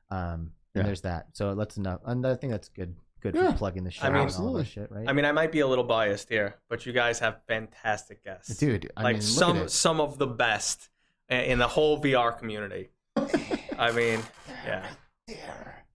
[0.10, 0.80] Um, Yeah.
[0.80, 1.28] and there's that.
[1.34, 2.00] So let's enough.
[2.06, 2.96] And I think that's good.
[3.24, 3.52] Good Yeah.
[3.54, 4.64] for plugging the show I mean- and all Absolutely.
[4.64, 5.08] that shit, right?
[5.08, 8.56] I mean, I might be a little biased here, but you guys have fantastic guests.
[8.58, 9.72] dude, I like mean, look some at it.
[9.72, 10.90] some of the best
[11.30, 12.90] in the whole VR community.
[13.80, 14.20] I mean,
[14.66, 14.86] yeah,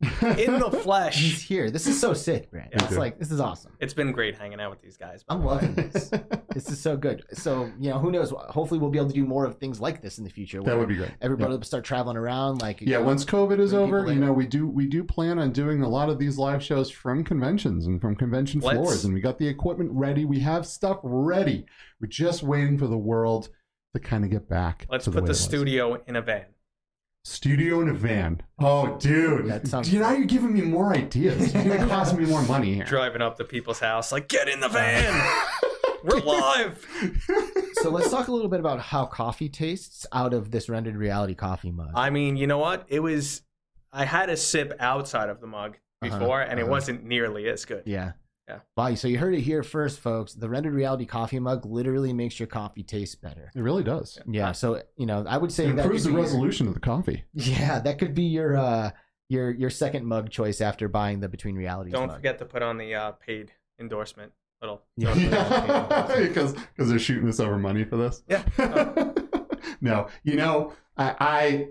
[0.00, 1.20] in the flesh.
[1.20, 1.70] He's here.
[1.70, 2.68] This is so sick, Brent.
[2.72, 2.84] Yeah.
[2.84, 3.72] It's like this is awesome.
[3.80, 5.24] It's been great hanging out with these guys.
[5.28, 6.10] I'm loving this.
[6.54, 7.24] this is so good.
[7.32, 8.30] So you know, who knows?
[8.50, 10.62] Hopefully, we'll be able to do more of things like this in the future.
[10.62, 11.10] that would be great.
[11.20, 12.62] Everybody will start traveling around.
[12.62, 15.82] Like Yeah, once COVID is over, you know, we do we do plan on doing
[15.82, 19.20] a lot of these live shows from conventions and from convention Let's- floors, and we
[19.20, 20.24] got the equipment ready.
[20.24, 21.66] We have stuff ready.
[22.00, 23.48] We're just waiting for the world
[23.94, 24.86] to kind of get back.
[24.90, 25.40] Let's to put way the it was.
[25.40, 26.44] studio in a van.
[27.28, 28.40] Studio in a van.
[28.58, 31.54] Oh, dude, That sounds- you know you're giving me more ideas.
[31.54, 32.84] You're gonna cost me more money here.
[32.84, 35.38] Driving up to people's house, like, get in the van.
[36.04, 36.86] We're live.
[37.82, 41.34] so let's talk a little bit about how coffee tastes out of this rendered reality
[41.34, 41.90] coffee mug.
[41.94, 42.86] I mean, you know what?
[42.88, 43.42] It was.
[43.92, 46.70] I had a sip outside of the mug Uh-huh, before, and it uh-huh.
[46.70, 47.82] wasn't nearly as good.
[47.86, 48.12] yeah.
[48.48, 48.60] Yeah.
[48.76, 48.94] Wow.
[48.94, 50.32] So you heard it here first, folks.
[50.34, 53.50] The rendered reality coffee mug literally makes your coffee taste better.
[53.54, 54.18] It really does.
[54.26, 54.52] Yeah.
[54.52, 56.74] So you know, I would say It that improves could the be your- resolution of
[56.74, 57.24] the coffee.
[57.34, 58.90] yeah, that could be your uh
[59.28, 61.92] your your second mug choice after buying the Between Realities.
[61.92, 62.16] Don't mug.
[62.16, 64.82] forget to put on the uh, paid endorsement little.
[64.96, 65.14] Yeah.
[65.14, 68.22] Yeah, because because they're shooting us over money for this.
[68.28, 68.42] Yeah.
[69.80, 71.68] no, you know, I,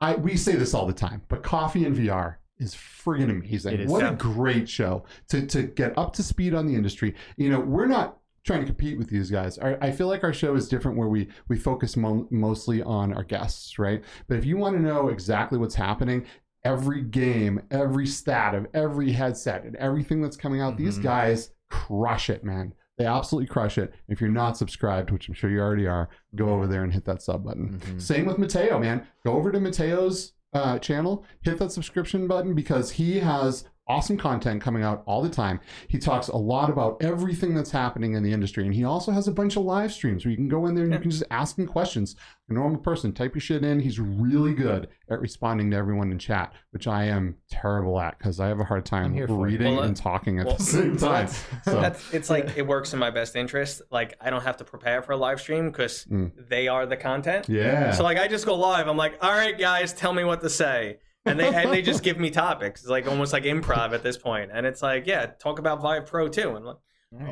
[0.00, 3.80] I, I, we say this all the time, but coffee and VR is friggin' amazing.
[3.80, 3.90] Is.
[3.90, 4.12] What Yeah.
[4.12, 7.14] a great show to to get up to speed on the industry.
[7.36, 9.56] You know, we're not trying to compete with these guys.
[9.58, 13.12] Our, I feel like our show is different where we we focus mo- mostly on
[13.12, 14.02] our guests, right?
[14.28, 16.24] But if you want to know exactly what's happening.
[16.64, 21.02] Every game, every stat of every headset, and everything that's coming out, these Mhm.
[21.02, 22.72] guys crush it, man.
[22.98, 23.92] They absolutely crush it.
[24.06, 27.04] If you're not subscribed, which I'm sure you already are, go over there and hit
[27.06, 27.80] that sub button.
[27.80, 28.00] Mhm.
[28.00, 29.04] Same with Matteo, man.
[29.26, 34.60] Go over to Matteo's uh, channel, hit that subscription button because he has awesome content
[34.62, 35.60] coming out all the time.
[35.88, 39.28] He talks a lot about everything that's happening in the industry, and he also has
[39.28, 41.24] a bunch of live streams where you can go in there and you can just
[41.30, 42.16] ask him questions.
[42.48, 43.80] A normal person, type your shit in.
[43.80, 48.40] He's really good at responding to everyone in chat, which I am terrible at because
[48.40, 49.50] I have a hard time I'm here for it.
[49.52, 51.28] reading Well, and talking at well, the same time.
[51.28, 53.82] So, That's, it's like it works in my best interest.
[53.90, 56.32] Like I don't have to prepare for a live stream because Mm.
[56.48, 57.48] they are the content.
[57.48, 57.92] yeah.
[57.92, 58.88] So like I just go live.
[58.88, 62.02] I'm like, all right, guys, tell me what to say, and they and they just
[62.02, 62.80] give me topics.
[62.82, 66.06] It's like almost like improv at this point, and it's like, yeah, talk about Vive
[66.06, 66.56] Pro too.
[66.56, 66.76] And like,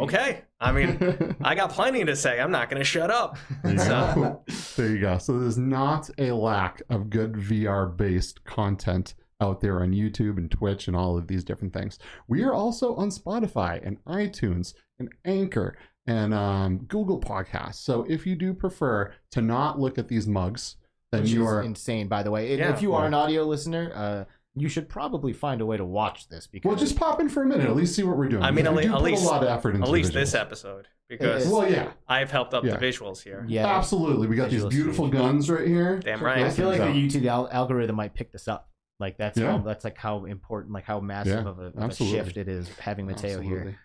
[0.03, 2.41] okay, I mean, I got plenty to say.
[2.41, 3.37] I'm not gonna shut up.
[3.63, 4.45] There you So- go.
[4.77, 5.19] there you go.
[5.19, 10.51] So there's not a lack of good VR based content out there on YouTube and
[10.51, 11.99] Twitch and all of these different things.
[12.29, 17.77] We are also on Spotify and iTunes and Anchor and um, Google Podcasts.
[17.77, 20.77] So if you do prefer to not look at these mugs,
[21.13, 21.63] then Which you is are.
[21.63, 22.51] insane, by the way.
[22.51, 22.73] And Yeah.
[22.73, 24.25] if you are an audio listener, uh,
[24.55, 27.43] you should probably find a way to watch this because Well, just pop in for
[27.43, 27.67] a minute.
[27.69, 28.43] At least see what we're doing.
[28.43, 29.93] I mean, because at we do at put least- a lot of effort into At
[29.93, 30.41] least this visuals.
[30.41, 32.77] episode because Well, yeah, I've helped up Yeah.
[32.77, 33.45] the visuals here.
[33.49, 34.27] yeah, absolutely.
[34.29, 35.27] We got these Visual beautiful solution.
[35.27, 35.99] guns right here.
[35.99, 36.43] Damn right.
[36.45, 38.69] I feel like the So- YouTube al- algorithm might pick this up.
[38.99, 39.53] Like that's Yeah.
[39.53, 42.19] how, that's like how important, like how massive Yeah, of, a, of a absolutely.
[42.19, 43.57] shift it is having Matteo here.
[43.59, 43.77] Absolutely.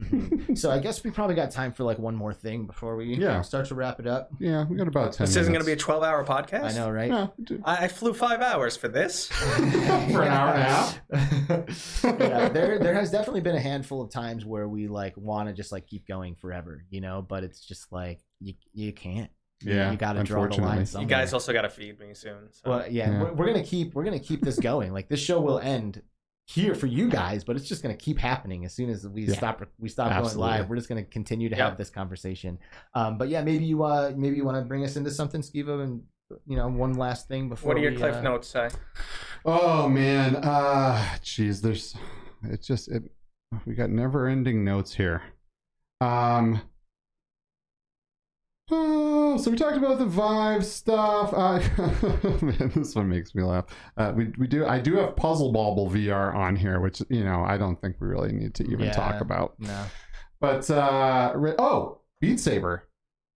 [0.54, 3.42] So I guess we probably got time for like one more thing before we Yeah.
[3.42, 4.30] start to wrap it up.
[4.40, 5.26] Yeah, we got about ten.
[5.26, 6.64] This isn't going to be a 12 hour podcast.
[6.64, 7.10] I know, right?
[7.10, 9.26] Yeah, do- I, I flew five hours for this.
[9.28, 11.00] for an hour and a half.
[12.04, 15.54] yeah, there there has definitely been a handful of times where we like want to
[15.54, 19.30] just like keep going forever, you know, but it's just like you you can't.
[19.62, 20.80] You- Yeah, you got to draw the line.
[20.80, 21.02] You Somewhere.
[21.04, 22.48] You guys also got to feed me soon.
[22.52, 22.70] So.
[22.70, 23.22] Well, yeah, Yeah.
[23.24, 24.92] We're, we're gonna keep we're gonna keep this going.
[24.92, 26.02] Like this show will end
[26.50, 29.34] here for you guys, but it's just gonna keep happening as soon as we Yeah.
[29.36, 30.40] stop we stop Absolutely.
[30.48, 30.70] going live.
[30.70, 31.68] We're just gonna continue to Yep.
[31.68, 32.58] have this conversation.
[32.94, 35.82] Um, but yeah, maybe you uh maybe you want to bring us into something, Skeeva,
[35.84, 36.02] and
[36.46, 37.68] you know one last thing before.
[37.68, 38.68] what do your we, cliff uh, notes say?
[39.44, 41.94] Oh man, uh jeez, there's
[42.44, 43.02] it's just it
[43.66, 45.22] we got never-ending notes here.
[46.00, 46.62] Um
[49.30, 51.32] Oh, so we talked about the Vive stuff.
[51.34, 51.58] Uh,
[52.44, 53.66] man, this one makes me laugh.
[53.96, 57.42] Uh, we we do I do have Puzzle Bobble VR on here, which you know
[57.44, 58.92] I don't think we really need to even Yeah.
[58.92, 59.54] talk about.
[59.58, 59.84] No.
[60.40, 62.88] But uh, re- oh, Beat Saber,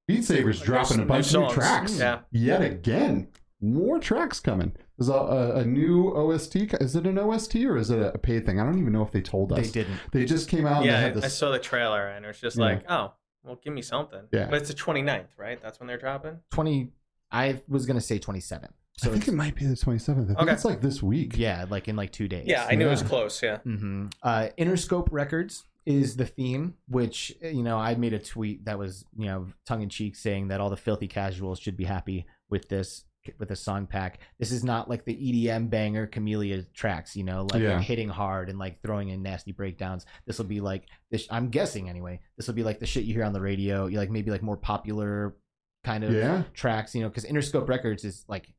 [0.08, 1.98] Beat Saber's dropping a New bunch of new tracks.
[1.98, 2.20] Yeah.
[2.30, 3.28] Yet again,
[3.60, 4.72] more tracks coming.
[4.98, 6.56] There's a, a, a new OST.
[6.80, 8.60] Is it an OST or is it a paid thing?
[8.60, 9.58] I don't even know if they told us.
[9.58, 9.98] They didn't.
[10.12, 10.78] They just came out.
[10.78, 12.64] and Yeah, they I, had I saw the trailer and it was just Yeah.
[12.64, 13.12] like, oh,
[13.44, 14.22] well, give me something.
[14.32, 14.46] Yeah.
[14.50, 15.60] But it's the 29th, right?
[15.62, 16.38] That's when they're dropping?
[16.50, 16.90] Twenty.
[17.30, 18.70] I was gonna say twenty seven.
[19.02, 20.24] I think it might be the 27th.
[20.24, 20.52] I think Okay.
[20.52, 21.36] it's like this week.
[21.36, 22.46] yeah, like in like two days.
[22.46, 23.08] Yeah, I knew it was Yeah.
[23.08, 23.42] close.
[23.42, 23.58] Yeah.
[23.58, 28.78] hmm Uh, Interscope Records is the theme, which you know I made a tweet that
[28.78, 32.26] was you know tongue in cheek saying that all the filthy casuals should be happy
[32.50, 33.04] with this
[33.38, 34.18] with a song pack.
[34.38, 37.80] This is not like the EDM banger Camellia tracks, you know, like Yeah.
[37.80, 40.06] hitting hard and like throwing in nasty breakdowns.
[40.26, 41.26] This will be like this.
[41.30, 42.20] I'm guessing anyway.
[42.36, 43.86] This will be like the shit you hear on the radio.
[43.86, 45.36] You like maybe like more popular
[45.84, 46.42] kind of Yeah.
[46.54, 46.94] tracks.
[46.94, 48.52] You know, because Interscope Records is like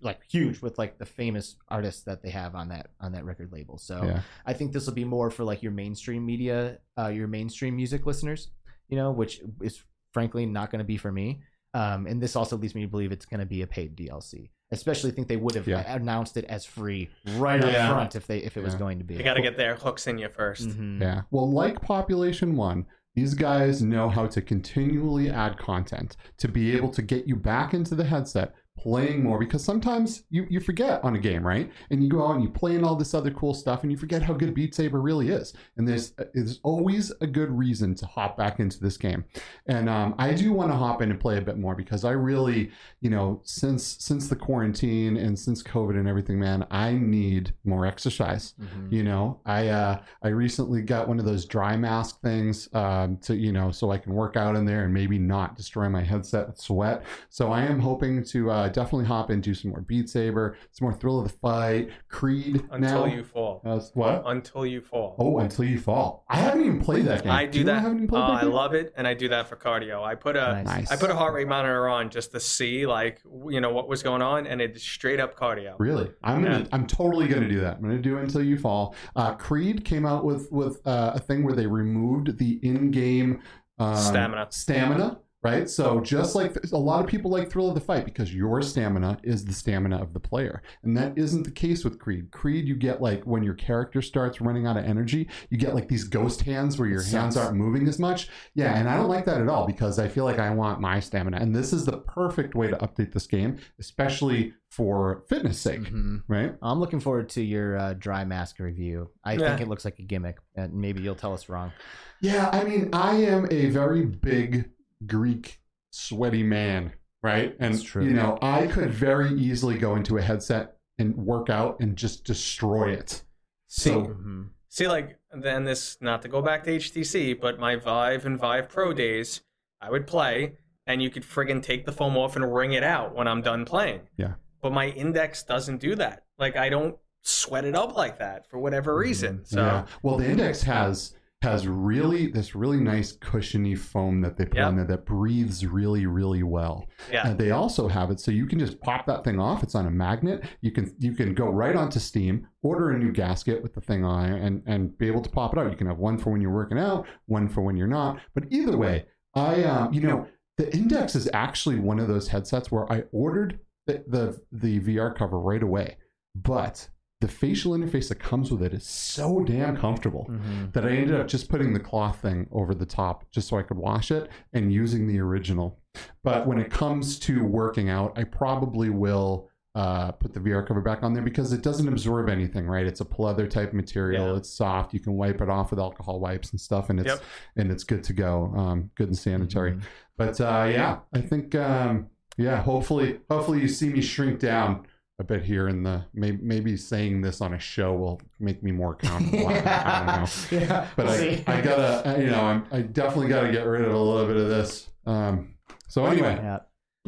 [0.00, 3.52] like huge with like the famous artists that they have on that on that record
[3.52, 3.76] label.
[3.76, 4.22] So Yeah.
[4.46, 8.06] I think this will be more for like your mainstream media, uh, your mainstream music
[8.06, 8.50] listeners.
[8.88, 9.82] You know, which is
[10.14, 11.42] frankly not going to be for me.
[11.74, 14.50] Um, and this also leads me to believe it's going to be a paid DLC.
[14.70, 15.94] Especially think they would have Yeah.
[15.94, 19.14] announced it as free right up front if they if it was going to be.
[19.14, 21.00] You got to get their hooks in you 1st Mhm.
[21.00, 21.22] Yeah.
[21.30, 26.90] Well, like Population One, these guys know how to continually add content to be able
[26.90, 31.16] to get you back into the headset playing more because sometimes you, you forget on
[31.16, 31.70] a game, right?
[31.90, 33.98] And you go out and you play in all this other cool stuff and you
[33.98, 35.52] forget how good Beat Saber really is.
[35.76, 39.24] And there's there's always a good reason to hop back into this game.
[39.66, 42.12] And um, I do want to hop in and play a bit more because I
[42.12, 47.52] really, you know, since since the quarantine and since COVID and everything, man, I need
[47.64, 48.54] more exercise.
[48.60, 48.92] Mhm.
[48.92, 53.36] You know, I uh, I recently got one of those dry mask things um, to
[53.36, 56.48] you know so I can work out in there and maybe not destroy my headset
[56.48, 57.04] with sweat.
[57.28, 60.92] So I am hoping to uh, definitely hop into some more Beat Saber, some more
[60.98, 62.62] Thrill of the Fight, Creed.
[62.70, 63.14] Until now.
[63.14, 63.62] you fall.
[63.64, 64.22] Uh, what?
[64.26, 65.16] Until you fall.
[65.18, 66.24] Oh, until you fall.
[66.28, 67.32] I haven't even played that game.
[67.32, 67.86] I do you know I that.
[68.12, 70.02] Uh, that I love it, and I do that for cardio.
[70.02, 70.66] I put a Nice.
[70.66, 70.90] Nice.
[70.90, 74.02] I put a heart rate monitor on just to see like you know what was
[74.02, 75.74] going on, and it's straight up cardio.
[75.78, 76.66] Really, I'm gonna.
[76.72, 77.76] I'm totally gonna do that.
[77.76, 78.94] I'm gonna do it until you fall.
[79.16, 83.42] Uh, Creed came out with with uh, a thing where they removed the in-game
[83.78, 84.46] um, Stamina.
[84.50, 85.68] Stamina, right?
[85.70, 89.18] So just like a lot of people like Thrill of the Fight because your stamina
[89.22, 92.30] is the stamina of the player, and that isn't the case with Creed.
[92.32, 95.88] Creed, you get like when your character starts running out of energy, you get like
[95.88, 98.28] these ghost hands where your hands aren't moving as much.
[98.54, 101.00] Yeah, and I don't like that at all because I feel like I want my
[101.00, 105.80] stamina, and this is the perfect way to update this game, especially for fitness sake,
[105.90, 106.22] Mhm.
[106.28, 106.54] right?
[106.60, 109.08] I'm looking forward to your uh, dry mask review.
[109.24, 109.48] I Yeah.
[109.48, 111.72] think it looks like a gimmick, and maybe you'll tell us wrong.
[112.20, 114.70] Yeah, I mean, I am a very big
[115.06, 115.60] Greek
[115.90, 116.92] sweaty man,
[117.22, 117.56] right?
[117.60, 121.96] And you know, I could very easily go into a headset and work out and
[121.96, 123.22] just destroy it.
[123.68, 124.48] See, So- Mhm.
[124.68, 128.68] see, like then this not to go back to HTC, but my Vive and Vive
[128.68, 129.42] Pro days,
[129.80, 130.56] I would play,
[130.86, 133.64] and you could friggin' take the foam off and wring it out when I'm done
[133.64, 134.08] playing.
[134.16, 134.34] Yeah.
[134.60, 136.24] But my index doesn't do that.
[136.38, 139.44] Like I don't sweat it up like that for whatever reason.
[139.44, 139.66] So Mm-hmm.
[139.66, 139.86] yeah.
[140.02, 144.76] Well, the Index has has really this really nice cushiony foam that they put in
[144.76, 146.84] there that breathes really really well.
[147.12, 147.28] yeah.
[147.28, 149.62] And they also have it so you can just pop that thing off.
[149.62, 150.44] It's on a magnet.
[150.62, 154.04] You can you can go right onto Steam, order a new gasket with the thing
[154.04, 155.70] on and and be able to pop it out.
[155.70, 158.20] You can have one for when you're working out, one for when you're not.
[158.34, 162.72] But either way, I um, you know the Index is actually one of those headsets
[162.72, 165.98] where I ordered the the, the VR cover right away,
[166.34, 166.88] but
[167.20, 170.72] the facial interface that comes with it is so damn comfortable Mhm.
[170.72, 173.62] that I ended up just putting the cloth thing over the top just so I
[173.62, 175.80] could wash it and using the original.
[176.22, 180.80] But when it comes to working out, I probably will uh, put the VR cover
[180.80, 182.84] back on there because it doesn't absorb anything, right?
[182.84, 184.32] It's a pleather type material.
[184.32, 184.36] Yeah.
[184.38, 184.92] It's soft.
[184.92, 187.22] You can wipe it off with alcohol wipes and stuff, and it's Yep.
[187.56, 188.52] and it's good to go.
[188.56, 189.74] Um, good and sanitary.
[189.74, 189.82] Mhm.
[190.16, 192.60] But uh, yeah, I think um, yeah.
[192.62, 194.84] Hopefully, hopefully you see me shrink down
[195.20, 198.70] a bit here in the maybe, maybe saying this on a show will make me
[198.70, 199.48] more accountable.
[199.48, 201.42] I, I don't know yeah, but I.
[201.46, 204.36] I gotta, I- you know, I'm, I definitely gotta get rid of a little bit
[204.36, 204.88] of this.
[205.06, 205.54] Um,
[205.88, 206.58] so anyway, Yeah.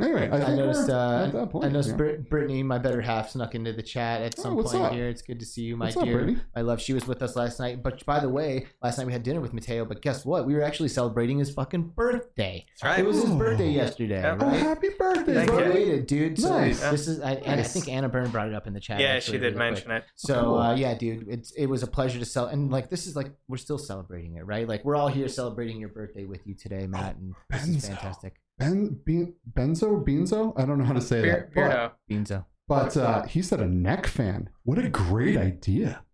[0.02, 0.88] Anyway, I, I noticed.
[0.88, 1.64] Uh, at that point.
[1.64, 1.96] I noticed yeah.
[1.96, 4.92] Brit- Brittany, my better half, snuck into the chat at Oh, some what's point up?
[4.92, 5.08] here.
[5.08, 6.16] It's good to see you, my What's dear.
[6.18, 6.38] Brittany?
[6.56, 6.80] I love.
[6.80, 7.82] She was with us last night.
[7.82, 9.84] But by the way, last night we had dinner with Mateo.
[9.84, 10.46] But guess what?
[10.46, 12.66] We were actually celebrating his fucking birthday.
[12.68, 12.98] That's right.
[13.00, 13.36] It was his Oh.
[13.38, 14.56] birthday yesterday, Oh, right?
[14.60, 15.56] happy birthday, Thank you.
[15.56, 15.70] buddy!
[15.72, 16.38] Belated, dude.
[16.40, 16.80] So Nice.
[16.90, 19.00] this is, I, and I think Anna Byrne brought it up in the chat.
[19.00, 20.02] yeah, actually, she did really mention quick.
[20.02, 20.08] it.
[20.16, 20.58] So Cool.
[20.58, 23.32] uh, yeah, dude, it's it was a pleasure to sell, and like this is like
[23.48, 24.66] we're still celebrating it, right?
[24.68, 28.34] Like we're all here celebrating your birthday with you today, Matt, and this is fantastic.
[28.60, 30.52] Ben, Bean, Benzo, Beanzo?
[30.56, 31.54] I don't know how to say Beer, that.
[31.54, 31.92] But, Beardo.
[32.10, 32.44] Beanzo.
[32.68, 34.48] but uh, he said a neck fan.
[34.62, 36.04] What a great idea!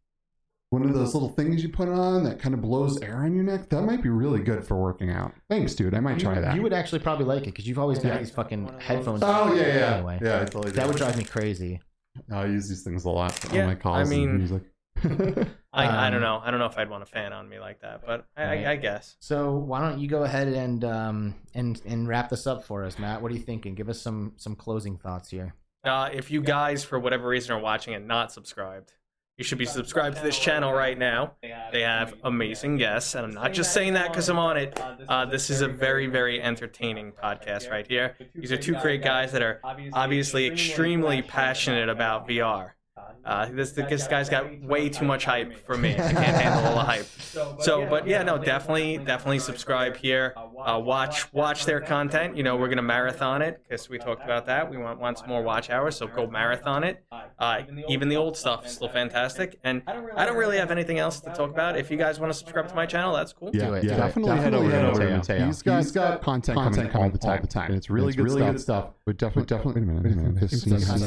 [0.71, 3.45] One of those little things you put on that kind of blows air on your
[3.45, 3.69] neck.
[3.69, 5.33] That might be really good for working out.
[5.49, 5.95] Thanks, dude.
[5.95, 6.55] I might try that.
[6.57, 8.19] You would actually probably like it because you've always got Yeah.
[8.19, 9.23] these fucking headphones.
[9.25, 10.37] oh yeah, yeah, Anyway, yeah.
[10.41, 10.89] I totally that do.
[10.89, 11.81] would drive me crazy.
[12.33, 14.63] I use these things a lot on Yeah, my I calls mean- and music.
[15.73, 16.41] I, I don't Um, know.
[16.45, 18.67] I don't know if I'd want a fan on me like that, but I, Right.
[18.67, 19.17] I, I guess.
[19.21, 22.99] So why don't you go ahead and um and and wrap this up for us,
[22.99, 23.21] Matt?
[23.23, 23.75] What are you thinking?
[23.75, 25.55] Give us some some closing thoughts here.
[25.85, 28.93] Uh, if you guys, for whatever reason, are watching and not subscribed,
[29.39, 31.35] you should be subscribed to this channel right now.
[31.71, 34.81] They have amazing guests, and I'm not just saying that because I'm on it.
[35.09, 38.17] Uh, this is a very, very entertaining podcast right here.
[38.35, 39.61] These are two great guys that are
[39.93, 42.71] obviously extremely passionate about VR.
[43.25, 45.95] Uh, this, this guy's got way too much hype for me.
[45.95, 47.07] I can't handle all the hype.
[47.61, 50.33] So, but yeah, no, definitely, definitely subscribe here.
[50.37, 52.37] uh, watch watch their content.
[52.37, 54.71] You know, we're gonna marathon it because we talked about that.
[54.71, 57.05] We want want some more watch hours, so go marathon it.
[57.39, 61.21] Uh, even the old stuff is still fantastic, and I don't really have anything else
[61.21, 61.77] to talk about.
[61.77, 63.51] If you guys want to subscribe to my channel, that's cool.
[63.53, 65.47] Yeah, Do it, yeah, do definitely, head over, Definitely head over to Matteo.
[65.47, 68.13] He's got, he's got content, coming, all the time, all the time, and it's really,
[68.13, 68.61] good, stuff.
[68.61, 68.91] stuff.
[69.05, 69.83] But definitely, definitely.
[69.83, 70.51] Wait a minute, wait a minute.
[70.51, 70.65] This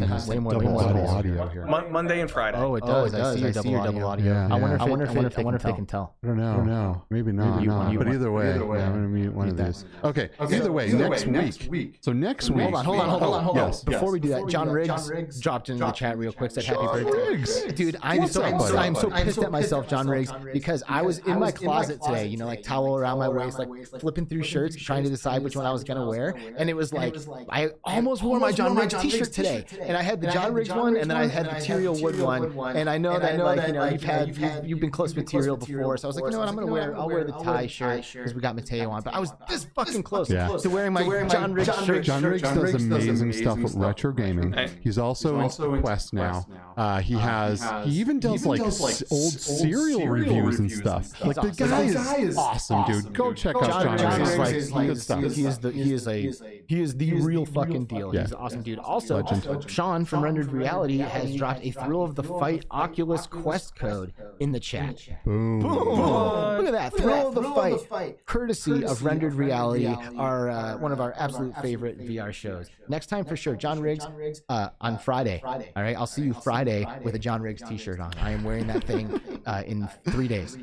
[0.09, 1.41] has way more- double audio, audio.
[1.41, 1.65] audio here.
[1.91, 2.57] Mon- Monday and Friday.
[2.57, 3.13] Oh, it Oh, does.
[3.13, 3.33] it I does.
[3.35, 3.91] see I your see double your audio.
[3.91, 4.25] double audio.
[4.33, 5.63] Yeah, I wonder if I wonder if I wonder they- if they, I wonder if
[5.63, 6.15] they can can tell.
[6.23, 6.51] I don't know.
[6.51, 7.01] I don't know.
[7.09, 7.49] Maybe not.
[7.55, 7.89] Maybe you no.
[7.91, 9.85] you but either way, either way, yeah, I'm gonna mute one of these.
[10.03, 10.29] Okay.
[10.39, 11.99] Either way, next week.
[12.01, 12.63] So next week.
[12.63, 13.43] Hold on, hold on, hold on, hold on.
[13.43, 13.55] Hold.
[13.57, 13.83] Yes.
[13.83, 16.17] Before we do that, we John do that, Riggs, John Riggs dropped into the chat
[16.17, 16.51] real quick.
[16.51, 17.97] Said happy birthday, dude.
[18.01, 18.77] I'm so I'm so, buddy?
[18.77, 21.39] I'm so I'm pissed at myself, John Riggs, myself, John Riggs, because I was in
[21.39, 22.27] my was in my closet closet today.
[22.27, 25.03] You know, like towel around my waist, like my waist, like, flipping through shirts, trying
[25.03, 27.15] to decide which one I was gonna wear, and it was like
[27.49, 30.97] I almost wore my John Riggs T-shirt today, and I had the John Riggs one,
[30.97, 32.19] and then I had the Material Wood
[32.53, 35.57] one, and I know that like you know you've had you've, you've been close Material
[35.57, 37.67] before, so I was like, you know what, I'm gonna wear I'll wear the tie
[37.67, 41.03] shirt because we got Matteo on, but I was this fucking close to wearing my
[41.27, 42.03] John Riggs shirt.
[42.03, 44.55] John Riggs does amazing stuff with retro gaming.
[44.81, 46.45] He's also in Quest now.
[46.77, 47.61] Uh, he has.
[47.83, 51.09] He even does like old cereal reviews and stuff.
[51.25, 51.83] Like the guy
[52.17, 53.13] is awesome, dude.
[53.13, 54.37] Go check out John, John John Riggs.
[54.53, 55.21] Riggs Like is stuff.
[55.21, 56.31] he is the he is a
[56.67, 58.11] he is the real fucking deal.
[58.11, 58.79] He's an awesome dude.
[58.79, 59.23] Also,
[59.67, 64.51] Sean from Rendered Reality has dropped a Thrill of the Fight Oculus Quest code in
[64.51, 65.07] the chat.
[65.25, 65.61] Boom.
[65.61, 67.43] Look at that Thrill of the
[67.89, 69.87] Fight, courtesy of Rendered Reality,
[70.17, 72.69] our uh, one of our absolute favorite VR shows.
[72.87, 74.05] Next time for sure, John Riggs
[74.49, 75.41] uh, on Friday.
[75.43, 78.13] All right, I'll see you Friday with a John Riggs T-shirt on.
[78.21, 80.57] I am wearing that thing uh, in three days.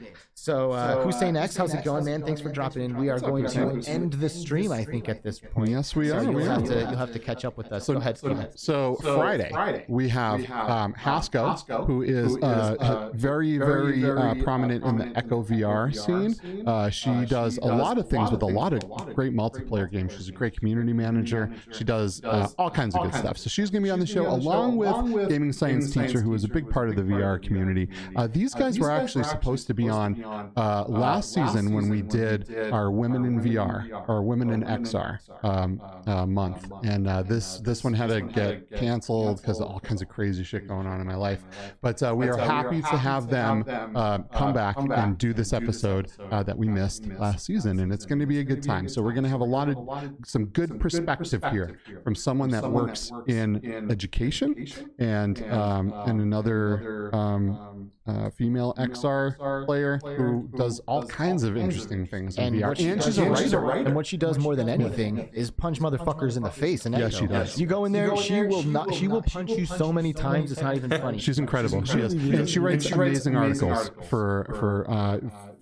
[0.47, 2.23] So, uh, Hussein X, how's it going, man?
[2.23, 2.97] Thanks for dropping in.
[2.97, 5.71] We are going to end the stream, I think, at this point.
[5.71, 6.23] Yes, we So are.
[6.23, 7.89] you'll have to you'll have to catch up with us.
[7.89, 8.21] Go ahead.
[8.23, 8.47] Go.
[8.55, 15.19] So, Friday, we have um, Hasco, who is uh, very, very uh, prominent in the
[15.19, 16.65] Echo VR scene.
[16.65, 20.13] Uh, she does a lot of things with a lot of great multiplayer games.
[20.13, 21.53] She's a great community manager.
[21.73, 23.37] She does uh, all kinds of good stuff.
[23.37, 26.45] So she's going to be on the show along with Gaming Science Teacher, who is
[26.45, 27.89] a big part of the VR community.
[28.15, 32.55] Uh, these guys were actually supposed to be on uh, last season when we did
[32.73, 37.85] our Women in VR, or Women in XR um, uh, month, and uh, this this
[37.85, 41.07] one had to get canceled because of all kinds of crazy shit going on in
[41.07, 41.43] my life.
[41.81, 43.65] But uh, we are happy to have them
[43.95, 48.07] uh, come back and do this episode uh, that we missed last season, and it's
[48.07, 48.89] going to be a good time.
[48.89, 49.77] So we're going to have a lot of
[50.25, 54.67] some good perspective here from someone that works in education
[54.99, 60.26] and um, and another um, uh, female XR player who
[60.57, 62.75] does all kinds of interesting things in And VR.
[62.77, 63.87] she And does- she's a writer.
[63.87, 66.87] And what she does more than anything is punch motherfuckers in the face.
[66.87, 67.59] And Yes, she does.
[67.61, 68.95] You go in there, she will not.
[68.95, 70.53] She will punch you so many times.
[70.53, 71.19] It's not even funny.
[71.19, 71.85] She's incredible.
[71.85, 75.21] She is, and she writes amazing articles for for uh, uh,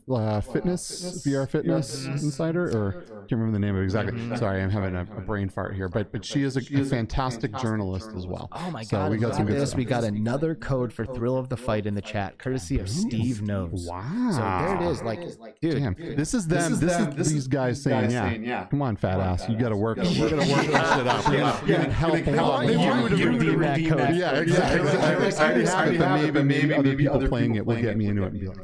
[0.09, 4.37] uh, uh, fitness VR Fitness Insider, or I can't remember the name of it exactly.
[4.37, 5.89] Sorry, I'm having a, a brain fart here.
[5.89, 8.49] But but she is a, a fantastic journalist as well.
[8.53, 8.89] Oh my god!
[8.89, 9.11] So god!
[9.11, 9.75] we got some at good this.
[9.75, 13.43] We got another code for Thrill of the Fight in the chat, courtesy of Steve
[13.43, 13.87] Knows.
[13.89, 14.31] Wow.
[14.33, 15.03] So there it is.
[15.03, 16.79] Like, dude, Damn, this is them.
[16.79, 20.29] This is, these guys saying, yeah, come on, fat ass, you got to work, you
[20.29, 21.25] got to work this shit up.
[21.35, 22.67] You're gonna, you're gonna help along.
[22.67, 24.17] The want you redeem that code.
[24.17, 24.91] Yeah, exactly.
[24.99, 28.23] I already have it, but maybe maybe other people playing it will get me into
[28.25, 28.59] it and be like,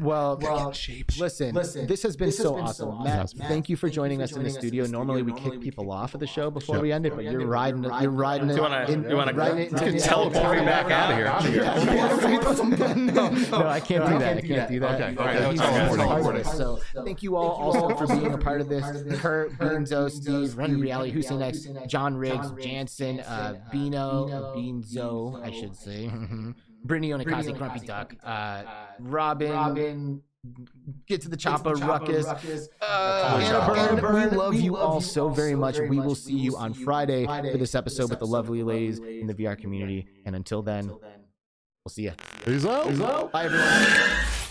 [0.00, 0.36] Well,
[1.18, 1.54] listen,
[1.86, 3.02] this has been so awesome.
[3.04, 4.86] Matt, thank you for joining us in the studio.
[4.86, 7.84] Normally we kick people off of the show before we end it, but you're riding.
[7.84, 8.56] You're riding it.
[8.56, 11.64] You wanna- you wanna- you can teleport me back out of here.
[12.96, 14.36] no, no, I can't do that.
[14.38, 15.00] I can't do that.
[15.00, 16.22] Okay, all right, He's no, it's also teleporting.
[16.22, 16.56] part of this.
[16.56, 18.84] So thank you all also for being a part of this.
[19.20, 25.76] Kurt, Beanzo, Steve, Rendered Reality, Hussein X, John Riggs, Jansen, uh, Beano, Beanzo, I should
[25.76, 26.10] say.
[26.84, 28.62] Brittany Onikazi, Grumpy Duck, uh,
[29.00, 30.22] Robin,
[31.06, 32.26] Get to the chopper, Ruckus.
[32.26, 35.78] Uh, Anna Byrne, we love you all so very much.
[35.78, 39.34] We will see you on Friday for this episode with the lovely ladies in the
[39.34, 40.06] VR community.
[40.24, 42.12] And until then, we'll see you.
[42.44, 43.32] peace out.
[43.32, 44.47] Bye, everyone.